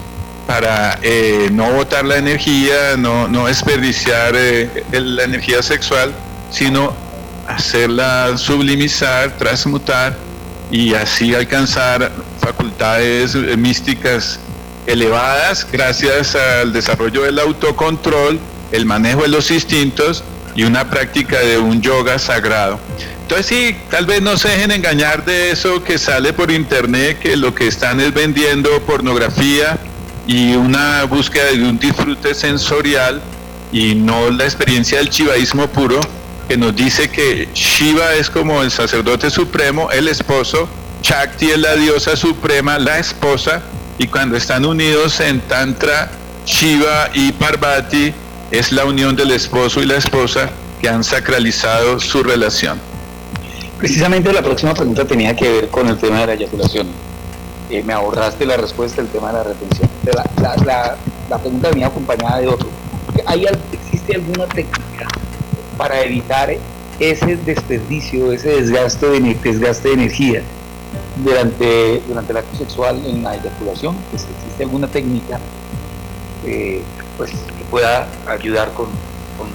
para 0.47 0.99
eh, 1.03 1.49
no 1.53 1.71
botar 1.73 2.05
la 2.05 2.17
energía, 2.17 2.97
no, 2.99 3.29
no 3.29 3.47
desperdiciar 3.47 4.35
eh, 4.37 4.85
la 4.93 5.25
energía 5.25 5.63
sexual, 5.63 6.13
sino 6.51 6.95
hacerla 7.47 8.37
sublimizar, 8.37 9.37
transmutar 9.39 10.17
y 10.71 10.95
así 10.95 11.35
alcanzar 11.35 12.13
facultades 12.41 13.35
místicas 13.57 14.39
elevadas 14.87 15.67
gracias 15.71 16.35
al 16.35 16.73
desarrollo 16.73 17.23
del 17.23 17.39
autocontrol, 17.39 18.39
el 18.73 18.87
manejo 18.87 19.23
de 19.23 19.29
los 19.29 19.51
instintos 19.51 20.23
y 20.55 20.65
una 20.65 20.89
práctica 20.89 21.39
de 21.41 21.59
un 21.59 21.81
yoga 21.81 22.19
sagrado. 22.19 22.79
Entonces 23.23 23.47
sí, 23.47 23.77
tal 23.91 24.07
vez 24.07 24.21
no 24.23 24.37
se 24.37 24.49
dejen 24.49 24.73
engañar 24.73 25.25
de 25.25 25.51
eso 25.53 25.85
que 25.85 25.99
sale 25.99 26.33
por 26.33 26.51
internet, 26.51 27.19
que 27.21 27.37
lo 27.37 27.55
que 27.55 27.69
están 27.69 28.01
es 28.01 28.13
vendiendo 28.13 28.81
pornografía 28.83 29.79
y 30.27 30.55
una 30.55 31.05
búsqueda 31.05 31.47
de 31.47 31.63
un 31.63 31.79
disfrute 31.79 32.35
sensorial 32.35 33.23
y 33.73 33.95
no 33.95 34.31
la 34.31 34.45
experiencia 34.45 34.99
del 34.99 35.11
chivaísmo 35.11 35.69
puro, 35.69 36.01
que 36.49 36.57
nos 36.57 36.75
dice 36.75 37.09
que 37.09 37.49
Shiva 37.55 38.15
es 38.15 38.29
como 38.29 38.63
el 38.63 38.73
sacerdote 38.73 39.31
supremo, 39.31 39.91
el 39.93 40.09
esposo, 40.09 40.69
Shakti 41.03 41.51
es 41.51 41.59
la 41.59 41.77
diosa 41.77 42.17
suprema, 42.17 42.79
la 42.79 42.99
esposa, 42.99 43.63
y 43.99 44.09
cuando 44.09 44.37
están 44.37 44.65
unidos 44.65 45.21
en 45.21 45.41
Tantra, 45.43 46.11
Shiva 46.45 47.11
y 47.15 47.31
Parvati 47.33 48.13
es 48.51 48.73
la 48.73 48.85
unión 48.85 49.15
del 49.15 49.31
esposo 49.31 49.81
y 49.81 49.87
la 49.87 49.97
esposa 49.97 50.51
que 50.81 50.89
han 50.89 51.05
sacralizado 51.05 52.01
su 52.01 52.23
relación. 52.23 52.81
Precisamente 53.79 54.33
la 54.33 54.43
próxima 54.43 54.75
pregunta 54.75 55.05
tenía 55.05 55.35
que 55.37 55.49
ver 55.49 55.69
con 55.69 55.89
el 55.89 55.97
tema 55.97 56.21
de 56.21 56.27
la 56.27 56.33
eyaculación. 56.35 56.89
Eh, 57.71 57.83
me 57.85 57.93
ahorraste 57.93 58.45
la 58.45 58.57
respuesta 58.57 59.01
del 59.01 59.11
tema 59.11 59.29
de 59.29 59.35
la 59.35 59.43
retención. 59.45 59.89
La, 60.67 61.39
pregunta 61.39 61.71
venía 61.71 61.87
acompañada 61.87 62.39
de 62.39 62.49
otro. 62.49 62.69
¿Hay, 63.27 63.47
¿Existe 63.73 64.17
alguna 64.17 64.47
técnica 64.47 65.07
para 65.77 66.01
evitar 66.03 66.51
ese 66.99 67.37
desperdicio, 67.37 68.33
ese 68.33 68.51
desgaste 68.51 69.07
de, 69.07 69.93
energía 69.93 70.43
durante, 71.25 72.03
durante 72.07 72.33
el 72.33 72.39
acto 72.39 72.57
sexual 72.59 73.01
en 73.07 73.23
la 73.23 73.37
eyaculación, 73.37 73.97
pues, 74.11 74.27
existe 74.39 74.65
alguna 74.65 74.89
técnica 74.89 75.39
eh, 76.45 76.83
pues, 77.17 77.31
pueda 77.71 78.07
ayudar 78.29 78.73
con, 78.73 78.89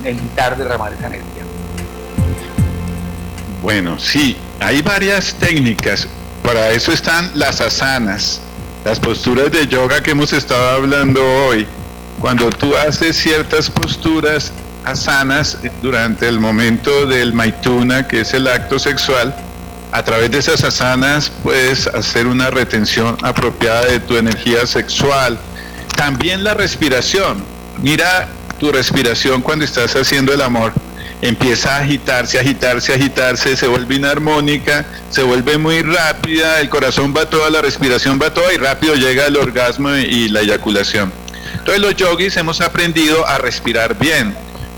evitar 0.03 0.57
derramar 0.57 0.93
esa 0.93 1.07
energía. 1.07 1.43
Bueno, 3.61 3.99
sí, 3.99 4.37
hay 4.59 4.81
varias 4.81 5.35
técnicas. 5.35 6.07
Para 6.43 6.71
eso 6.71 6.91
están 6.91 7.31
las 7.33 7.61
asanas, 7.61 8.39
las 8.83 8.99
posturas 8.99 9.51
de 9.51 9.67
yoga 9.67 10.01
que 10.01 10.11
hemos 10.11 10.31
estado 10.33 10.69
hablando 10.69 11.21
hoy. 11.47 11.67
Cuando 12.19 12.49
tú 12.49 12.75
haces 12.75 13.17
ciertas 13.17 13.69
posturas 13.69 14.51
asanas 14.83 15.57
durante 15.81 16.27
el 16.27 16.39
momento 16.39 17.07
del 17.07 17.33
maituna, 17.33 18.07
que 18.07 18.21
es 18.21 18.33
el 18.33 18.47
acto 18.47 18.77
sexual, 18.77 19.35
a 19.91 20.03
través 20.03 20.29
de 20.31 20.39
esas 20.39 20.63
asanas 20.63 21.31
puedes 21.41 21.87
hacer 21.87 22.27
una 22.27 22.49
retención 22.51 23.17
apropiada 23.23 23.85
de 23.85 23.99
tu 23.99 24.17
energía 24.17 24.65
sexual. 24.67 25.39
También 25.95 26.43
la 26.43 26.53
respiración. 26.53 27.54
Mira 27.81 28.27
tu 28.59 28.71
respiración 28.71 29.41
cuando 29.41 29.65
estás 29.65 29.95
haciendo 29.95 30.33
el 30.33 30.41
amor. 30.41 30.73
Empieza 31.21 31.75
a 31.75 31.79
agitarse, 31.79 32.39
agitarse, 32.39 32.93
agitarse, 32.93 33.55
se 33.55 33.67
vuelve 33.67 33.95
inarmónica, 33.95 34.85
se 35.09 35.23
vuelve 35.23 35.57
muy 35.57 35.81
rápida, 35.81 36.59
el 36.59 36.69
corazón 36.69 37.13
va 37.15 37.29
toda, 37.29 37.49
la 37.49 37.61
respiración 37.61 38.19
va 38.21 38.33
toda 38.33 38.53
y 38.53 38.57
rápido 38.57 38.95
llega 38.95 39.25
el 39.25 39.37
orgasmo 39.37 39.91
y 39.91 40.27
la 40.29 40.41
eyaculación. 40.41 41.11
Entonces 41.53 41.81
los 41.81 41.95
yogis 41.95 42.37
hemos 42.37 42.61
aprendido 42.61 43.25
a 43.27 43.37
respirar 43.37 43.97
bien. 43.97 44.35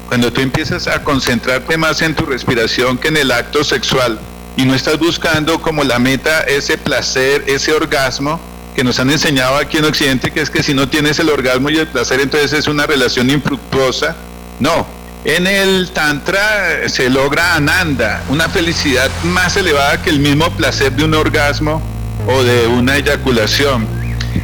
Cuando 0.07 0.31
tú 0.31 0.41
empiezas 0.41 0.87
a 0.87 1.03
concentrarte 1.03 1.75
más 1.77 2.01
en 2.01 2.15
tu 2.15 2.25
respiración 2.25 2.97
que 2.97 3.09
en 3.09 3.17
el 3.17 3.31
acto 3.31 3.63
sexual, 3.63 4.19
y 4.57 4.65
no 4.65 4.73
estás 4.73 4.97
buscando 4.97 5.61
como 5.61 5.83
la 5.83 5.99
meta 5.99 6.41
ese 6.41 6.77
placer, 6.77 7.43
ese 7.45 7.73
orgasmo 7.73 8.39
que 8.77 8.83
nos 8.83 8.99
han 8.99 9.09
enseñado 9.09 9.55
aquí 9.55 9.77
en 9.77 9.85
Occidente, 9.85 10.29
que 10.29 10.39
es 10.39 10.51
que 10.51 10.61
si 10.61 10.75
no 10.75 10.87
tienes 10.87 11.17
el 11.17 11.29
orgasmo 11.29 11.71
y 11.71 11.79
el 11.79 11.87
placer, 11.87 12.19
entonces 12.19 12.53
es 12.53 12.67
una 12.67 12.85
relación 12.85 13.27
infructuosa. 13.27 14.15
No, 14.59 14.85
en 15.25 15.47
el 15.47 15.89
Tantra 15.89 16.87
se 16.87 17.09
logra 17.09 17.55
ananda, 17.55 18.21
una 18.29 18.47
felicidad 18.49 19.09
más 19.23 19.57
elevada 19.57 19.99
que 20.03 20.11
el 20.11 20.19
mismo 20.19 20.51
placer 20.51 20.91
de 20.91 21.05
un 21.05 21.15
orgasmo 21.15 21.81
o 22.27 22.43
de 22.43 22.67
una 22.67 22.97
eyaculación. 22.97 23.87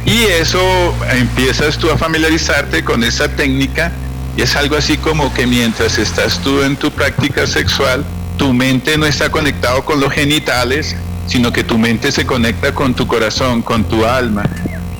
Y 0.04 0.24
eso 0.24 0.58
empiezas 1.12 1.78
tú 1.78 1.92
a 1.92 1.96
familiarizarte 1.96 2.82
con 2.82 3.04
esa 3.04 3.28
técnica 3.28 3.92
y 4.36 4.42
es 4.42 4.56
algo 4.56 4.74
así 4.74 4.98
como 4.98 5.32
que 5.32 5.46
mientras 5.46 5.96
estás 5.96 6.40
tú 6.40 6.60
en 6.64 6.74
tu 6.74 6.90
práctica 6.90 7.46
sexual, 7.46 8.04
tu 8.36 8.52
mente 8.52 8.98
no 8.98 9.06
está 9.06 9.30
conectado 9.30 9.84
con 9.84 10.00
los 10.00 10.12
genitales, 10.12 10.96
sino 11.26 11.52
que 11.52 11.64
tu 11.64 11.78
mente 11.78 12.12
se 12.12 12.26
conecta 12.26 12.74
con 12.74 12.94
tu 12.94 13.06
corazón, 13.06 13.62
con 13.62 13.84
tu 13.84 14.04
alma. 14.04 14.44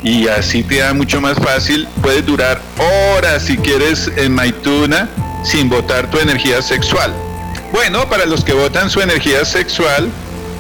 Y 0.02 0.28
así 0.28 0.62
te 0.62 0.78
da 0.78 0.92
mucho 0.92 1.20
más 1.20 1.38
fácil. 1.38 1.88
Puedes 2.02 2.26
durar 2.26 2.60
horas 3.16 3.42
si 3.44 3.56
quieres 3.56 4.10
en 4.16 4.34
Maituna 4.34 5.08
sin 5.44 5.68
botar 5.68 6.10
tu 6.10 6.18
energía 6.18 6.60
sexual. 6.62 7.12
Bueno, 7.72 8.08
para 8.08 8.26
los 8.26 8.44
que 8.44 8.52
votan 8.52 8.90
su 8.90 9.00
energía 9.00 9.44
sexual, 9.44 10.10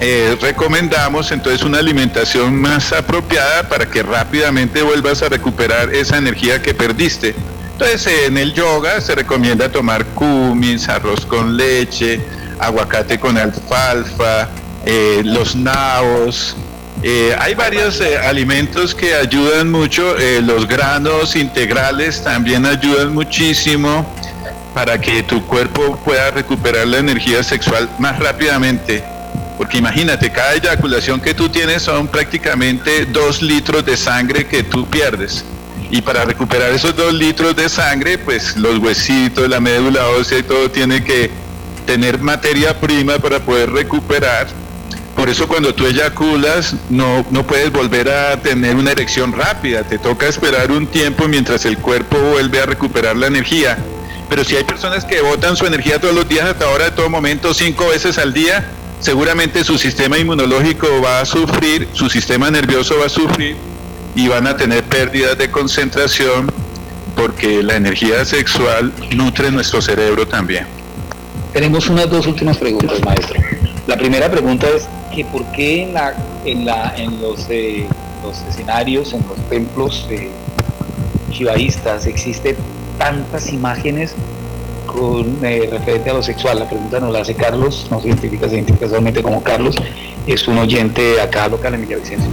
eh, 0.00 0.36
recomendamos 0.40 1.30
entonces 1.30 1.62
una 1.62 1.78
alimentación 1.78 2.60
más 2.60 2.92
apropiada 2.92 3.68
para 3.68 3.86
que 3.86 4.02
rápidamente 4.02 4.82
vuelvas 4.82 5.22
a 5.22 5.28
recuperar 5.28 5.94
esa 5.94 6.18
energía 6.18 6.60
que 6.60 6.74
perdiste. 6.74 7.34
Entonces 7.72 8.26
en 8.26 8.36
el 8.36 8.52
yoga 8.52 9.00
se 9.00 9.14
recomienda 9.14 9.70
tomar 9.70 10.04
kumis, 10.06 10.88
arroz 10.88 11.24
con 11.24 11.56
leche, 11.56 12.20
aguacate 12.58 13.18
con 13.18 13.38
alfalfa, 13.38 14.48
eh, 14.86 15.22
los 15.24 15.56
naos. 15.56 16.56
Eh, 17.02 17.36
hay 17.38 17.54
varios 17.54 18.00
eh, 18.00 18.18
alimentos 18.18 18.94
que 18.94 19.14
ayudan 19.14 19.70
mucho, 19.70 20.14
los 20.42 20.66
granos 20.66 21.36
integrales 21.36 22.22
también 22.22 22.64
ayudan 22.64 23.12
muchísimo 23.12 24.06
para 24.72 25.00
que 25.00 25.22
tu 25.22 25.44
cuerpo 25.46 25.96
pueda 26.04 26.30
recuperar 26.30 26.86
la 26.86 26.98
energía 26.98 27.42
sexual 27.42 27.88
más 27.98 28.18
rápidamente. 28.18 29.04
Porque 29.56 29.78
imagínate, 29.78 30.30
cada 30.30 30.54
eyaculación 30.54 31.20
que 31.20 31.32
tú 31.32 31.48
tienes 31.48 31.82
son 31.82 32.08
prácticamente 32.08 33.06
dos 33.06 33.40
litros 33.40 33.84
de 33.84 33.96
sangre 33.96 34.46
que 34.46 34.64
tú 34.64 34.86
pierdes. 34.88 35.44
Y 35.90 36.02
para 36.02 36.24
recuperar 36.24 36.72
esos 36.72 36.96
dos 36.96 37.14
litros 37.14 37.54
de 37.54 37.68
sangre, 37.68 38.18
pues 38.18 38.56
los 38.56 38.78
huesitos, 38.78 39.48
la 39.48 39.60
médula 39.60 40.08
ósea 40.08 40.38
y 40.38 40.42
todo 40.42 40.68
tiene 40.70 41.04
que 41.04 41.30
tener 41.86 42.18
materia 42.18 42.78
prima 42.80 43.18
para 43.18 43.38
poder 43.38 43.70
recuperar. 43.70 44.63
Por 45.24 45.30
eso 45.30 45.48
cuando 45.48 45.74
tú 45.74 45.86
eyaculas 45.86 46.74
no, 46.90 47.24
no 47.30 47.46
puedes 47.46 47.72
volver 47.72 48.10
a 48.10 48.36
tener 48.42 48.76
una 48.76 48.90
erección 48.90 49.32
rápida, 49.32 49.82
te 49.82 49.96
toca 49.96 50.28
esperar 50.28 50.70
un 50.70 50.86
tiempo 50.86 51.28
mientras 51.28 51.64
el 51.64 51.78
cuerpo 51.78 52.18
vuelve 52.18 52.60
a 52.60 52.66
recuperar 52.66 53.16
la 53.16 53.28
energía. 53.28 53.78
Pero 54.28 54.44
si 54.44 54.54
hay 54.54 54.64
personas 54.64 55.06
que 55.06 55.22
botan 55.22 55.56
su 55.56 55.64
energía 55.64 55.98
todos 55.98 56.14
los 56.14 56.28
días, 56.28 56.44
hasta 56.44 56.66
ahora, 56.66 56.84
de 56.84 56.90
todo 56.90 57.08
momento, 57.08 57.54
cinco 57.54 57.88
veces 57.88 58.18
al 58.18 58.34
día, 58.34 58.68
seguramente 59.00 59.64
su 59.64 59.78
sistema 59.78 60.18
inmunológico 60.18 60.86
va 61.02 61.22
a 61.22 61.24
sufrir, 61.24 61.88
su 61.94 62.10
sistema 62.10 62.50
nervioso 62.50 62.98
va 62.98 63.06
a 63.06 63.08
sufrir 63.08 63.56
y 64.14 64.28
van 64.28 64.46
a 64.46 64.58
tener 64.58 64.84
pérdidas 64.84 65.38
de 65.38 65.50
concentración 65.50 66.52
porque 67.16 67.62
la 67.62 67.76
energía 67.76 68.26
sexual 68.26 68.92
nutre 69.16 69.50
nuestro 69.50 69.80
cerebro 69.80 70.28
también. 70.28 70.66
Tenemos 71.54 71.88
unas 71.88 72.10
dos 72.10 72.26
últimas 72.26 72.58
preguntas, 72.58 73.00
maestro. 73.02 73.40
La 73.86 73.96
primera 73.96 74.30
pregunta 74.30 74.66
es 74.68 74.86
que 75.14 75.24
por 75.24 75.44
qué 75.52 75.82
en, 75.84 75.94
la, 75.94 76.14
en, 76.44 76.64
la, 76.64 76.94
en 76.96 77.20
los, 77.20 77.46
eh, 77.48 77.86
los 78.22 78.40
escenarios, 78.48 79.12
en 79.12 79.24
los 79.28 79.38
templos 79.48 80.06
eh, 80.10 80.30
chivaístas 81.30 82.06
existen 82.06 82.56
tantas 82.98 83.52
imágenes 83.52 84.14
con 84.86 85.38
eh, 85.44 85.68
referente 85.70 86.10
a 86.10 86.14
lo 86.14 86.22
sexual. 86.22 86.58
La 86.58 86.68
pregunta 86.68 87.00
nos 87.00 87.12
la 87.12 87.20
hace 87.20 87.34
Carlos, 87.34 87.86
no 87.90 88.00
se 88.00 88.08
identifica, 88.08 88.48
se 88.48 88.56
identifica 88.56 88.88
solamente 88.88 89.22
como 89.22 89.42
Carlos, 89.42 89.76
es 90.26 90.48
un 90.48 90.58
oyente 90.58 91.20
acá 91.20 91.48
local 91.48 91.74
en 91.74 91.82
Villavicencio. 91.82 92.28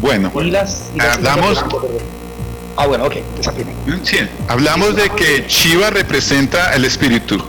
Bueno, 0.00 0.30
hablamos... 0.34 1.64
ah, 2.76 2.86
bueno, 2.86 3.06
ok, 3.06 3.16
Sí, 4.02 4.18
hablamos 4.46 4.94
de 4.94 5.08
que 5.10 5.44
Shiva 5.48 5.90
representa 5.90 6.74
el 6.74 6.84
espíritu 6.84 7.42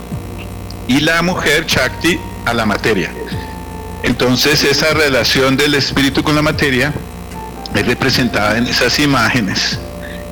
y 0.88 1.00
la 1.00 1.22
mujer 1.22 1.66
Shakti 1.66 2.18
a 2.46 2.54
la 2.54 2.64
materia. 2.64 3.12
Entonces 4.02 4.64
esa 4.64 4.92
relación 4.94 5.56
del 5.56 5.74
espíritu 5.74 6.22
con 6.22 6.34
la 6.34 6.42
materia 6.42 6.92
es 7.74 7.86
representada 7.86 8.58
en 8.58 8.66
esas 8.66 8.98
imágenes. 8.98 9.78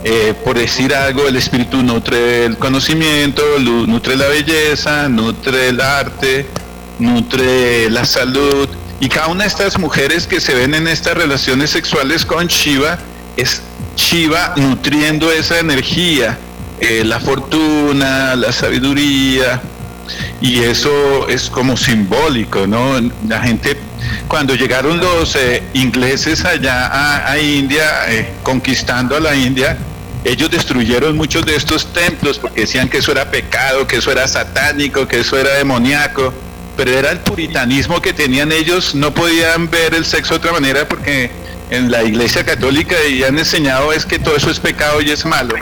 Eh, 0.05 0.35
por 0.45 0.57
decir 0.57 0.95
algo, 0.95 1.27
el 1.27 1.37
espíritu 1.37 1.83
nutre 1.83 2.45
el 2.45 2.59
conocimiento, 2.59 3.43
nutre 3.59 4.17
la 4.17 4.29
belleza, 4.29 5.09
nutre 5.09 5.69
el 5.71 5.81
arte, 5.81 6.47
nutre 6.99 7.91
la 7.91 8.05
salud. 8.05 8.69
Y 9.01 9.09
cada 9.09 9.27
una 9.29 9.43
de 9.43 9.49
estas 9.49 9.79
mujeres 9.79 10.27
que 10.27 10.41
se 10.41 10.55
ven 10.55 10.75
en 10.75 10.87
estas 10.87 11.14
relaciones 11.14 11.71
sexuales 11.71 12.25
con 12.25 12.47
Shiva 12.47 12.99
es 13.37 13.62
Shiva 13.97 14.55
nutriendo 14.57 15.33
esa 15.33 15.59
energía, 15.59 16.39
eh, 16.81 17.03
la 17.05 17.19
fortuna, 17.19 18.37
la 18.37 18.53
sabiduría, 18.53 19.61
y 20.41 20.61
eso 20.61 21.29
es 21.29 21.51
como 21.51 21.77
simbólico, 21.77 22.67
¿no? 22.67 23.01
La 23.29 23.41
gente, 23.41 23.77
cuando 24.29 24.55
llegaron 24.55 24.99
los 24.99 25.37
eh, 25.37 25.63
ingleses 25.75 26.45
allá 26.45 27.31
a, 27.31 27.39
India, 27.39 27.83
eh, 28.09 28.33
conquistando 28.43 29.17
a 29.17 29.21
la 29.21 29.35
India, 29.35 29.77
ellos 30.25 30.51
destruyeron 30.51 31.17
muchos 31.17 31.47
de 31.47 31.55
estos 31.55 31.93
templos 31.93 32.39
porque 32.39 32.63
decían 32.63 32.89
que 32.89 32.99
eso 32.99 33.13
era 33.13 33.31
pecado, 33.31 33.87
que 33.87 33.97
eso 33.97 34.11
era 34.11 34.27
satánico, 34.27 35.07
que 35.07 35.21
eso 35.21 35.39
era 35.39 35.55
demoníaco, 35.55 36.35
pero 36.77 36.91
era 36.91 37.13
el 37.13 37.21
puritanismo 37.21 38.03
que 38.03 38.13
tenían 38.13 38.53
ellos, 38.53 38.95
no 38.95 39.15
podían 39.15 39.71
ver 39.71 39.95
el 39.95 40.05
sexo 40.05 40.35
de 40.35 40.39
otra 40.39 40.53
manera 40.53 40.87
porque 40.89 41.31
en 41.71 41.91
la 41.91 42.05
iglesia 42.05 42.45
católica 42.45 42.97
y 43.09 43.23
han 43.25 43.39
enseñado 43.39 43.93
es 43.93 44.05
que 44.05 44.19
todo 44.19 44.37
eso 44.37 44.51
es 44.51 44.61
pecado 44.61 45.01
y 45.01 45.11
es 45.11 45.25
malo. 45.25 45.55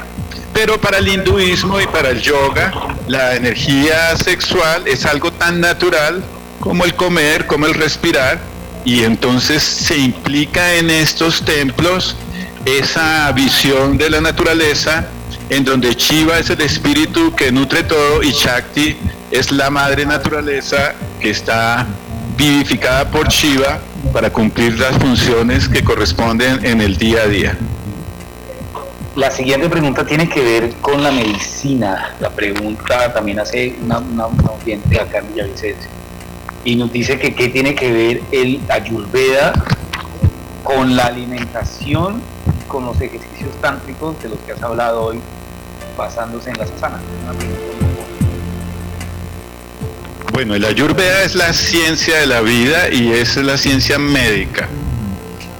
Pero 0.54 0.80
para 0.80 0.98
el 0.98 1.08
hinduismo 1.08 1.80
y 1.80 1.86
para 1.86 2.10
el 2.10 2.22
yoga, 2.22 2.72
la 3.08 3.34
energía 3.34 4.16
sexual 4.16 4.86
es 4.86 5.04
algo 5.04 5.32
tan 5.32 5.60
natural 5.60 6.24
como 6.60 6.84
el 6.84 6.94
comer, 6.94 7.46
como 7.46 7.66
el 7.66 7.74
respirar, 7.74 8.38
y 8.84 9.02
entonces 9.02 9.62
se 9.62 9.98
implica 9.98 10.74
en 10.74 10.90
estos 10.90 11.44
templos 11.44 12.16
esa 12.64 13.30
visión 13.32 13.98
de 13.98 14.08
la 14.08 14.20
naturaleza 14.20 15.06
en 15.50 15.64
donde 15.64 15.94
Shiva 15.94 16.38
es 16.38 16.48
el 16.50 16.60
espíritu 16.60 17.34
que 17.34 17.52
nutre 17.52 17.82
todo 17.82 18.22
y 18.22 18.30
Shakti 18.30 18.96
es 19.30 19.50
la 19.52 19.70
madre 19.70 20.06
naturaleza 20.06 20.94
que 21.20 21.30
está 21.30 21.86
vivificada 22.36 23.10
por 23.10 23.28
Shiva 23.28 23.80
para 24.12 24.30
cumplir 24.30 24.78
las 24.78 24.96
funciones 24.98 25.68
que 25.68 25.82
corresponden 25.82 26.64
en 26.64 26.80
el 26.80 26.96
día 26.96 27.22
a 27.22 27.26
día. 27.26 27.58
La 29.16 29.30
siguiente 29.30 29.68
pregunta 29.68 30.04
tiene 30.04 30.28
que 30.28 30.42
ver 30.42 30.72
con 30.80 31.00
la 31.00 31.12
medicina. 31.12 32.16
La 32.18 32.30
pregunta 32.30 33.12
también 33.12 33.38
hace 33.38 33.76
una, 33.80 33.98
una, 33.98 34.26
oyente 34.26 35.00
acá 35.00 35.18
en 35.18 35.32
Villavicencio. 35.32 35.88
Y 36.64 36.74
nos 36.74 36.92
dice 36.92 37.16
que 37.16 37.32
qué 37.32 37.48
tiene 37.48 37.76
que 37.76 37.92
ver 37.92 38.22
el 38.32 38.60
ayurveda 38.68 39.52
con 40.64 40.96
la 40.96 41.06
alimentación, 41.06 42.20
con 42.66 42.86
los 42.86 43.00
ejercicios 43.00 43.52
tántricos 43.60 44.20
de 44.20 44.30
los 44.30 44.38
que 44.40 44.50
has 44.50 44.62
hablado 44.64 45.04
hoy, 45.04 45.20
basándose 45.96 46.50
en 46.50 46.58
la 46.58 46.66
sasana. 46.66 47.00
Bueno, 50.32 50.56
el 50.56 50.64
ayurveda 50.64 51.22
es 51.22 51.36
la 51.36 51.52
ciencia 51.52 52.18
de 52.18 52.26
la 52.26 52.40
vida 52.40 52.88
y 52.90 53.12
es 53.12 53.36
la 53.36 53.58
ciencia 53.58 53.96
médica. 53.96 54.68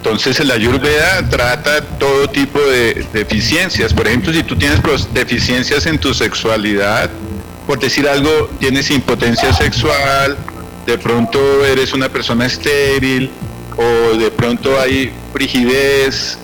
Entonces 0.05 0.39
el 0.39 0.51
ayurveda 0.51 1.27
trata 1.31 1.81
todo 1.81 2.29
tipo 2.29 2.61
de 2.61 3.07
deficiencias. 3.15 3.95
Por 3.95 4.07
ejemplo, 4.07 4.35
si 4.35 4.43
tú 4.43 4.55
tienes 4.55 4.79
deficiencias 5.15 5.87
en 5.87 5.97
tu 5.97 6.13
sexualidad, 6.13 7.09
por 7.67 7.81
decir 7.81 8.07
algo, 8.07 8.51
tienes 8.61 8.91
impotencia 8.91 9.51
sexual, 9.55 10.37
de 10.85 10.99
pronto 10.99 11.41
eres 11.65 11.95
una 11.95 12.11
persona 12.11 12.45
estéril 12.45 13.31
o 13.79 14.19
de 14.19 14.31
pronto 14.31 14.79
hay 14.79 15.11
frigidez. 15.33 16.37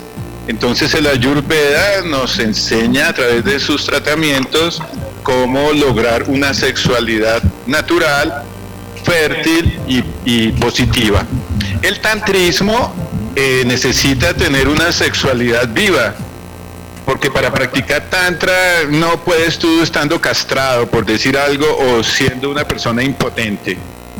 Entonces 0.49 0.95
el 0.95 1.07
ayurveda 1.07 2.01
nos 2.07 2.39
enseña 2.39 3.09
a 3.09 3.13
través 3.13 3.45
de 3.45 3.61
sus 3.61 3.85
tratamientos 3.85 4.83
cómo 5.23 5.71
lograr 5.75 6.23
una 6.31 6.55
sexualidad 6.55 7.43
natural, 7.67 8.43
fértil 9.05 9.79
y, 9.87 10.03
y 10.25 10.53
positiva. 10.53 11.27
El 11.83 12.01
tantrismo 12.01 13.10
eh, 13.37 13.63
necesita 13.67 14.35
tener 14.35 14.69
una 14.69 14.93
sexualidad 14.93 15.69
viva. 15.69 16.15
Porque 17.05 17.31
para 17.31 17.53
practicar 17.53 18.09
tantra 18.09 18.85
no 18.89 19.21
puedes 19.25 19.59
tú 19.59 19.83
estando 19.83 20.21
castrado, 20.21 20.87
por 20.87 21.05
decir 21.05 21.37
algo, 21.37 21.67
o 21.77 22.05
siendo 22.05 22.51
una 22.51 22.65
persona 22.65 23.03
impotente. 23.03 23.79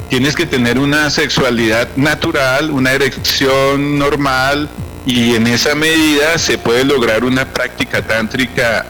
Tienes 0.09 0.35
que 0.35 0.45
tener 0.45 0.79
una 0.79 1.09
sexualidad 1.11 1.89
natural, 1.95 2.71
una 2.71 2.93
erección 2.93 3.99
normal, 3.99 4.69
y 5.07 5.35
en 5.35 5.47
esa 5.47 5.75
medida 5.75 6.37
se 6.39 6.59
puede 6.59 6.85
lograr 6.85 7.25
una 7.25 7.45
práctica 7.45 8.03
tántrica 8.03 8.87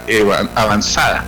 avanzada. 0.54 1.24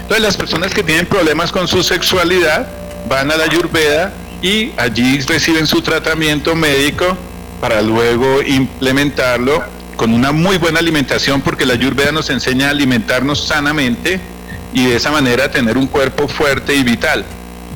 Entonces 0.00 0.22
las 0.22 0.36
personas 0.36 0.72
que 0.72 0.82
tienen 0.82 1.06
problemas 1.06 1.52
con 1.52 1.68
su 1.68 1.82
sexualidad 1.82 2.66
van 3.08 3.30
a 3.30 3.36
la 3.36 3.44
Ayurveda 3.44 4.12
y 4.42 4.72
allí 4.76 5.20
reciben 5.20 5.66
su 5.66 5.82
tratamiento 5.82 6.54
médico 6.54 7.16
para 7.64 7.80
luego 7.80 8.42
implementarlo 8.42 9.64
con 9.96 10.12
una 10.12 10.32
muy 10.32 10.58
buena 10.58 10.80
alimentación, 10.80 11.40
porque 11.40 11.64
la 11.64 11.72
Ayurveda 11.72 12.12
nos 12.12 12.28
enseña 12.28 12.66
a 12.66 12.70
alimentarnos 12.72 13.46
sanamente 13.46 14.20
y 14.74 14.84
de 14.84 14.96
esa 14.96 15.10
manera 15.10 15.50
tener 15.50 15.78
un 15.78 15.86
cuerpo 15.86 16.28
fuerte 16.28 16.74
y 16.74 16.82
vital. 16.82 17.24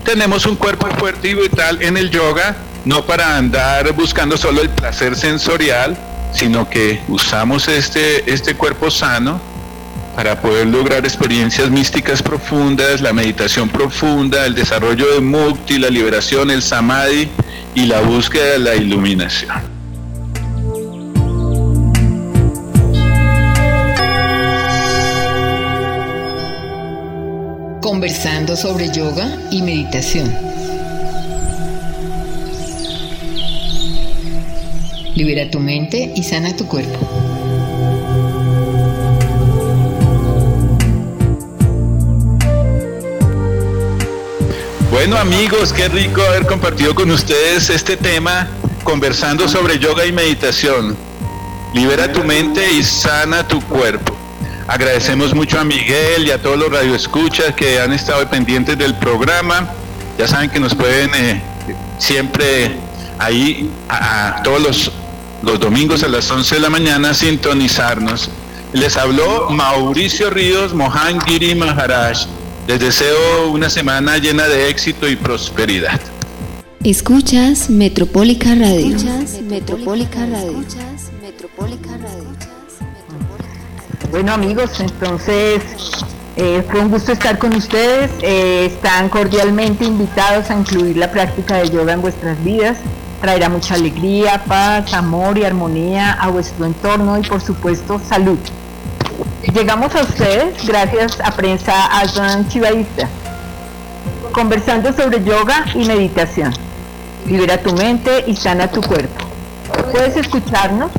Tenemos 0.04 0.44
un 0.44 0.56
cuerpo 0.56 0.88
fuerte 0.98 1.30
y 1.30 1.34
vital 1.34 1.80
en 1.80 1.96
el 1.96 2.10
yoga, 2.10 2.54
no 2.84 3.06
para 3.06 3.38
andar 3.38 3.90
buscando 3.94 4.36
solo 4.36 4.60
el 4.60 4.68
placer 4.68 5.16
sensorial, 5.16 5.96
sino 6.34 6.68
que 6.68 7.00
usamos 7.08 7.66
este, 7.68 8.30
este 8.30 8.56
cuerpo 8.56 8.90
sano 8.90 9.40
para 10.14 10.38
poder 10.38 10.66
lograr 10.66 11.06
experiencias 11.06 11.70
místicas 11.70 12.22
profundas, 12.22 13.00
la 13.00 13.14
meditación 13.14 13.70
profunda, 13.70 14.44
el 14.44 14.54
desarrollo 14.54 15.14
de 15.14 15.22
mukti, 15.22 15.78
la 15.78 15.88
liberación, 15.88 16.50
el 16.50 16.60
samadhi 16.60 17.30
y 17.74 17.86
la 17.86 18.02
búsqueda 18.02 18.52
de 18.52 18.58
la 18.58 18.76
iluminación. 18.76 19.77
Conversando 27.80 28.56
sobre 28.56 28.90
yoga 28.90 29.38
y 29.50 29.62
meditación. 29.62 30.34
Libera 35.14 35.50
tu 35.50 35.58
mente 35.60 36.12
y 36.14 36.22
sana 36.22 36.56
tu 36.56 36.66
cuerpo. 36.66 36.98
Bueno 44.90 45.16
amigos, 45.16 45.72
qué 45.72 45.88
rico 45.88 46.22
haber 46.22 46.46
compartido 46.46 46.94
con 46.94 47.10
ustedes 47.10 47.70
este 47.70 47.96
tema 47.96 48.48
conversando 48.84 49.48
sobre 49.48 49.78
yoga 49.78 50.04
y 50.06 50.12
meditación. 50.12 50.96
Libera 51.74 52.12
tu 52.12 52.24
mente 52.24 52.72
y 52.72 52.82
sana 52.82 53.46
tu 53.46 53.60
cuerpo. 53.62 54.17
Agradecemos 54.68 55.34
mucho 55.34 55.58
a 55.58 55.64
Miguel 55.64 56.26
y 56.26 56.30
a 56.30 56.42
todos 56.42 56.58
los 56.58 56.70
radioescuchas 56.70 57.54
que 57.54 57.80
han 57.80 57.90
estado 57.94 58.28
pendientes 58.28 58.76
del 58.76 58.94
programa. 58.96 59.70
Ya 60.18 60.28
saben 60.28 60.50
que 60.50 60.60
nos 60.60 60.74
pueden 60.74 61.10
eh, 61.14 61.42
siempre 61.96 62.76
ahí 63.18 63.70
a, 63.88 64.42
todos 64.44 64.60
los, 64.60 64.92
los 65.42 65.58
domingos 65.58 66.02
a 66.02 66.08
las 66.08 66.30
11 66.30 66.56
de 66.56 66.60
la 66.60 66.68
mañana 66.68 67.14
sintonizarnos. 67.14 68.30
Les 68.74 68.98
habló 68.98 69.48
Mauricio 69.48 70.28
Ríos 70.28 70.74
Mohangiri 70.74 71.54
Maharaj. 71.54 72.26
Les 72.66 72.78
deseo 72.78 73.50
una 73.50 73.70
semana 73.70 74.18
llena 74.18 74.48
de 74.48 74.68
éxito 74.68 75.08
y 75.08 75.16
prosperidad. 75.16 75.98
Escuchas 76.84 77.70
Metropólica 77.70 78.54
Radio. 78.54 78.94
Escuchas 78.94 79.40
Metropólica 79.40 80.26
Radio. 80.26 80.60
Escuchas 80.60 81.10
Metropólica 81.22 81.88
Radio. 81.96 82.57
Bueno 84.10 84.32
amigos, 84.32 84.80
entonces 84.80 85.62
Eh, 86.40 86.64
fue 86.70 86.78
un 86.78 86.88
gusto 86.88 87.10
estar 87.10 87.36
con 87.36 87.52
ustedes. 87.56 88.12
Eh, 88.22 88.66
están 88.66 89.08
cordialmente 89.08 89.84
invitados 89.84 90.48
a 90.50 90.54
incluir 90.54 90.96
la 90.96 91.10
práctica 91.10 91.56
de 91.56 91.68
yoga 91.68 91.94
en 91.94 92.00
vuestras 92.00 92.40
vidas. 92.44 92.78
Traerá 93.20 93.48
mucha 93.48 93.74
alegría, 93.74 94.44
paz, 94.46 94.94
amor 94.94 95.36
y 95.36 95.44
armonía 95.44 96.12
a 96.12 96.28
vuestro 96.28 96.64
entorno 96.64 97.18
y 97.18 97.22
por 97.22 97.40
supuesto 97.40 98.00
salud. 98.08 98.38
Llegamos 99.52 99.92
a 99.96 100.02
ustedes 100.02 100.64
gracias 100.64 101.18
a 101.24 101.32
Prensa 101.32 101.86
Aslan 101.86 102.48
Chivaísta, 102.48 103.08
conversando 104.30 104.92
sobre 104.92 105.24
yoga 105.24 105.64
y 105.74 105.84
meditación. 105.86 106.54
Libera 107.26 107.58
tu 107.60 107.72
mente 107.74 108.22
y 108.28 108.36
sana 108.36 108.68
tu 108.68 108.80
cuerpo. 108.80 109.24
Puedes 109.90 110.16
escucharnos 110.16 110.92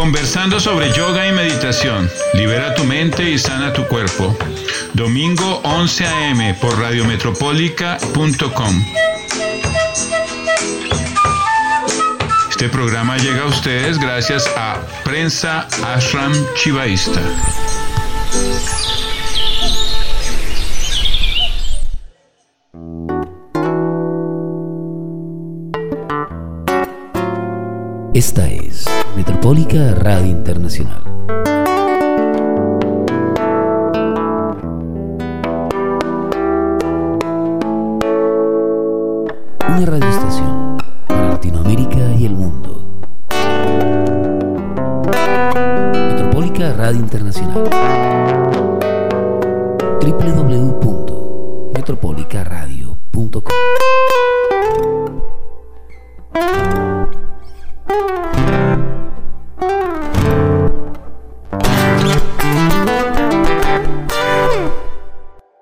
Conversando 0.02 0.60
sobre 0.60 0.92
yoga 0.94 1.28
y 1.28 1.32
meditación. 1.32 2.10
Libera 2.34 2.74
tu 2.74 2.84
mente 2.86 3.30
y 3.30 3.38
sana 3.38 3.72
tu 3.72 3.86
cuerpo. 3.86 4.36
Domingo 4.94 5.62
11 5.64 6.08
a.m. 6.08 6.56
por 6.56 6.76
radiometropólica.com. 6.80 8.86
Este 12.50 12.68
programa 12.68 13.18
llega 13.18 13.44
a 13.44 13.46
ustedes 13.46 14.00
gracias 14.00 14.50
a 14.58 14.82
Prensa 15.04 15.68
Ashram 15.94 16.34
Chivaísta. 16.56 17.22
Esta 28.16 28.50
es 28.50 28.61
Metropólica 29.42 29.96
Radio 29.96 30.28
Internacional. 30.28 31.11